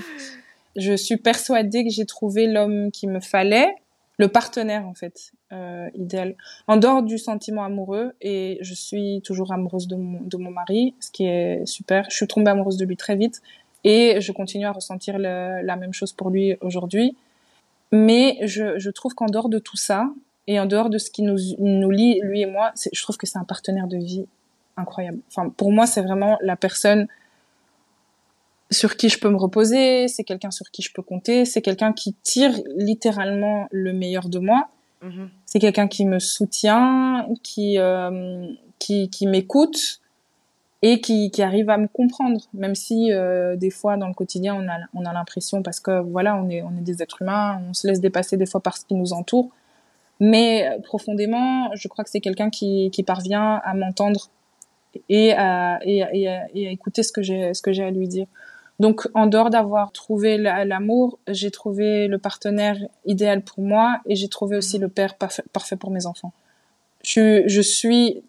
Je 0.77 0.93
suis 0.93 1.17
persuadée 1.17 1.83
que 1.83 1.91
j'ai 1.91 2.05
trouvé 2.05 2.47
l'homme 2.47 2.91
qui 2.91 3.07
me 3.07 3.21
fallait 3.21 3.75
le 4.19 4.29
partenaire 4.29 4.87
en 4.87 4.95
fait 4.95 5.33
euh, 5.53 5.89
idéal. 5.95 6.37
En 6.67 6.77
dehors 6.77 7.03
du 7.03 7.19
sentiment 7.19 7.65
amoureux 7.65 8.13
et 8.21 8.59
je 8.61 8.75
suis 8.75 9.21
toujours 9.25 9.53
amoureuse 9.53 9.89
de 9.89 9.97
mon, 9.97 10.21
de 10.21 10.37
mon 10.37 10.51
mari 10.51 10.95
ce 11.01 11.11
qui 11.11 11.25
est 11.25 11.65
super. 11.67 12.07
Je 12.11 12.17
suis 12.17 12.27
tombée 12.27 12.51
amoureuse 12.51 12.77
de 12.77 12.85
lui 12.85 12.97
très 12.97 13.17
vite 13.17 13.43
et 13.85 14.21
je 14.21 14.33
continue 14.33 14.67
à 14.67 14.73
ressentir 14.73 15.19
la 15.19 15.77
même 15.77 15.93
chose 15.93 16.13
pour 16.13 16.31
lui 16.31 16.57
aujourd'hui. 16.61 17.17
Mais 17.91 18.39
je, 18.43 18.79
je 18.79 18.91
trouve 18.91 19.15
qu'en 19.15 19.27
dehors 19.27 19.49
de 19.49 19.59
tout 19.59 19.77
ça 19.77 20.09
et 20.47 20.59
en 20.59 20.67
dehors 20.67 20.91
de 20.91 20.99
ce 20.99 21.11
qui 21.11 21.23
nous, 21.23 21.39
nous 21.59 21.91
lie 21.91 22.21
lui 22.23 22.43
et 22.43 22.47
moi 22.47 22.73
je 22.75 23.03
trouve 23.03 23.17
que 23.17 23.27
c'est 23.27 23.39
un 23.39 23.45
partenaire 23.45 23.87
de 23.87 23.97
vie 23.97 24.27
incroyable. 24.77 25.19
Enfin 25.29 25.49
pour 25.49 25.73
moi 25.73 25.87
c'est 25.87 26.03
vraiment 26.03 26.39
la 26.43 26.57
personne 26.57 27.07
sur 28.73 28.97
qui 28.97 29.09
je 29.09 29.19
peux 29.19 29.29
me 29.29 29.37
reposer, 29.37 30.09
c'est 30.09 30.25
quelqu'un 30.25 30.51
sur 30.51 30.71
qui 30.71 30.83
je 30.83 30.93
peux 30.93 31.03
compter, 31.03 31.45
c'est 31.45 31.63
quelqu'un 31.63 31.93
qui 31.93 32.15
tire 32.23 32.53
littéralement 32.77 33.67
le 33.71 33.93
meilleur 33.93 34.29
de 34.29 34.39
moi. 34.39 34.69
Mm-hmm. 35.05 35.29
C'est 35.47 35.59
quelqu'un 35.59 35.89
qui 35.89 36.05
me 36.05 36.19
soutient, 36.19 37.27
qui 37.43 37.79
euh, 37.79 38.47
qui, 38.79 39.11
qui 39.11 39.27
m'écoute 39.27 40.01
et 40.85 41.01
qui, 41.01 41.31
qui 41.31 41.43
arrive 41.43 41.71
à 41.71 41.79
me 41.79 41.87
comprendre, 41.87 42.41
même 42.55 42.75
si 42.75 43.13
euh, 43.13 43.55
des 43.55 43.71
fois 43.71 43.97
dans 43.97 44.09
le 44.09 44.15
quotidien 44.15 44.55
on 44.55 44.69
a 44.69 44.79
on 44.95 45.05
a 45.05 45.13
l'impression 45.13 45.63
parce 45.63 45.79
que 45.79 46.01
voilà 46.01 46.37
on 46.37 46.49
est 46.51 46.63
on 46.63 46.71
est 46.77 46.83
des 46.83 47.03
êtres 47.03 47.23
humains, 47.23 47.61
on 47.69 47.75
se 47.75 47.87
laisse 47.87 48.01
dépasser 48.01 48.37
des 48.37 48.47
fois 48.47 48.61
par 48.61 48.77
ce 48.77 48.85
qui 48.85 48.95
nous 48.95 49.13
entoure, 49.13 49.51
mais 50.19 50.79
profondément 50.83 51.71
je 51.75 51.87
crois 51.89 52.05
que 52.05 52.11
c'est 52.11 52.21
quelqu'un 52.21 52.51
qui 52.51 52.91
qui 52.91 53.03
parvient 53.03 53.61
à 53.65 53.75
m'entendre 53.75 54.29
et 55.09 55.33
à, 55.33 55.79
et, 55.85 56.03
à, 56.03 56.47
et 56.55 56.69
à 56.69 56.71
écouter 56.71 57.03
ce 57.03 57.13
que 57.13 57.23
j'ai 57.23 57.55
ce 57.55 57.63
que 57.63 57.73
j'ai 57.73 57.85
à 57.85 57.91
lui 57.91 58.09
dire. 58.09 58.27
Donc, 58.79 59.09
en 59.15 59.27
dehors 59.27 59.51
d'avoir 59.51 59.93
trouvé 59.93 60.39
l'amour, 60.39 61.19
j'ai 61.29 61.51
trouvé 61.51 62.09
le 62.09 62.19
partenaire 62.19 62.77
idéal 63.05 63.43
pour 63.43 63.63
moi 63.63 64.01
et 64.07 64.17
j'ai 64.17 64.29
trouvé 64.29 64.57
aussi 64.57 64.79
le 64.79 64.89
père 64.89 65.17
parfait, 65.17 65.77
pour 65.77 65.91
mes 65.91 66.07
enfants. 66.07 66.33
Je, 67.05 67.45
je, 67.47 67.61
suis 67.61 68.23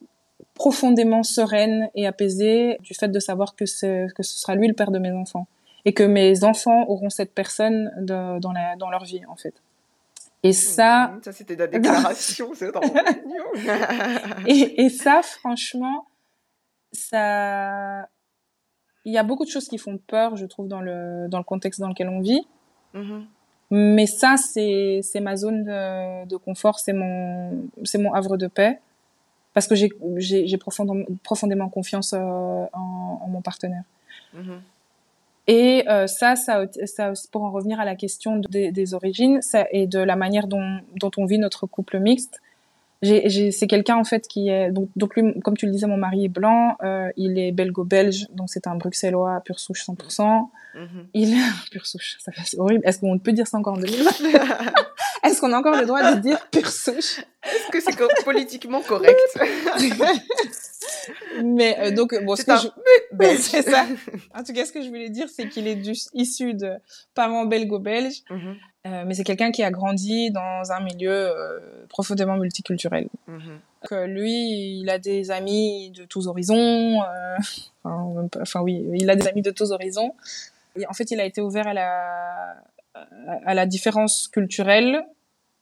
profondément 0.53 1.23
sereine 1.23 1.89
et 1.95 2.05
apaisée 2.05 2.77
du 2.81 2.93
fait 2.93 3.07
de 3.07 3.19
savoir 3.19 3.55
que, 3.55 3.63
que 3.63 4.23
ce 4.23 4.37
sera 4.39 4.55
lui 4.55 4.67
le 4.67 4.73
père 4.73 4.91
de 4.91 4.99
mes 4.99 5.11
enfants 5.11 5.47
et 5.85 5.93
que 5.93 6.03
mes 6.03 6.43
enfants 6.43 6.85
auront 6.87 7.09
cette 7.09 7.33
personne 7.33 7.91
de, 7.97 8.39
dans, 8.39 8.51
la, 8.51 8.75
dans 8.75 8.89
leur 8.89 9.03
vie, 9.03 9.25
en 9.27 9.35
fait. 9.35 9.55
Et 10.43 10.49
mmh, 10.49 10.53
ça... 10.53 11.13
Ça, 11.23 11.31
c'était 11.31 11.55
la 11.55 11.67
déclaration, 11.67 12.51
c'est 12.53 12.71
et, 14.47 14.85
et 14.85 14.89
ça, 14.89 15.21
franchement, 15.23 16.05
ça 16.91 18.07
il 19.05 19.13
y 19.13 19.17
a 19.17 19.23
beaucoup 19.23 19.45
de 19.45 19.49
choses 19.49 19.67
qui 19.67 19.77
font 19.77 19.97
peur, 20.07 20.37
je 20.37 20.45
trouve, 20.45 20.67
dans 20.67 20.81
le, 20.81 21.27
dans 21.29 21.37
le 21.37 21.43
contexte 21.43 21.79
dans 21.79 21.89
lequel 21.89 22.09
on 22.09 22.21
vit. 22.21 22.45
Mm-hmm. 22.95 23.21
Mais 23.71 24.05
ça, 24.05 24.35
c'est, 24.37 25.01
c'est 25.03 25.19
ma 25.19 25.35
zone 25.35 25.63
de, 25.63 26.25
de 26.27 26.37
confort, 26.37 26.79
c'est 26.79 26.93
mon, 26.93 27.63
c'est 27.83 27.97
mon 27.97 28.13
havre 28.13 28.37
de 28.37 28.47
paix. 28.47 28.79
Parce 29.53 29.67
que 29.67 29.75
j'ai, 29.75 29.89
j'ai, 30.17 30.47
j'ai 30.47 30.57
profondément, 30.57 31.05
profondément 31.23 31.69
confiance 31.69 32.13
euh, 32.13 32.17
en, 32.19 33.19
en, 33.23 33.27
mon 33.27 33.41
partenaire. 33.41 33.83
Mm-hmm. 34.35 34.59
Et 35.47 35.83
euh, 35.89 36.07
ça, 36.07 36.35
ça, 36.35 36.65
ça, 36.85 37.13
pour 37.31 37.43
en 37.43 37.51
revenir 37.51 37.79
à 37.79 37.85
la 37.85 37.95
question 37.95 38.37
des, 38.37 38.71
des 38.71 38.93
origines 38.93 39.41
ça, 39.41 39.67
et 39.71 39.87
de 39.87 39.99
la 39.99 40.15
manière 40.15 40.47
dont, 40.47 40.79
dont 40.95 41.11
on 41.17 41.25
vit 41.25 41.37
notre 41.37 41.67
couple 41.67 41.99
mixte, 41.99 42.41
c'est 43.03 43.67
quelqu'un 43.67 43.97
en 43.97 44.03
fait 44.03 44.27
qui 44.27 44.49
est 44.49 44.71
donc, 44.71 44.89
donc 44.95 45.15
lui, 45.15 45.39
comme 45.41 45.57
tu 45.57 45.65
le 45.65 45.71
disais, 45.71 45.87
mon 45.87 45.97
mari 45.97 46.25
est 46.25 46.29
blanc, 46.29 46.77
euh, 46.83 47.09
il 47.17 47.37
est 47.37 47.51
belgo-belge, 47.51 48.27
donc 48.31 48.49
c'est 48.49 48.67
un 48.67 48.75
bruxellois 48.75 49.41
pur 49.43 49.59
souche 49.59 49.85
100%. 49.85 50.47
Mm-hmm. 50.75 50.87
Il 51.13 51.33
est 51.33 51.41
pur 51.71 51.85
souche, 51.85 52.17
ça 52.19 52.31
fait 52.31 52.57
horrible. 52.57 52.83
Est-ce 52.85 52.99
qu'on 52.99 53.19
peut 53.19 53.33
dire 53.33 53.47
ça 53.47 53.57
encore 53.57 53.73
en 53.73 53.77
2020 53.77 54.09
Est-ce 55.23 55.39
qu'on 55.39 55.53
a 55.53 55.57
encore 55.57 55.75
le 55.75 55.85
droit 55.85 56.13
de 56.13 56.19
dire 56.19 56.39
pur 56.49 56.67
souche? 56.67 57.19
Est-ce 57.43 57.71
que 57.71 57.79
c'est 57.79 58.23
politiquement 58.23 58.81
correct? 58.81 59.19
Mais 61.43 61.77
euh, 61.79 61.91
donc 61.91 62.15
bon, 62.23 62.35
c'est 62.35 62.45
c'est 63.37 63.61
ça. 63.63 63.85
En 64.33 64.43
tout 64.43 64.53
cas, 64.53 64.65
ce 64.65 64.71
que 64.71 64.81
je 64.81 64.87
voulais 64.87 65.09
dire, 65.09 65.27
c'est 65.29 65.47
qu'il 65.47 65.67
est 65.67 65.75
du... 65.75 65.93
issu 66.13 66.53
de 66.53 66.73
parents 67.13 67.45
belgo-belges. 67.45 68.23
Mm-hmm. 68.29 68.55
Euh, 68.85 69.03
mais 69.05 69.13
c'est 69.13 69.23
quelqu'un 69.23 69.51
qui 69.51 69.63
a 69.63 69.71
grandi 69.71 70.29
dans 70.29 70.71
un 70.71 70.81
milieu 70.81 71.11
euh, 71.11 71.59
profondément 71.89 72.37
multiculturel. 72.37 73.07
Mm 73.27 73.37
lui, 74.07 74.79
il 74.79 74.89
a 74.89 74.97
des 74.97 75.29
amis 75.29 75.91
de 75.91 76.05
tous 76.05 76.27
horizons. 76.27 77.01
Euh, 77.01 77.37
enfin, 77.83 78.29
enfin, 78.41 78.61
oui, 78.61 78.81
il 78.93 79.09
a 79.09 79.15
des 79.17 79.27
amis 79.27 79.41
de 79.41 79.51
tous 79.51 79.71
horizons. 79.71 80.13
Et 80.79 80.87
en 80.87 80.93
fait, 80.93 81.11
il 81.11 81.19
a 81.19 81.25
été 81.25 81.41
ouvert 81.41 81.67
à 81.67 81.73
la, 81.73 82.55
à 83.45 83.53
la 83.53 83.65
différence 83.65 84.29
culturelle 84.29 85.03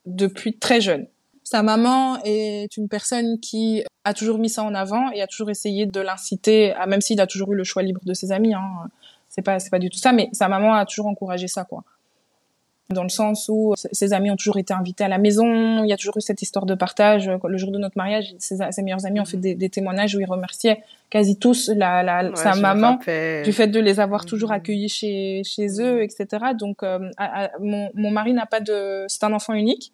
depuis 0.06 0.56
très 0.56 0.82
jeune. 0.82 1.08
Sa 1.44 1.64
maman 1.64 2.22
est 2.24 2.78
une 2.78 2.88
personne 2.88 3.40
qui 3.40 3.84
a 4.04 4.14
toujours 4.14 4.38
mis 4.38 4.50
ça 4.50 4.64
en 4.64 4.76
avant 4.76 5.12
et 5.12 5.22
a 5.24 5.28
toujours 5.28 5.50
essayé 5.50 5.88
de 5.88 6.00
l'inciter, 6.00 6.74
à, 6.74 6.86
même 6.86 7.02
s'il 7.02 7.20
a 7.20 7.28
toujours 7.28 7.52
eu 7.54 7.56
le 7.56 7.64
choix 7.64 7.82
libre 7.82 8.02
de 8.06 8.14
ses 8.14 8.32
amis. 8.32 8.54
Hein, 8.54 8.88
c'est 9.30 9.42
pas, 9.42 9.60
c'est 9.60 9.72
pas 9.72 9.80
du 9.80 9.90
tout 9.90 9.98
ça, 9.98 10.12
mais 10.14 10.30
sa 10.32 10.48
maman 10.48 10.76
a 10.76 10.86
toujours 10.86 11.08
encouragé 11.08 11.48
ça, 11.48 11.64
quoi 11.64 11.84
dans 12.92 13.04
le 13.04 13.10
sens 13.10 13.50
où 13.50 13.74
ses 13.76 14.14
amis 14.14 14.32
ont 14.32 14.36
toujours 14.36 14.58
été 14.58 14.74
invités 14.74 15.04
à 15.04 15.08
la 15.08 15.18
maison, 15.18 15.84
il 15.84 15.90
y 15.90 15.94
a 15.94 15.98
toujours 15.98 16.18
eu 16.18 16.22
cette 16.22 16.42
histoire 16.42 16.66
de 16.66 16.76
partage. 16.76 17.30
Le 17.44 17.58
jour 17.58 17.72
de 17.72 17.78
notre 17.78 17.98
mariage, 17.98 18.34
ses, 18.40 18.82
meilleurs 18.82 19.06
amis 19.06 19.20
ont 19.20 19.26
fait 19.26 19.38
des, 19.38 19.70
témoignages 19.70 20.16
où 20.16 20.20
ils 20.20 20.26
remerciaient 20.26 20.84
quasi 21.10 21.38
tous 21.38 21.70
la, 21.76 22.04
la 22.04 22.36
sa 22.36 22.56
maman 22.56 23.00
du 23.44 23.54
fait 23.54 23.68
de 23.68 23.80
les 23.80 24.00
avoir 24.00 24.26
toujours 24.26 24.50
mhm. 24.50 24.56
accueillis 24.56 24.90
chez, 24.90 25.42
chez 25.44 25.82
eux, 25.82 26.02
etc. 26.04 26.28
Donc, 26.58 26.84
euh, 26.84 27.00
mon, 27.60 27.90
mon 27.94 28.12
mari 28.12 28.34
n'a 28.34 28.46
pas 28.46 28.60
de... 28.60 29.06
C'est 29.08 29.24
un 29.24 29.34
enfant 29.34 29.54
unique. 29.54 29.94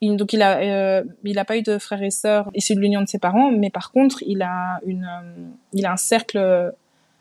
Il, 0.00 0.16
donc 0.16 0.32
il 0.32 0.42
a 0.42 0.58
euh, 0.58 1.04
il 1.22 1.38
a 1.38 1.44
pas 1.44 1.56
eu 1.56 1.62
de 1.62 1.78
frères 1.78 2.02
et 2.02 2.10
sœurs 2.10 2.50
issus 2.54 2.74
de 2.74 2.80
l'union 2.80 3.00
de 3.00 3.08
ses 3.08 3.18
parents, 3.18 3.50
mais 3.50 3.70
par 3.70 3.92
contre 3.92 4.22
il 4.26 4.42
a 4.42 4.80
une 4.84 5.04
euh, 5.04 5.48
il 5.72 5.86
a 5.86 5.92
un 5.92 5.96
cercle 5.96 6.72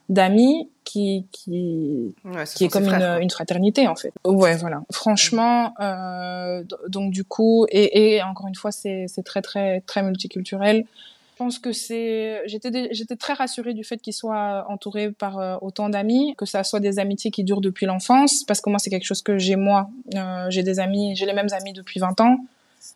d'amis 0.09 0.69
qui 0.83 1.25
qui 1.31 2.13
qui 2.55 2.65
est 2.65 2.67
comme 2.67 2.85
une, 2.85 3.21
une, 3.21 3.29
fraternité 3.29 3.87
en 3.87 3.95
fait. 3.95 4.13
Ouais, 4.25 4.55
voilà. 4.55 4.83
Franchement, 4.91 5.73
euh, 5.79 6.63
donc 6.87 7.11
du 7.11 7.23
coup, 7.23 7.65
et, 7.69 8.15
et 8.15 8.23
encore 8.23 8.47
une 8.47 8.55
fois, 8.55 8.71
c'est 8.71 9.05
c'est 9.07 9.23
très 9.23 9.41
très 9.41 9.81
très 9.81 10.03
multiculturel. 10.03 10.85
Je 11.33 11.37
pense 11.39 11.57
que 11.57 11.71
c'est 11.71 12.43
j'étais 12.45 12.89
j'étais 12.91 13.15
très 13.15 13.33
rassurée 13.33 13.73
du 13.73 13.83
fait 13.83 13.97
qu'il 13.97 14.13
soit 14.13 14.65
entouré 14.69 15.11
par 15.11 15.39
euh, 15.39 15.55
autant 15.61 15.89
d'amis, 15.89 16.35
que 16.37 16.45
ça 16.45 16.63
soit 16.63 16.79
des 16.79 16.99
amitiés 16.99 17.31
qui 17.31 17.43
durent 17.43 17.61
depuis 17.61 17.87
l'enfance, 17.87 18.43
parce 18.43 18.61
que 18.61 18.69
moi 18.69 18.77
c'est 18.77 18.91
quelque 18.91 19.05
chose 19.05 19.23
que 19.23 19.39
j'ai 19.39 19.55
moi. 19.55 19.89
Euh, 20.15 20.45
j'ai 20.49 20.61
des 20.61 20.79
amis, 20.79 21.15
j'ai 21.15 21.25
les 21.25 21.33
mêmes 21.33 21.51
amis 21.51 21.73
depuis 21.73 21.99
20 21.99 22.21
ans. 22.21 22.37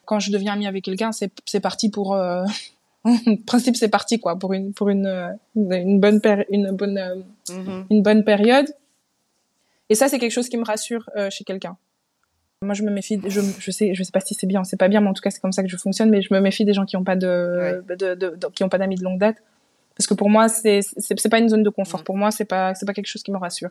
Quand 0.05 0.19
je 0.19 0.31
deviens 0.31 0.53
amie 0.53 0.67
avec 0.67 0.83
quelqu'un, 0.83 1.11
c'est 1.11 1.31
c'est 1.45 1.61
parti 1.61 1.89
pour 1.89 2.13
euh, 2.13 2.43
principe 3.45 3.75
c'est 3.75 3.87
parti 3.89 4.19
quoi 4.19 4.37
pour 4.37 4.53
une 4.53 4.73
pour 4.73 4.89
une 4.89 5.37
une 5.55 5.99
bonne 5.99 6.19
une 6.49 6.71
bonne 6.71 7.23
Mhm. 7.49 7.85
une 7.89 8.01
bonne 8.01 8.23
période. 8.25 8.67
Et 9.89 9.95
ça 9.95 10.09
c'est 10.09 10.19
quelque 10.19 10.31
chose 10.33 10.49
qui 10.49 10.57
me 10.57 10.65
rassure 10.65 11.09
euh, 11.15 11.29
chez 11.29 11.43
quelqu'un. 11.45 11.77
Moi 12.61 12.73
je 12.73 12.83
me 12.83 12.91
méfie 12.91 13.21
je 13.25 13.39
je 13.59 13.71
sais 13.71 13.93
je 13.93 14.03
sais 14.03 14.11
pas 14.11 14.19
si 14.19 14.33
c'est 14.33 14.47
bien, 14.47 14.63
c'est 14.63 14.75
pas 14.77 14.87
bien 14.89 14.99
mais 14.99 15.07
en 15.09 15.13
tout 15.13 15.21
cas 15.21 15.29
c'est 15.29 15.39
comme 15.39 15.51
ça 15.53 15.63
que 15.63 15.69
je 15.69 15.77
fonctionne 15.77 16.09
mais 16.09 16.21
je 16.21 16.33
me 16.33 16.39
méfie 16.41 16.65
des 16.65 16.73
gens 16.73 16.85
qui 16.85 16.97
ont 16.97 17.03
pas 17.03 17.15
de, 17.15 17.83
de, 17.87 18.15
de, 18.15 18.35
de- 18.35 18.47
qui 18.53 18.63
ont 18.63 18.69
pas 18.69 18.77
d'amis 18.79 18.95
de 18.95 19.03
longue 19.03 19.19
date 19.19 19.37
parce 19.95 20.07
que 20.07 20.13
pour 20.13 20.29
moi 20.29 20.49
c'est 20.49 20.81
c'est 20.81 21.29
pas 21.29 21.39
une 21.39 21.49
zone 21.49 21.63
de 21.63 21.69
confort. 21.69 22.01
Mhm. 22.01 22.05
Pour 22.05 22.17
moi 22.17 22.31
c'est 22.31 22.45
pas 22.45 22.73
c'est 22.75 22.85
pas 22.85 22.93
quelque 22.93 23.07
chose 23.07 23.23
qui 23.23 23.31
me 23.31 23.37
rassure. 23.37 23.69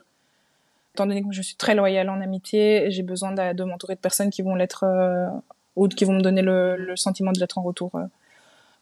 Étant 0.95 1.05
donné 1.05 1.21
que 1.21 1.27
je 1.31 1.43
suis 1.43 1.55
très 1.55 1.75
loyale 1.75 2.09
en 2.09 2.19
amitié, 2.21 2.89
j'ai 2.89 3.03
besoin 3.03 3.31
de, 3.31 3.53
de 3.53 3.63
m'entourer 3.63 3.93
de 3.93 3.99
personnes 3.99 4.31
qui 4.31 4.41
vont 4.41 4.55
l'être 4.55 4.83
euh, 4.83 5.27
ou 5.75 5.87
qui 5.87 6.05
vont 6.05 6.13
me 6.13 6.21
donner 6.21 6.41
le, 6.41 6.75
le 6.77 6.95
sentiment 6.95 7.31
de 7.31 7.39
l'être 7.39 7.59
en 7.59 7.61
retour. 7.61 7.91
euh. 7.95 8.05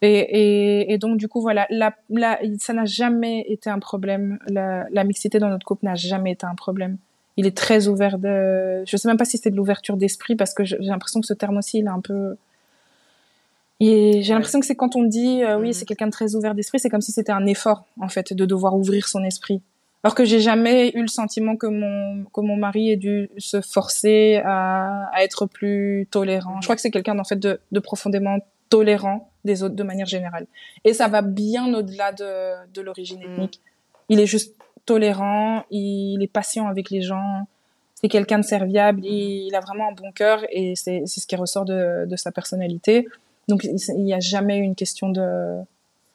Et, 0.02 0.18
et, 0.18 0.92
et 0.92 0.98
donc 0.98 1.16
du 1.16 1.26
coup 1.28 1.40
voilà, 1.40 1.66
la, 1.70 1.94
la, 2.10 2.38
ça 2.58 2.72
n'a 2.72 2.84
jamais 2.84 3.44
été 3.48 3.70
un 3.70 3.78
problème. 3.78 4.38
La, 4.48 4.86
la 4.90 5.04
mixité 5.04 5.38
dans 5.38 5.48
notre 5.48 5.64
couple 5.66 5.84
n'a 5.86 5.94
jamais 5.94 6.32
été 6.32 6.46
un 6.46 6.54
problème. 6.54 6.98
Il 7.38 7.46
est 7.46 7.56
très 7.56 7.88
ouvert 7.88 8.18
de. 8.18 8.82
Je 8.86 8.96
sais 8.96 9.08
même 9.08 9.16
pas 9.18 9.24
si 9.24 9.38
c'est 9.38 9.50
de 9.50 9.56
l'ouverture 9.56 9.96
d'esprit 9.96 10.36
parce 10.36 10.54
que 10.54 10.64
j'ai 10.64 10.76
l'impression 10.80 11.20
que 11.20 11.26
ce 11.26 11.34
terme 11.34 11.56
aussi 11.58 11.78
il 11.78 11.86
est 11.86 11.88
un 11.88 12.00
peu. 12.00 12.36
J'ai 13.80 14.22
l'impression 14.28 14.58
que 14.60 14.66
c'est 14.66 14.74
quand 14.74 14.96
on 14.96 15.02
dit 15.04 15.42
euh, 15.42 15.58
oui 15.58 15.68
Mhm. 15.68 15.72
c'est 15.74 15.84
quelqu'un 15.84 16.06
de 16.06 16.12
très 16.12 16.34
ouvert 16.34 16.54
d'esprit, 16.54 16.78
c'est 16.78 16.88
comme 16.88 17.02
si 17.02 17.12
c'était 17.12 17.32
un 17.32 17.44
effort 17.46 17.84
en 18.00 18.08
fait 18.08 18.32
de 18.32 18.44
devoir 18.46 18.74
ouvrir 18.74 19.06
son 19.06 19.22
esprit. 19.22 19.60
Alors 20.02 20.14
que 20.14 20.24
j'ai 20.24 20.40
jamais 20.40 20.92
eu 20.94 21.02
le 21.02 21.08
sentiment 21.08 21.56
que 21.56 21.66
mon 21.66 22.24
que 22.32 22.40
mon 22.40 22.56
mari 22.56 22.90
ait 22.90 22.96
dû 22.96 23.28
se 23.38 23.60
forcer 23.60 24.40
à, 24.44 25.10
à 25.12 25.22
être 25.24 25.46
plus 25.46 26.06
tolérant. 26.10 26.60
Je 26.60 26.66
crois 26.66 26.76
que 26.76 26.80
c'est 26.80 26.90
quelqu'un 26.90 27.18
en 27.18 27.24
fait 27.24 27.38
de, 27.38 27.60
de 27.72 27.80
profondément 27.80 28.38
tolérant 28.68 29.30
des 29.44 29.62
autres 29.62 29.74
de 29.76 29.82
manière 29.82 30.06
générale. 30.06 30.46
Et 30.84 30.92
ça 30.92 31.08
va 31.08 31.22
bien 31.22 31.72
au-delà 31.74 32.12
de, 32.12 32.66
de 32.72 32.80
l'origine 32.80 33.20
Mm. 33.20 33.32
ethnique. 33.32 33.60
Il 34.08 34.20
est 34.20 34.26
juste 34.26 34.54
tolérant, 34.84 35.64
il 35.70 36.22
est 36.22 36.26
patient 36.32 36.66
avec 36.68 36.90
les 36.90 37.02
gens, 37.02 37.46
c'est 37.94 38.08
quelqu'un 38.08 38.38
de 38.38 38.44
serviable, 38.44 39.00
il, 39.04 39.46
il 39.48 39.54
a 39.54 39.60
vraiment 39.60 39.88
un 39.88 39.92
bon 39.92 40.12
cœur 40.12 40.44
et 40.50 40.74
c'est 40.76 41.06
ce 41.06 41.26
qui 41.26 41.34
ressort 41.36 41.64
de, 41.64 42.06
de 42.06 42.16
sa 42.16 42.30
personnalité. 42.32 43.08
Donc 43.48 43.64
il 43.64 44.04
n'y 44.04 44.14
a 44.14 44.20
jamais 44.20 44.58
eu 44.58 44.62
une 44.62 44.74
question 44.74 45.08
de, 45.08 45.58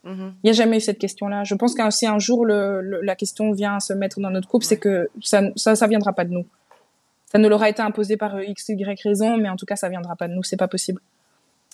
Mhm. 0.04 0.34
il 0.42 0.46
n'y 0.46 0.50
a 0.50 0.54
jamais 0.54 0.78
eu 0.78 0.82
cette 0.82 0.98
question-là. 0.98 1.44
Je 1.44 1.54
pense 1.54 1.76
qu'un 1.76 1.92
si 1.92 2.08
un 2.08 2.18
jour 2.18 2.44
le, 2.44 2.82
le- 2.82 3.02
la 3.02 3.16
question 3.16 3.52
vient 3.52 3.80
se 3.80 3.94
mettre 3.94 4.20
dans 4.20 4.32
notre 4.32 4.48
couple, 4.48 4.66
c'est 4.66 4.78
que 4.80 5.10
ça, 5.22 5.44
ça, 5.56 5.76
ça 5.76 5.86
viendra 5.86 6.12
pas 6.14 6.26
de 6.26 6.32
nous. 6.32 6.46
Ça 7.32 7.38
ne 7.38 7.48
leur 7.48 7.62
a 7.62 7.70
été 7.70 7.84
imposé 7.84 8.18
par 8.18 8.42
x, 8.42 8.70
y 8.70 8.84
raison, 9.04 9.38
mais 9.38 9.48
en 9.48 9.56
tout 9.58 9.68
cas, 9.68 9.76
ça 9.76 9.90
viendra 9.90 10.16
pas 10.16 10.28
de 10.28 10.34
nous. 10.34 10.42
C'est 10.44 10.58
pas 10.58 10.68
possible. 10.68 11.00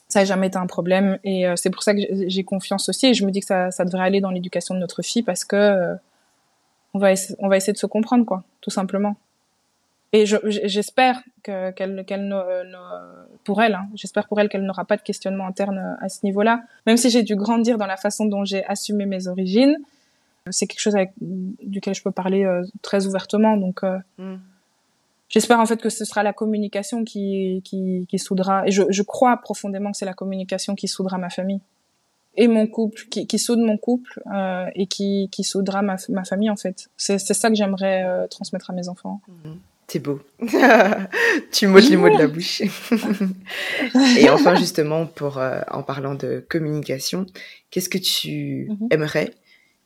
Ça 0.10 0.20
n'a 0.20 0.26
jamais 0.26 0.48
été 0.48 0.58
un 0.58 0.68
problème, 0.68 1.20
et 1.26 1.46
euh, 1.48 1.56
c'est 1.58 1.70
pour 1.70 1.84
ça 1.84 1.94
que 1.94 2.00
j'ai- 2.28 2.44
confiance 2.46 2.88
aussi. 2.88 3.08
Et 3.08 3.14
je 3.14 3.26
me 3.26 3.32
dis 3.32 3.42
que 3.42 3.46
ça, 3.46 3.70
devrait 3.86 4.06
aller 4.06 4.22
dans 4.22 4.32
l'éducation 4.32 4.74
de 4.74 4.80
notre 4.80 5.02
fille 5.02 5.22
parce 5.24 5.44
que 5.44 5.56
euh, 5.58 5.96
on 6.94 7.00
va 7.00 7.12
essayer 7.58 7.74
de 7.74 7.78
se 7.78 7.86
comprendre, 7.88 8.26
quoi, 8.26 8.44
tout 8.62 8.70
simplement. 8.70 9.16
Et 10.14 10.26
je- 10.26 10.38
j'espère 10.64 11.22
que 11.44 11.72
qu'elle 11.72 11.94
ne- 11.96 13.38
pour 13.44 13.62
elle, 13.62 13.76
hein, 13.76 13.88
j'espère 13.96 14.28
pour 14.28 14.40
elle 14.40 14.48
qu'elle 14.48 14.64
n'aura 14.64 14.86
pas 14.86 14.96
de 14.96 15.02
questionnement 15.02 15.46
interne 15.46 15.78
euh, 15.78 16.06
à 16.06 16.08
ce 16.08 16.26
niveau-là. 16.26 16.64
Même 16.86 16.96
si 16.98 17.10
j'ai 17.10 17.24
dû 17.24 17.36
grandir 17.36 17.78
dans 17.78 17.86
la 17.86 17.98
façon 17.98 18.26
dont 18.26 18.46
j'ai 18.46 18.66
assumé 18.66 19.06
mes 19.06 19.28
origines, 19.28 19.76
c'est 20.50 20.66
quelque 20.66 20.80
chose 20.80 20.96
duquel 21.62 21.94
je 21.94 22.02
peux 22.02 22.12
parler 22.12 22.46
euh, 22.46 22.64
très 22.82 23.06
ouvertement. 23.06 23.58
Donc, 23.58 23.84
euh, 23.84 23.98
Mhm. 24.18 24.40
J'espère 25.30 25.60
en 25.60 25.66
fait 25.66 25.82
que 25.82 25.90
ce 25.90 26.06
sera 26.06 26.24
la 26.24 26.34
communication 26.34 27.04
qui, 27.04 27.62
qui, 27.64 28.06
qui 28.10 28.20
soudera. 28.20 28.68
Et 28.68 28.72
je, 28.72 28.84
je 28.90 29.04
crois 29.04 29.38
profondément 29.38 29.92
que 29.92 29.98
c'est 29.98 30.06
la 30.06 30.14
communication 30.14 30.76
qui 30.76 30.88
soudera 30.88 31.18
ma 31.18 31.30
famille 31.30 31.60
et 32.40 32.48
mon 32.48 32.68
couple, 32.68 33.06
qui, 33.10 33.26
qui 33.26 33.40
soude 33.40 33.60
mon 33.60 33.78
couple 33.78 34.22
euh, 34.32 34.68
et 34.76 34.86
qui, 34.88 35.28
qui 35.32 35.44
soudera 35.44 35.82
ma, 35.82 35.96
ma 36.10 36.24
famille 36.24 36.50
en 36.52 36.56
fait. 36.56 36.90
C'est 36.96 37.18
c'est 37.18 37.34
ça 37.34 37.50
que 37.50 37.56
j'aimerais 37.56 38.04
euh, 38.06 38.28
transmettre 38.28 38.70
à 38.70 38.74
mes 38.74 38.90
enfants. 38.90 39.22
C'est 39.88 40.00
beau. 40.00 40.20
tu 41.52 41.68
m'ôtes 41.68 41.90
les 41.90 41.96
mots 41.98 42.10
de 42.10 42.18
la 42.18 42.28
bouche. 42.28 42.62
Et 44.20 44.30
enfin, 44.30 44.54
justement, 44.56 45.06
pour, 45.06 45.38
euh, 45.38 45.62
en 45.72 45.82
parlant 45.82 46.14
de 46.14 46.46
communication, 46.50 47.26
qu'est-ce 47.72 47.90
que 47.90 47.98
tu 47.98 48.68
Mhm. 48.70 48.88
aimerais 48.92 49.32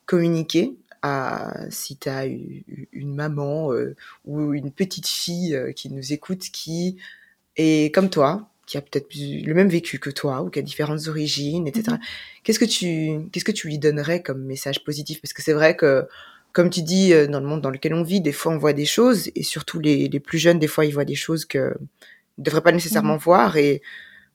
communiquer 0.05 0.73
à, 1.01 1.53
si 1.69 1.97
tu 1.97 2.09
as 2.09 2.25
une 2.25 3.15
maman 3.15 3.73
euh, 3.73 3.95
ou 4.25 4.53
une 4.53 4.71
petite 4.71 5.07
fille 5.07 5.55
euh, 5.55 5.71
qui 5.71 5.89
nous 5.89 6.13
écoute, 6.13 6.49
qui 6.51 6.97
est 7.57 7.93
comme 7.93 8.09
toi, 8.09 8.49
qui 8.65 8.77
a 8.77 8.81
peut-être 8.81 9.07
le 9.13 9.53
même 9.53 9.67
vécu 9.67 9.99
que 9.99 10.09
toi 10.09 10.41
ou 10.43 10.49
qui 10.49 10.59
a 10.59 10.61
différentes 10.61 11.07
origines, 11.07 11.67
etc. 11.67 11.97
Qu'est-ce 12.43 12.59
que 12.59 12.65
tu 12.65 13.29
qu'est-ce 13.31 13.45
que 13.45 13.51
tu 13.51 13.67
lui 13.67 13.79
donnerais 13.79 14.21
comme 14.21 14.43
message 14.43 14.83
positif? 14.83 15.21
Parce 15.21 15.33
que 15.33 15.41
c'est 15.41 15.53
vrai 15.53 15.75
que 15.75 16.07
comme 16.53 16.69
tu 16.69 16.81
dis, 16.81 17.13
euh, 17.13 17.27
dans 17.27 17.39
le 17.39 17.47
monde 17.47 17.61
dans 17.61 17.69
lequel 17.69 17.93
on 17.93 18.03
vit, 18.03 18.21
des 18.21 18.31
fois 18.31 18.53
on 18.53 18.57
voit 18.57 18.73
des 18.73 18.85
choses, 18.85 19.29
et 19.35 19.43
surtout 19.43 19.79
les, 19.79 20.07
les 20.07 20.19
plus 20.19 20.37
jeunes, 20.37 20.59
des 20.59 20.67
fois 20.67 20.85
ils 20.85 20.93
voient 20.93 21.05
des 21.05 21.15
choses 21.15 21.45
que 21.45 21.73
ne 22.37 22.43
devraient 22.43 22.61
pas 22.61 22.71
nécessairement 22.71 23.17
voir. 23.17 23.57
Et 23.57 23.81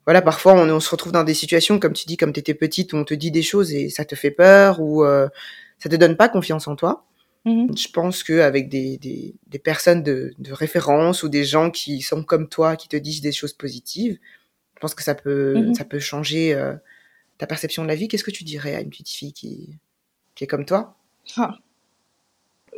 voilà, 0.05 0.23
parfois 0.23 0.55
on, 0.55 0.69
on 0.69 0.81
se 0.81 0.91
retrouve 0.91 1.13
dans 1.13 1.25
des 1.25 1.35
situations, 1.35 1.79
comme 1.79 1.93
tu 1.93 2.07
dis, 2.07 2.17
comme 2.17 2.33
tu 2.33 2.41
étais 2.41 2.55
petite, 2.55 2.93
où 2.93 2.97
on 2.97 3.05
te 3.05 3.15
dit 3.15 3.31
des 3.31 3.43
choses 3.43 3.73
et 3.73 3.91
ça 3.91 4.05
te 4.05 4.15
fait 4.15 4.31
peur, 4.31 4.81
ou 4.81 5.05
euh, 5.05 5.29
ça 5.79 5.89
te 5.89 5.97
donne 5.97 6.17
pas 6.17 6.29
confiance 6.29 6.69
en 6.69 6.77
toi. 6.77 7.05
Mhm. 7.45 7.77
Je 7.77 7.89
pense 7.89 8.23
qu'avec 8.25 8.69
des, 8.69 8.99
des, 8.99 9.35
des 9.47 9.59
personnes 9.59 10.03
de, 10.03 10.35
de 10.39 10.53
référence 10.53 11.23
ou 11.23 11.29
des 11.29 11.45
gens 11.45 11.71
qui 11.71 12.01
sont 12.03 12.23
comme 12.25 12.49
toi, 12.49 12.77
qui 12.77 12.89
te 12.89 12.97
disent 12.97 13.21
des 13.21 13.33
choses 13.33 13.53
positives, 13.53 14.19
je 14.75 14.81
pense 14.81 14.95
que 14.95 15.03
ça 15.03 15.15
peut, 15.15 15.55
Mhm. 15.55 15.75
ça 15.75 15.85
peut 15.85 15.99
changer 16.01 16.55
euh, 16.55 16.75
ta 17.39 17.47
perception 17.47 17.83
de 17.83 17.89
la 17.89 17.95
vie. 17.95 18.09
Qu'est-ce 18.09 18.25
que 18.25 18.31
tu 18.31 18.45
dirais 18.45 18.75
à 18.75 18.81
une 18.81 18.91
petite 18.91 19.09
fille 19.09 19.33
qui, 19.33 19.71
qui 20.35 20.45
est 20.45 20.47
comme 20.47 20.65
toi? 20.67 20.97
Ah. 21.37 21.57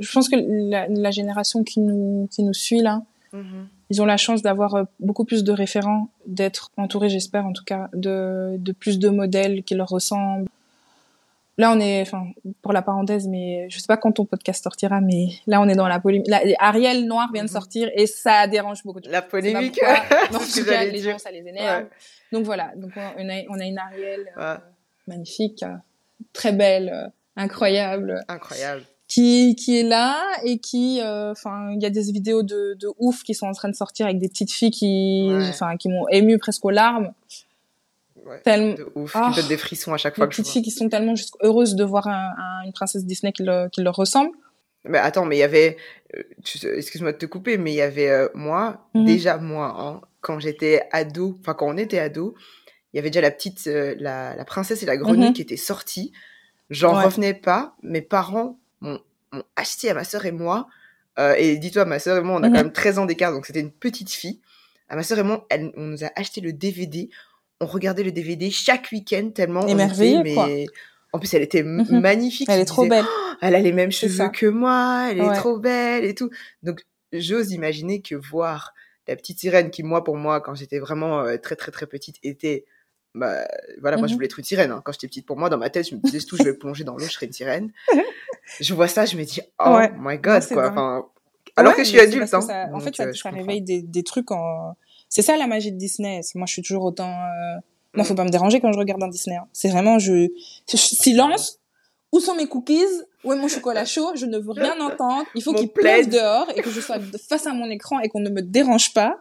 Je 0.01 0.13
pense 0.13 0.29
que 0.29 0.37
la, 0.37 0.87
la 0.89 1.11
génération 1.11 1.65
qui 1.65 1.81
nous, 1.81 2.29
qui 2.31 2.43
nous 2.43 2.55
suit 2.55 2.83
là, 2.83 3.03
ils 3.91 4.01
ont 4.01 4.07
la 4.07 4.17
chance 4.17 4.41
d'avoir 4.43 4.75
euh, 4.75 4.85
beaucoup 5.01 5.25
plus 5.25 5.45
de 5.45 5.53
référents, 5.53 6.09
d'être 6.27 6.71
entourés, 6.77 7.09
j'espère 7.11 7.45
en 7.47 7.53
tout 7.53 7.65
cas, 7.65 7.89
de, 7.93 8.57
de 8.59 8.73
plus 8.73 8.99
de 8.99 9.09
modèles 9.11 9.63
qui 9.65 9.75
leur 9.75 9.89
ressemblent. 9.89 10.49
Là, 11.59 11.73
on 11.73 11.81
est, 11.81 12.01
enfin, 12.03 12.25
pour 12.63 12.73
la 12.73 12.83
parenthèse, 12.83 13.27
mais 13.27 13.67
je 13.69 13.79
sais 13.81 13.87
pas 13.89 13.97
quand 13.97 14.13
ton 14.13 14.25
podcast 14.25 14.63
sortira, 14.63 15.01
mais 15.01 15.27
là, 15.49 15.61
on 15.61 15.69
est 15.69 15.75
dans 15.75 15.89
la 15.89 15.99
polémique. 15.99 16.29
Là, 16.29 16.41
Ariel 16.61 17.07
Noir 17.07 17.31
vient 17.33 17.43
de 17.43 17.49
Mhm. 17.49 17.53
sortir 17.53 17.91
et 17.95 18.07
ça 18.07 18.47
dérange 18.47 18.85
beaucoup 18.85 19.01
de 19.01 19.07
gens. 19.07 19.11
La 19.11 19.23
polémique. 19.23 19.81
Non, 20.33 20.39
en 20.39 20.41
ce 20.41 20.55
que 20.55 20.61
tout 20.61 20.67
cas, 20.67 20.73
j'allais 20.77 20.91
les 20.93 21.01
dire. 21.01 21.11
gens, 21.13 21.19
ça 21.19 21.31
les 21.33 21.41
énerve. 21.47 21.83
Ouais. 21.83 21.89
Donc 22.33 22.45
voilà, 22.45 22.71
donc 22.77 22.93
on 22.97 23.29
a, 23.29 23.43
on 23.51 23.59
a 23.59 23.65
une 23.65 23.79
Ariel 23.79 24.27
euh, 24.39 24.57
magnifique, 25.09 25.63
euh, 25.65 25.75
très 26.33 26.53
belle, 26.53 26.91
euh, 26.95 27.09
incroyable, 27.37 28.23
Incroyable. 28.29 28.83
qui 29.09 29.57
qui 29.57 29.79
est 29.81 29.83
là 29.83 30.21
et 30.45 30.59
qui 30.59 31.01
enfin 31.03 31.71
il 31.75 31.83
y 31.83 31.87
a 31.87 31.91
des 31.91 32.13
vidéos 32.13 32.43
de 32.43 32.75
de 32.79 32.89
ouf 32.99 33.23
qui 33.23 33.35
sont 33.35 33.47
en 33.47 33.53
train 33.53 33.69
de 33.71 33.75
sortir 33.75 34.07
avec 34.07 34.19
des 34.19 34.29
petites 34.29 34.53
filles 34.53 34.71
qui 34.71 35.29
Ouais. 35.33 35.49
enfin 35.49 35.77
qui 35.79 35.89
m'ont 35.89 36.07
ému 36.11 36.37
presque 36.39 36.65
aux 36.67 36.71
larmes 36.71 37.13
Ouais. 38.29 38.41
tellement 38.43 38.75
De 38.75 38.87
ouf. 38.95 39.13
Ah. 39.15 39.23
Qui 39.25 39.31
me 39.31 39.41
donne 39.43 39.49
des 39.49 39.57
frissons 39.57 39.93
à 39.95 39.97
chaque 39.97 40.17
fois 40.17 40.27
que 40.27 40.33
je 40.35 40.41
petites 40.43 40.53
filles 40.53 40.63
qui 40.63 40.71
sont 40.71 40.89
tellement 40.89 41.15
juste 41.17 41.35
heureuses 41.43 41.75
de 41.75 41.85
voir 41.85 42.07
un, 42.09 42.35
un- 42.39 42.65
une 42.67 42.73
princesse 42.73 43.05
Disney 43.05 43.33
qui, 43.33 43.43
le- 43.45 43.69
qui 43.71 43.83
leur 43.83 43.95
ressemble 43.97 44.31
Mais 44.85 44.99
attends, 44.99 45.25
mais 45.25 45.37
il 45.37 45.41
y 45.41 45.43
avait, 45.45 45.77
euh, 46.17 46.23
excuse-moi 46.77 47.13
de 47.13 47.19
te 47.19 47.27
couper, 47.27 47.59
mais 47.59 47.73
il 47.73 47.77
y 47.77 47.81
avait 47.83 48.09
euh, 48.11 48.29
moi, 48.35 48.89
Mhm. 48.95 49.05
déjà 49.05 49.37
moi, 49.39 49.77
hein, 49.79 50.01
quand 50.21 50.39
j'étais 50.41 50.83
ado, 50.93 51.37
enfin 51.41 51.55
quand 51.55 51.67
on 51.69 51.77
était 51.77 51.99
ado, 51.99 52.35
il 52.93 52.97
y 52.97 53.01
avait 53.01 53.11
déjà 53.11 53.21
la 53.21 53.31
petite, 53.31 53.67
euh, 53.67 53.95
la, 53.99 54.35
la 54.37 54.45
princesse 54.45 54.83
et 54.83 54.87
la 54.87 54.97
grenouille 54.97 55.29
Mhm. 55.29 55.33
qui 55.35 55.43
étaient 55.43 55.57
sorties. 55.57 56.13
J'en 56.71 56.97
Ouais. 56.97 57.05
revenais 57.05 57.35
pas. 57.35 57.75
Mes 57.83 58.03
parents 58.03 58.59
m'ont 58.81 59.01
acheté 59.57 59.91
à 59.91 59.95
ma 59.95 60.05
sœur 60.05 60.25
et 60.27 60.33
moi. 60.33 60.69
euh, 61.19 61.35
et 61.37 61.57
dis-toi, 61.57 61.85
ma 61.85 61.99
sœur 61.99 62.17
et 62.19 62.23
moi, 62.23 62.37
on 62.39 62.43
a 62.45 62.49
Mhm. 62.49 62.55
quand 62.55 62.63
même 62.63 62.73
13 62.73 62.99
ans 63.01 63.05
d'écart, 63.05 63.33
donc 63.33 63.45
c'était 63.45 63.59
une 63.59 63.73
petite 63.73 64.11
fille. 64.13 64.41
À 64.89 64.95
ma 64.95 65.03
sœur 65.03 65.19
et 65.19 65.25
moi, 65.25 65.45
elle, 65.51 65.73
on 65.77 65.83
nous 65.83 66.05
a 66.05 66.11
acheté 66.15 66.41
le 66.41 66.53
DVD. 66.53 67.11
On 67.61 67.67
regardait 67.67 68.05
le 68.05 68.13
DVD 68.13 68.51
chaque 68.51 68.89
week-end 68.93 69.31
tellement 69.35 69.63
on 69.65 69.69
était, 69.79 70.23
mais 70.23 70.35
quoi. 70.35 70.49
en 71.13 71.19
plus 71.19 71.33
elle 71.35 71.43
était 71.43 71.63
Mhm. 71.65 72.01
magnifique. 72.01 72.49
elle 72.51 72.61
est 72.61 72.65
trop 72.65 72.83
disais, 72.85 72.97
belle 72.99 73.07
elle 73.41 73.55
a 73.55 73.61
les 73.61 73.73
mêmes 73.73 73.91
cheveux 73.93 74.13
ça. 74.17 74.29
que 74.29 74.47
moi, 74.47 75.09
elle 75.11 75.21
est 75.21 75.35
trop 75.35 75.59
belle 75.59 76.05
et 76.05 76.15
tout. 76.15 76.31
Donc, 76.63 76.85
j'ose 77.13 77.53
imaginer 77.53 78.01
que 78.03 78.15
voir 78.15 78.75
la 79.07 79.17
petite 79.17 79.39
sirène 79.39 79.71
qui, 79.71 79.83
moi, 79.83 80.05
pour 80.05 80.17
moi, 80.17 80.41
quand 80.41 80.55
j'étais 80.55 80.79
vraiment 80.81 81.21
euh, 81.21 81.37
très, 81.37 81.57
très, 81.57 81.71
très 81.73 81.87
petite, 81.87 82.17
était. 82.23 82.65
Bah, 83.15 83.47
voilà, 83.81 83.97
moi, 83.97 84.07
je 84.07 84.13
Mhm. 84.13 84.17
voulais 84.17 84.27
être 84.27 84.39
une 84.39 84.45
sirène. 84.45 84.71
hein. 84.71 84.83
Quand 84.85 84.93
j'étais 84.93 85.07
petite, 85.09 85.25
pour 85.27 85.37
moi, 85.39 85.49
dans 85.49 85.57
ma 85.57 85.71
tête, 85.71 85.89
je 85.89 85.95
me 85.95 86.01
disais, 86.01 86.21
tout, 86.21 86.37
je 86.37 86.43
vais 86.45 86.53
plonger 86.55 86.85
dans 86.85 86.95
l'eau, 86.97 87.07
je 87.07 87.13
serai 87.13 87.27
une 87.27 87.33
sirène. 87.33 87.73
je 88.61 88.75
vois 88.75 88.87
ça, 88.89 89.05
je 89.07 89.17
me 89.17 89.25
dis, 89.25 89.41
oh 89.65 89.77
Ouais. 89.77 89.91
my 89.99 90.19
god, 90.19 90.47
quoi. 90.49 90.71
Enfin, 90.71 91.07
alors 91.57 91.73
Ouais, 91.73 91.79
que 91.79 91.85
je 91.85 91.89
suis 91.89 92.01
adulte, 92.01 92.33
hein. 92.35 92.41
ça- 92.41 92.69
en 92.73 92.81
fait 92.81 92.87
Donc, 92.87 92.97
ça, 92.97 93.05
euh, 93.05 93.13
ça 93.15 93.31
réveille 93.31 93.63
des, 93.63 93.83
des 93.83 94.03
trucs 94.03 94.31
en 94.31 94.77
c'est 95.09 95.23
ça 95.23 95.37
la 95.37 95.47
magie 95.47 95.73
de 95.73 95.77
Disney. 95.77 96.21
Moi 96.35 96.47
je 96.47 96.53
suis 96.53 96.63
toujours 96.63 96.85
autant 96.85 97.11
euh... 97.11 97.61
moi 97.95 98.05
Mm. 98.05 98.05
faut 98.05 98.15
pas 98.15 98.25
me 98.25 98.31
déranger 98.31 98.61
quand 98.61 98.73
je 98.73 98.79
regarde 98.79 99.03
un 99.03 99.09
Disney 99.09 99.37
hein. 99.37 99.47
c'est 99.53 99.69
vraiment 99.69 99.99
je... 99.99 100.29
silence. 100.67 101.59
Où 102.11 102.21
sont 102.21 102.35
mes 102.35 102.47
cookies? 102.47 102.85
Où 103.25 103.33
est 103.33 103.37
mon 103.37 103.49
chocolat 103.49 103.85
chaud? 103.85 104.13
Je 104.15 104.25
ne 104.25 104.39
veux 104.39 104.53
rien 104.53 104.81
entendre. 104.81 105.27
Il 105.35 105.43
faut 105.43 105.53
qu'il 105.53 105.69
pleuve 105.69 106.09
dehors 106.09 106.47
et 106.57 106.63
que 106.63 106.71
je 106.71 106.81
sois 106.81 106.99
face 107.29 107.47
à 107.47 107.53
mon 107.53 107.69
écran 107.69 108.01
et 108.01 108.09
qu'on 108.09 108.21
ne 108.21 108.31
me 108.31 108.41
dérange 108.41 108.95
pas 108.95 109.19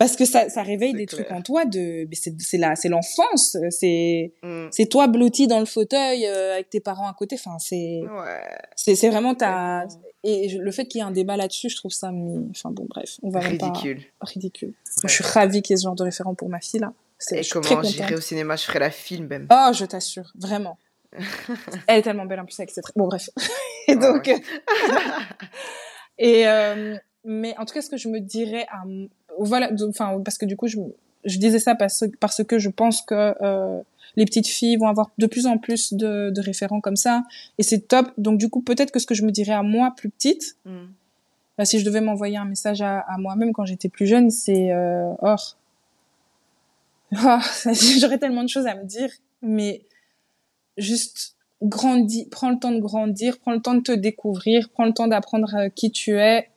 parce 0.00 0.16
que 0.16 0.24
ça, 0.24 0.48
ça 0.48 0.62
réveille 0.62 0.94
des 0.94 1.04
trucs 1.04 1.30
en 1.30 1.42
toi 1.42 1.66
de 1.66 2.08
c'est 2.40 2.56
la 2.56 2.74
c'est 2.74 2.88
l'enfance 2.88 3.58
c'est 3.68 4.32
mm. 4.42 4.68
c'est 4.70 4.86
toi 4.86 5.08
blotti 5.08 5.46
dans 5.46 5.60
le 5.60 5.66
fauteuil 5.66 6.24
euh, 6.24 6.54
avec 6.54 6.70
tes 6.70 6.80
parents 6.80 7.06
à 7.06 7.12
côté 7.12 7.36
enfin 7.38 7.58
c'est 7.58 8.00
ouais. 8.00 8.58
c'est 8.74 8.94
c'est 8.94 9.10
vraiment 9.10 9.34
ta 9.34 9.86
et 10.24 10.48
le 10.56 10.70
fait 10.70 10.86
qu'il 10.86 11.00
y 11.00 11.04
ait 11.04 11.06
un 11.06 11.10
débat 11.10 11.36
là-dessus 11.36 11.68
je 11.68 11.76
trouve 11.76 11.92
ça 11.92 12.10
enfin 12.50 12.70
bon 12.70 12.86
bref 12.88 13.18
on 13.22 13.28
va 13.28 13.40
ridicule 13.40 14.00
pas... 14.18 14.26
ridicule. 14.26 14.72
je 15.04 15.08
suis 15.08 15.22
ravie 15.22 15.60
qu'il 15.60 15.74
y 15.74 15.74
ait 15.74 15.76
ce 15.76 15.84
genre 15.84 15.94
de 15.94 16.04
référent 16.04 16.34
pour 16.34 16.48
ma 16.48 16.60
fille 16.60 16.80
là. 16.80 16.94
Et 17.32 17.42
comment 17.50 17.82
j'irai 17.82 18.14
au 18.14 18.22
cinéma 18.22 18.56
je 18.56 18.62
ferai 18.62 18.78
la 18.78 18.90
film 18.90 19.26
même. 19.26 19.46
Oh 19.52 19.70
je 19.74 19.84
t'assure 19.84 20.32
vraiment. 20.34 20.78
Elle 21.86 21.98
est 21.98 22.02
tellement 22.02 22.24
belle 22.24 22.40
en 22.40 22.46
plus 22.46 22.58
avec 22.58 22.70
cette 22.70 22.86
bon 22.96 23.06
bref. 23.06 23.28
Et 23.88 23.96
donc 23.96 24.28
et 26.18 26.48
euh, 26.48 26.96
mais 27.24 27.54
en 27.58 27.66
tout 27.66 27.74
cas 27.74 27.82
ce 27.82 27.90
que 27.90 27.98
je 27.98 28.08
me 28.08 28.20
dirais 28.20 28.66
à 28.70 28.84
voilà, 29.44 29.70
enfin 29.88 30.20
parce 30.24 30.38
que 30.38 30.46
du 30.46 30.56
coup 30.56 30.68
je, 30.68 30.78
je 31.24 31.38
disais 31.38 31.58
ça 31.58 31.74
parce, 31.74 32.04
parce 32.20 32.44
que 32.44 32.58
je 32.58 32.68
pense 32.68 33.02
que 33.02 33.34
euh, 33.42 33.80
les 34.16 34.24
petites 34.24 34.48
filles 34.48 34.76
vont 34.76 34.88
avoir 34.88 35.10
de 35.18 35.26
plus 35.26 35.46
en 35.46 35.58
plus 35.58 35.94
de, 35.94 36.30
de 36.30 36.40
référents 36.40 36.80
comme 36.80 36.96
ça 36.96 37.24
et 37.58 37.62
c'est 37.62 37.88
top. 37.88 38.10
Donc 38.18 38.38
du 38.38 38.48
coup 38.48 38.60
peut-être 38.60 38.90
que 38.90 38.98
ce 38.98 39.06
que 39.06 39.14
je 39.14 39.24
me 39.24 39.30
dirais 39.30 39.52
à 39.52 39.62
moi 39.62 39.94
plus 39.96 40.10
petite, 40.10 40.56
mm. 40.64 40.86
bah, 41.58 41.64
si 41.64 41.78
je 41.78 41.84
devais 41.84 42.00
m'envoyer 42.00 42.36
un 42.36 42.44
message 42.44 42.82
à, 42.82 43.00
à 43.00 43.18
moi-même 43.18 43.52
quand 43.52 43.64
j'étais 43.64 43.88
plus 43.88 44.06
jeune, 44.06 44.30
c'est 44.30 44.72
euh, 44.72 45.12
or. 45.20 45.56
Oh, 47.12 47.38
J'aurais 47.98 48.18
tellement 48.18 48.44
de 48.44 48.48
choses 48.48 48.68
à 48.68 48.76
me 48.76 48.84
dire, 48.84 49.10
mais 49.42 49.82
juste 50.76 51.34
grandis, 51.60 52.28
prends 52.30 52.50
le 52.50 52.58
temps 52.58 52.70
de 52.70 52.78
grandir, 52.78 53.38
prends 53.40 53.50
le 53.50 53.60
temps 53.60 53.74
de 53.74 53.80
te 53.80 53.92
découvrir, 53.92 54.68
prends 54.70 54.84
le 54.86 54.92
temps 54.92 55.08
d'apprendre 55.08 55.54
euh, 55.56 55.68
qui 55.68 55.90
tu 55.90 56.12
es 56.12 56.48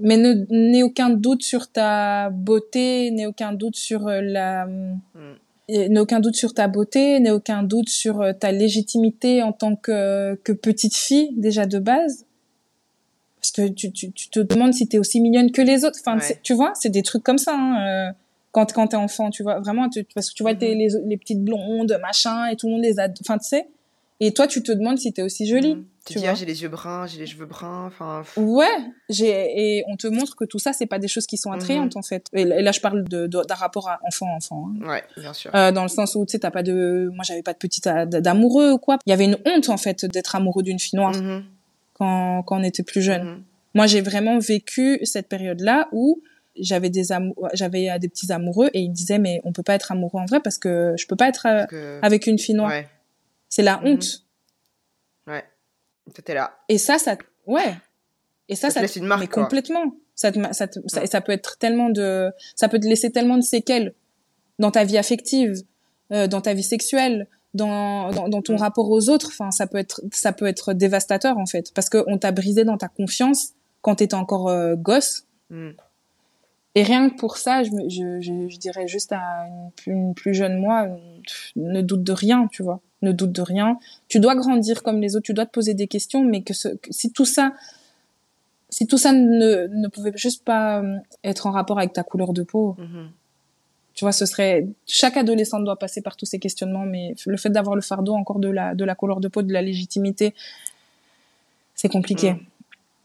mais 0.00 0.16
n'aie 0.16 0.82
aucun 0.82 1.10
doute 1.10 1.42
sur 1.42 1.70
ta 1.70 2.30
beauté, 2.30 3.10
n'aie 3.10 3.26
aucun 3.26 3.52
doute 3.52 3.76
sur 3.76 4.06
euh, 4.06 4.20
la, 4.20 4.66
mm. 4.66 5.00
n'aie 5.68 6.00
aucun 6.00 6.20
doute 6.20 6.36
sur 6.36 6.54
ta 6.54 6.68
beauté, 6.68 7.18
n'aie 7.20 7.30
aucun 7.30 7.62
doute 7.62 7.88
sur 7.88 8.20
euh, 8.20 8.32
ta 8.32 8.52
légitimité 8.52 9.42
en 9.42 9.52
tant 9.52 9.74
que, 9.76 10.36
que 10.44 10.52
petite 10.52 10.94
fille 10.94 11.30
déjà 11.36 11.66
de 11.66 11.78
base. 11.78 12.26
Parce 13.40 13.52
que 13.52 13.68
tu, 13.68 13.92
tu, 13.92 14.12
tu 14.12 14.28
te 14.30 14.40
demandes 14.40 14.74
si 14.74 14.88
t'es 14.88 14.98
aussi 14.98 15.20
mignonne 15.20 15.52
que 15.52 15.62
les 15.62 15.84
autres. 15.84 15.98
Enfin, 16.04 16.18
tu 16.42 16.54
vois, 16.54 16.72
c'est 16.74 16.90
des 16.90 17.02
trucs 17.02 17.22
comme 17.22 17.38
ça. 17.38 17.54
Hein, 17.56 18.08
euh, 18.08 18.12
quand 18.50 18.72
quand 18.72 18.88
t'es 18.88 18.96
enfant, 18.96 19.30
tu 19.30 19.42
vois 19.42 19.60
vraiment, 19.60 19.88
parce 20.14 20.30
que 20.30 20.34
tu 20.34 20.42
vois 20.42 20.54
mm-hmm. 20.54 20.76
les, 20.76 20.88
les 21.06 21.16
petites 21.16 21.42
blondes, 21.44 21.98
machin, 22.02 22.46
et 22.46 22.56
tout 22.56 22.66
le 22.66 22.74
monde 22.74 22.82
les 22.82 22.98
a. 22.98 23.08
Enfin, 23.20 23.38
tu 23.38 23.48
sais. 23.48 23.68
Et 24.20 24.32
toi, 24.32 24.48
tu 24.48 24.62
te 24.62 24.72
demandes 24.72 24.98
si 24.98 25.12
t'es 25.12 25.22
aussi 25.22 25.46
jolie. 25.46 25.76
Mm. 25.76 25.84
Tu, 26.12 26.18
dis, 26.18 26.26
ah, 26.26 26.34
j'ai 26.34 26.46
les 26.46 26.62
yeux 26.62 26.68
bruns, 26.68 27.06
j'ai 27.06 27.18
les 27.18 27.26
cheveux 27.26 27.46
bruns, 27.46 27.86
enfin. 27.86 28.22
Ouais, 28.36 28.66
j'ai 29.08 29.78
et 29.78 29.84
on 29.88 29.96
te 29.96 30.06
montre 30.06 30.36
que 30.36 30.44
tout 30.44 30.58
ça, 30.58 30.72
c'est 30.72 30.86
pas 30.86 30.98
des 30.98 31.08
choses 31.08 31.26
qui 31.26 31.36
sont 31.36 31.52
attrayantes 31.52 31.94
mhm. 31.94 31.98
en 31.98 32.02
fait. 32.02 32.26
Et 32.32 32.44
là, 32.44 32.72
je 32.72 32.80
parle 32.80 33.04
de 33.04 33.26
d'un 33.26 33.54
rapport 33.54 33.88
à 33.88 34.00
enfant 34.06 34.26
enfant. 34.34 34.70
Hein. 34.82 34.88
Ouais, 34.88 35.04
bien 35.16 35.32
sûr. 35.32 35.54
Euh, 35.54 35.72
dans 35.72 35.82
le 35.82 35.88
sens 35.88 36.14
où 36.14 36.24
tu 36.24 36.32
sais, 36.32 36.38
t'as 36.38 36.50
pas 36.50 36.62
de, 36.62 37.10
moi 37.14 37.24
j'avais 37.24 37.42
pas 37.42 37.52
de 37.52 37.58
petit 37.58 37.80
d'amoureux 37.80 38.72
ou 38.72 38.78
quoi. 38.78 38.98
Il 39.06 39.10
y 39.10 39.12
avait 39.12 39.24
une 39.24 39.38
honte 39.46 39.68
en 39.68 39.76
fait 39.76 40.04
d'être 40.06 40.34
amoureux 40.34 40.62
d'une 40.62 40.78
fille 40.78 40.98
noire 40.98 41.14
mhm. 41.14 41.44
quand 41.94 42.42
quand 42.42 42.60
on 42.60 42.62
était 42.62 42.82
plus 42.82 43.02
jeune. 43.02 43.24
Mhm. 43.24 43.42
Moi, 43.74 43.86
j'ai 43.86 44.00
vraiment 44.00 44.38
vécu 44.38 44.98
cette 45.04 45.28
période-là 45.28 45.88
où 45.92 46.22
j'avais 46.58 46.90
des 46.90 47.04
j'avais 47.54 47.90
euh, 47.90 47.98
des 47.98 48.08
petits 48.08 48.32
amoureux 48.32 48.70
et 48.74 48.80
ils 48.80 48.90
me 48.90 48.94
disaient 48.94 49.18
mais 49.18 49.40
on 49.44 49.52
peut 49.52 49.62
pas 49.62 49.74
être 49.74 49.92
amoureux 49.92 50.20
en 50.20 50.24
vrai 50.24 50.40
parce 50.40 50.58
que 50.58 50.94
je 50.98 51.06
peux 51.06 51.16
pas 51.16 51.28
être 51.28 51.46
euh, 51.46 52.00
avec 52.02 52.26
une 52.26 52.38
fille 52.38 52.54
noire. 52.54 52.72
C'est 53.48 53.62
la 53.62 53.80
honte. 53.84 54.24
T'étais 56.14 56.34
là. 56.34 56.58
Et 56.68 56.78
ça, 56.78 56.98
ça, 56.98 57.16
ouais. 57.46 57.74
Et 58.48 58.56
ça, 58.56 58.70
ça, 58.70 58.76
te 58.76 58.80
laisse 58.80 58.96
une 58.96 59.06
marque. 59.06 59.20
Mais 59.20 59.28
complètement. 59.28 59.94
Ça, 60.14 60.32
ça, 60.52 60.66
ça, 61.06 61.20
peut 61.20 61.32
être 61.32 61.58
tellement 61.58 61.90
de, 61.90 62.30
ça 62.56 62.68
peut 62.68 62.80
te 62.80 62.86
laisser 62.86 63.10
tellement 63.10 63.36
de 63.36 63.42
séquelles 63.42 63.94
dans 64.58 64.70
ta 64.70 64.84
vie 64.84 64.98
affective, 64.98 65.54
euh, 66.12 66.26
dans 66.26 66.40
ta 66.40 66.54
vie 66.54 66.64
sexuelle, 66.64 67.28
dans, 67.54 68.10
dans, 68.10 68.42
ton 68.42 68.56
rapport 68.56 68.90
aux 68.90 69.10
autres. 69.10 69.28
Enfin, 69.28 69.50
ça 69.50 69.66
peut 69.66 69.78
être, 69.78 70.02
ça 70.12 70.32
peut 70.32 70.46
être 70.46 70.72
dévastateur 70.72 71.38
en 71.38 71.46
fait, 71.46 71.72
parce 71.72 71.88
que 71.88 72.04
on 72.08 72.18
t'a 72.18 72.32
brisé 72.32 72.64
dans 72.64 72.76
ta 72.76 72.88
confiance 72.88 73.50
quand 73.80 73.96
t'étais 73.96 74.14
encore 74.14 74.48
euh, 74.48 74.74
gosse. 74.74 75.26
Mm. 75.50 75.70
Et 76.74 76.82
rien 76.82 77.10
que 77.10 77.16
pour 77.16 77.36
ça, 77.36 77.62
je, 77.62 77.70
je, 77.88 78.20
je, 78.20 78.48
je 78.48 78.58
dirais 78.58 78.88
juste 78.88 79.12
à 79.12 79.46
une, 79.86 79.92
une, 79.92 80.14
plus 80.14 80.34
jeune 80.34 80.58
moi, 80.58 80.88
ne 81.56 81.80
doute 81.80 82.02
de 82.02 82.12
rien, 82.12 82.48
tu 82.50 82.62
vois 82.62 82.80
ne 83.02 83.12
doute 83.12 83.32
de 83.32 83.42
rien. 83.42 83.78
Tu 84.08 84.20
dois 84.20 84.34
grandir 84.34 84.82
comme 84.82 85.00
les 85.00 85.16
autres, 85.16 85.24
tu 85.24 85.34
dois 85.34 85.46
te 85.46 85.52
poser 85.52 85.74
des 85.74 85.86
questions, 85.86 86.24
mais 86.24 86.42
que, 86.42 86.54
ce, 86.54 86.68
si 86.90 87.12
tout 87.12 87.24
ça, 87.24 87.52
si 88.70 88.86
tout 88.86 88.98
ça 88.98 89.12
ne, 89.12 89.66
ne 89.68 89.88
pouvait 89.88 90.12
juste 90.14 90.44
pas 90.44 90.82
euh, 90.82 90.96
être 91.24 91.46
en 91.46 91.50
rapport 91.50 91.78
avec 91.78 91.92
ta 91.92 92.02
couleur 92.02 92.32
de 92.32 92.42
peau, 92.42 92.76
mm-hmm. 92.78 93.06
tu 93.94 94.04
vois, 94.04 94.12
ce 94.12 94.26
serait 94.26 94.66
chaque 94.86 95.16
adolescent 95.16 95.60
doit 95.60 95.78
passer 95.78 96.02
par 96.02 96.16
tous 96.16 96.26
ces 96.26 96.38
questionnements, 96.38 96.84
mais 96.84 97.14
le 97.26 97.36
fait 97.36 97.50
d'avoir 97.50 97.76
le 97.76 97.82
fardeau 97.82 98.14
encore 98.14 98.40
de 98.40 98.48
la 98.48 98.74
de 98.74 98.84
la 98.84 98.94
couleur 98.94 99.20
de 99.20 99.28
peau, 99.28 99.42
de 99.42 99.52
la 99.52 99.62
légitimité, 99.62 100.34
c'est 101.74 101.88
compliqué. 101.88 102.32
Mm. 102.32 102.40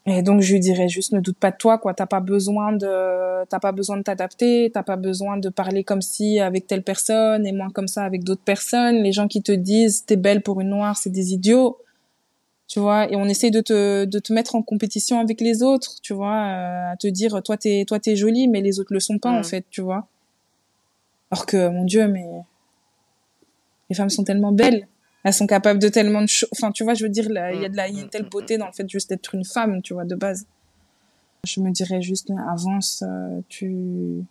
Et 0.06 0.22
donc 0.22 0.42
je 0.42 0.52
lui 0.54 0.60
dirais 0.60 0.90
juste 0.90 1.14
ne 1.14 1.22
doute 1.22 1.38
pas 1.38 1.52
de 1.52 1.56
toi 1.56 1.78
quoi, 1.78 1.94
t'as 1.94 2.06
pas 2.06 2.20
besoin 2.20 2.74
de 2.74 3.46
t'as 3.46 3.60
pas 3.60 3.72
besoin 3.72 3.96
de 3.98 4.02
t'adapter, 4.04 4.70
t'as 4.74 4.84
pas 4.84 4.98
besoin 4.98 5.38
de 5.38 5.48
parler 5.48 5.86
comme 5.86 6.02
si 6.02 6.40
avec 6.42 6.68
telle 6.68 6.84
personne 6.84 7.46
et 7.48 7.54
moins 7.54 7.70
comme 7.70 7.88
ça 7.88 8.04
avec 8.04 8.24
d'autres 8.24 8.44
personnes. 8.44 8.98
Les 8.98 9.14
gens 9.14 9.30
qui 9.30 9.42
te 9.42 9.54
disent 9.54 10.04
t'es 10.06 10.18
belle 10.18 10.42
pour 10.42 10.60
une 10.60 10.70
noire, 10.70 10.98
c'est 10.98 11.10
des 11.10 11.34
idiots. 11.34 11.78
Tu 12.68 12.80
vois, 12.80 13.10
et 13.12 13.16
on 13.16 13.26
essaie 13.26 13.52
de 13.52 13.62
te 13.62 14.06
de 14.06 14.20
te 14.20 14.34
mettre 14.34 14.56
en 14.56 14.62
compétition 14.62 15.20
avec 15.20 15.40
les 15.42 15.64
autres, 15.64 16.02
tu 16.02 16.14
vois, 16.14 16.34
euh, 16.34 16.92
à 16.94 16.98
te 16.98 17.08
dire 17.08 17.42
toi 17.44 17.56
t'es 17.56 17.86
toi 17.88 18.00
t'es 18.00 18.16
jolie 18.18 18.48
mais 18.48 18.62
les 18.62 18.80
autres 18.80 18.94
le 18.94 19.00
sont 19.00 19.20
pas 19.20 19.32
en 19.32 19.44
fait, 19.44 19.66
tu 19.70 19.82
vois. 19.82 20.08
Alors 21.32 21.46
que 21.46 21.70
mon 21.70 21.86
dieu 21.86 22.08
mais 22.08 22.26
les 23.90 23.96
femmes 23.96 24.10
sont 24.10 24.24
tellement 24.24 24.52
belles 24.52 24.88
elles 25.24 25.34
sont 25.34 25.48
capables 25.48 25.80
de 25.80 25.88
tellement 25.88 26.22
de 26.22 26.28
choses. 26.28 26.50
Enfin, 26.52 26.72
tu 26.72 26.84
vois, 26.84 26.94
je 26.94 27.04
veux 27.04 27.10
dire, 27.10 27.26
il 27.28 27.62
y 27.62 27.66
a 27.66 27.70
de 27.70 27.78
la, 27.78 27.88
y 27.88 27.98
a 27.98 28.02
une 28.02 28.10
telle 28.10 28.28
beauté 28.28 28.58
dans 28.58 28.68
le 28.68 28.74
fait 28.74 28.88
juste 28.90 29.10
d'être 29.10 29.34
une 29.34 29.46
femme, 29.46 29.82
tu 29.82 29.94
vois, 29.94 30.06
de 30.06 30.16
base. 30.16 30.46
Je 31.46 31.60
me 31.62 31.72
dirais 31.72 32.02
juste, 32.02 32.32
avance, 32.50 33.04
euh, 33.08 33.40
tu. 33.48 34.24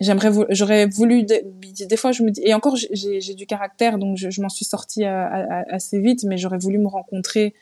J'aimerais, 0.00 0.30
j'aurais 0.50 0.86
voulu, 0.86 1.22
des, 1.22 1.96
fois, 1.96 2.12
je 2.12 2.22
me 2.22 2.30
dis, 2.30 2.40
et 2.44 2.52
encore, 2.52 2.76
j'ai 2.76 3.34
du 3.34 3.46
caractère, 3.46 3.98
donc 3.98 4.16
je, 4.16 4.28
je 4.28 4.42
m'en 4.42 4.48
suis 4.48 4.64
sortie 4.64 5.04
assez 5.04 6.00
vite, 6.00 6.24
mais 6.24 6.36
j'aurais 6.36 6.58
voulu 6.58 6.78
me 6.78 6.88
rencontrer 6.88 7.54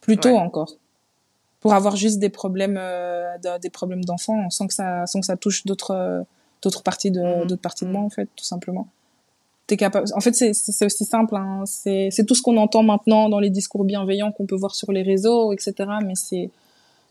plus 0.00 0.16
tôt 0.16 0.36
encore. 0.36 0.76
Pour 1.60 1.74
avoir 1.74 1.96
juste 1.96 2.20
des 2.20 2.28
problèmes, 2.28 2.76
euh, 2.78 3.36
des 3.60 3.70
problèmes 3.70 4.04
d'enfants, 4.04 4.48
sans 4.50 4.68
que 4.68 4.74
ça, 4.74 5.06
sans 5.06 5.18
que 5.18 5.26
ça 5.26 5.36
touche 5.36 5.66
d'autres, 5.66 6.24
d'autres 6.62 6.84
parties 6.84 7.10
de, 7.10 7.20
mm-hmm. 7.20 7.46
d'autres 7.46 7.62
parties 7.62 7.84
de 7.84 7.90
moi, 7.90 8.02
en 8.02 8.10
fait, 8.10 8.28
tout 8.36 8.44
simplement 8.44 8.86
capable. 9.76 10.06
En 10.14 10.20
fait, 10.20 10.32
c'est 10.32 10.84
aussi 10.84 11.04
simple. 11.04 11.36
Hein. 11.36 11.64
C'est 11.66 12.26
tout 12.26 12.34
ce 12.34 12.42
qu'on 12.42 12.56
entend 12.56 12.82
maintenant 12.82 13.28
dans 13.28 13.38
les 13.38 13.50
discours 13.50 13.84
bienveillants 13.84 14.32
qu'on 14.32 14.46
peut 14.46 14.56
voir 14.56 14.74
sur 14.74 14.92
les 14.92 15.02
réseaux, 15.02 15.52
etc. 15.52 15.74
Mais 16.04 16.14
c'est 16.14 16.50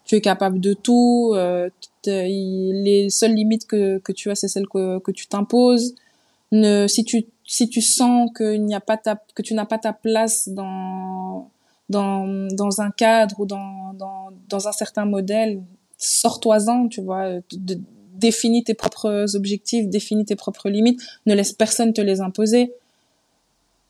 tu 0.06 0.16
es 0.16 0.22
capable 0.22 0.60
de 0.60 0.74
tout. 0.74 1.34
Euh, 1.36 1.70
les 2.06 3.08
seules 3.10 3.34
limites 3.34 3.68
que, 3.68 4.00
que 4.00 4.14
tu 4.14 4.32
as, 4.32 4.36
c'est 4.36 4.48
celles 4.48 4.68
que, 4.68 5.00
que 5.00 5.12
tu 5.12 5.28
t'imposes. 5.28 5.96
Ne, 6.52 6.88
si 6.88 7.04
tu 7.04 7.26
si 7.46 7.70
tu 7.70 7.82
sens 7.82 8.30
qu'il 8.36 8.64
n'y 8.66 8.76
a 8.76 8.80
pas 8.80 8.98
ta, 8.98 9.22
que 9.36 9.42
tu 9.42 9.54
n'as 9.54 9.66
pas 9.66 9.78
ta 9.78 9.94
place 9.94 10.48
dans 10.50 11.50
dans 11.90 12.48
dans 12.56 12.82
un 12.82 12.90
cadre 12.92 13.40
ou 13.42 13.46
dans 13.46 13.94
dans 13.94 14.30
dans 14.50 14.68
un 14.68 14.72
certain 14.72 15.06
modèle, 15.06 15.62
sors-toi-en, 15.98 16.88
tu 16.88 17.02
vois. 17.02 17.40
Définis 18.18 18.64
tes 18.64 18.74
propres 18.74 19.36
objectifs, 19.36 19.88
définis 19.88 20.26
tes 20.26 20.36
propres 20.36 20.70
limites, 20.70 21.02
ne 21.26 21.34
laisse 21.34 21.54
personne 21.54 21.94
te 21.94 22.02
les 22.02 22.22
imposer. 22.22 22.74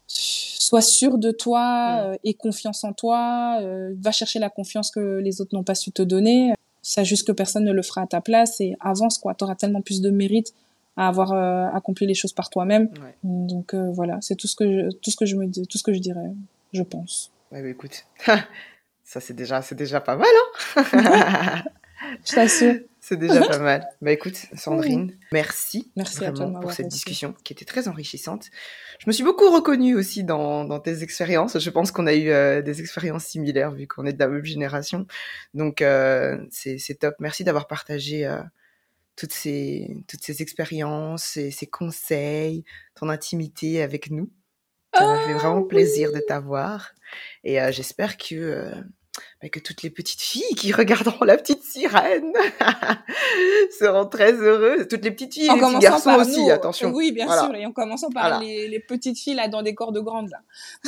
Sois 0.07 0.82
sûr 0.82 1.17
de 1.17 1.32
toi 1.32 2.01
euh, 2.03 2.15
et 2.23 2.34
confiance 2.34 2.84
en 2.84 2.93
toi. 2.93 3.59
Euh, 3.61 3.93
va 3.99 4.11
chercher 4.11 4.39
la 4.39 4.49
confiance 4.49 4.91
que 4.91 5.19
les 5.19 5.41
autres 5.41 5.55
n'ont 5.55 5.63
pas 5.63 5.75
su 5.75 5.91
te 5.91 6.01
donner. 6.01 6.53
Sache 6.82 7.07
juste 7.07 7.28
que 7.28 7.32
personne 7.32 7.65
ne 7.65 7.71
le 7.71 7.82
fera 7.82 8.01
à 8.01 8.07
ta 8.07 8.21
place 8.21 8.61
et 8.61 8.75
avance 8.80 9.17
quoi. 9.17 9.34
T'auras 9.34 9.55
tellement 9.55 9.82
plus 9.82 10.01
de 10.01 10.09
mérite 10.09 10.53
à 10.95 11.07
avoir 11.07 11.34
euh, 11.34 11.67
accompli 11.73 12.07
les 12.07 12.15
choses 12.15 12.34
par 12.34 12.49
toi-même. 12.49 12.89
Donc 13.23 13.75
voilà, 13.75 14.17
c'est 14.21 14.36
tout 14.36 14.47
ce 14.47 14.55
que 14.55 14.65
je, 14.65 14.91
tout 14.97 15.11
ce 15.11 15.17
que 15.17 15.25
je 15.25 15.36
me 15.36 15.45
dis, 15.45 15.67
tout 15.67 15.78
ce 15.78 15.84
que 15.84 15.93
je 15.93 15.99
dirais, 15.99 16.32
je 16.73 16.84
pense. 16.84 17.32
Ouais, 17.51 17.61
bah, 17.61 17.69
écoute, 17.69 18.05
ça 19.03 19.19
c'est 19.19 19.34
déjà, 19.34 19.61
c'est 19.61 19.75
déjà 19.75 20.01
pas 20.01 20.15
mal, 20.15 20.28
hein 20.75 21.63
Je 22.25 22.34
t'assure. 22.34 22.75
C'est 23.08 23.16
déjà 23.16 23.39
pas 23.39 23.60
mal. 23.60 23.88
Bah 24.01 24.12
écoute, 24.12 24.36
Sandrine, 24.53 25.18
merci, 25.32 25.93
merci 25.95 26.18
vraiment 26.18 26.60
pour 26.60 26.74
cette 26.74 26.89
discussion 26.89 27.34
qui 27.45 27.53
était 27.53 27.64
très 27.64 27.88
enrichissante. 27.88 28.47
Je 28.99 29.05
me 29.08 29.14
suis 29.14 29.24
beaucoup 29.24 29.49
reconnue 29.49 29.95
aussi 29.95 30.26
dans, 30.26 30.66
dans 30.66 30.82
tes 30.82 31.03
expériences. 31.03 31.58
Je 31.58 31.70
pense 31.70 31.91
qu'on 31.91 32.05
a 32.05 32.14
eu 32.14 32.30
euh, 32.32 32.62
des 32.62 32.82
expériences 32.82 33.24
similaires 33.24 33.72
vu 33.72 33.88
qu'on 33.88 34.05
est 34.05 34.12
de 34.12 34.20
la 34.20 34.28
même 34.28 34.43
génération. 34.43 35.08
Donc 35.53 35.82
euh, 35.82 36.38
c'est 36.51 36.99
top. 36.99 37.16
Merci 37.20 37.45
d'avoir 37.45 37.68
partagé 37.68 38.26
euh, 38.26 38.41
toutes 39.16 39.32
ces 39.32 40.03
toutes 40.10 40.24
ces 40.24 40.41
expériences, 40.41 41.24
ces, 41.24 41.49
ces 41.49 41.68
conseils, 41.68 42.66
ton 42.93 43.08
intimité 43.08 43.82
avec 43.84 44.12
nous. 44.12 44.30
Ça 44.93 45.05
m'a 45.08 45.26
fait 45.26 45.34
vraiment 45.34 45.64
ah, 45.64 45.70
plaisir 45.70 46.12
de 46.12 46.20
t'avoir 46.20 46.91
et 47.45 47.58
j'espère 47.72 48.18
que 48.18 48.74
bah, 49.42 49.50
que 49.50 49.60
toutes 49.60 49.84
les 49.84 49.92
petites 49.92 50.22
filles 50.22 50.56
qui 50.56 50.72
regarderont 50.74 51.24
la 51.24 51.38
petite 51.38 51.64
sirène 51.64 52.34
seront 53.80 54.08
très 54.08 54.34
heureuses. 54.34 54.88
Toutes 54.88 55.04
les 55.04 55.12
petites 55.12 55.36
filles, 55.36 55.48
et 55.48 55.54
les 55.54 55.60
petits 55.60 55.80
garçons 55.80 56.16
aussi, 56.16 56.50
attention. 56.50 56.92
Oui, 56.92 57.12
bien 57.12 57.28
sûr, 57.28 57.54
et 57.54 57.66
en 57.66 57.72
commençant 57.72 58.10
par 58.10 58.40
les, 58.40 58.68
les, 58.68 58.80
petites 58.80 59.20
filles 59.20 59.36
là 59.36 59.48
dans 59.48 59.62
des 59.62 59.76
corps 59.76 59.92
de 59.92 60.00
grandes 60.00 60.30
là. 60.30 60.40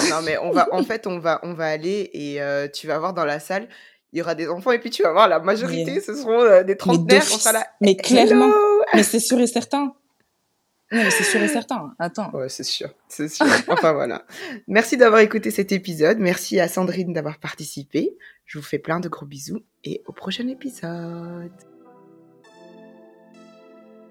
non 0.10 0.22
mais 0.24 0.38
on 0.40 0.52
va, 0.52 0.68
en 0.72 0.84
fait, 0.90 1.06
on 1.06 1.20
va, 1.20 1.40
on 1.44 1.54
va 1.54 1.68
aller 1.68 2.10
et 2.14 2.42
euh, 2.42 2.68
tu 2.68 2.88
vas 2.88 2.98
voir 2.98 3.14
dans 3.14 3.26
la 3.26 3.40
salle, 3.40 3.68
il 4.14 4.20
y 4.20 4.22
aura 4.24 4.34
des 4.34 4.48
enfants 4.48 4.72
et 4.72 4.80
puis 4.80 4.90
tu 4.90 5.04
vas 5.04 5.12
voir 5.12 5.28
la 5.28 5.40
majorité, 5.40 6.02
ce 6.02 6.16
seront 6.16 6.42
euh, 6.42 6.64
des 6.64 6.76
trentenaires. 6.76 7.24
Mais, 7.30 7.38
sera 7.38 7.52
là, 7.52 7.68
mais 7.82 7.96
clairement, 7.96 8.52
mais 8.96 9.04
c'est 9.04 9.20
sûr 9.20 9.40
et 9.40 9.48
certain. 9.48 9.94
Non, 10.92 11.04
mais 11.04 11.12
c'est 11.12 11.24
sûr 11.24 11.40
et 11.42 11.48
certain. 11.48 11.94
Attends. 12.00 12.32
Ouais, 12.32 12.50
c'est 12.50 12.64
sûr. 12.64 12.90
C'est 13.08 13.28
sûr. 13.28 13.46
enfin, 13.68 13.94
voilà. 13.94 14.26
Merci 14.68 14.98
d'avoir 14.98 15.22
écouté 15.22 15.52
cet 15.52 15.72
épisode. 15.72 16.18
Merci 16.18 16.60
à 16.60 16.68
Sandrine 16.68 17.14
d'avoir 17.14 17.38
participé. 17.38 18.18
Je 18.50 18.58
vous 18.58 18.66
fais 18.66 18.80
plein 18.80 19.00
de 19.00 19.08
gros 19.08 19.28
bisous 19.28 19.64
et 19.84 20.02
au 20.08 20.12
prochain 20.12 20.48
épisode. 20.48 21.52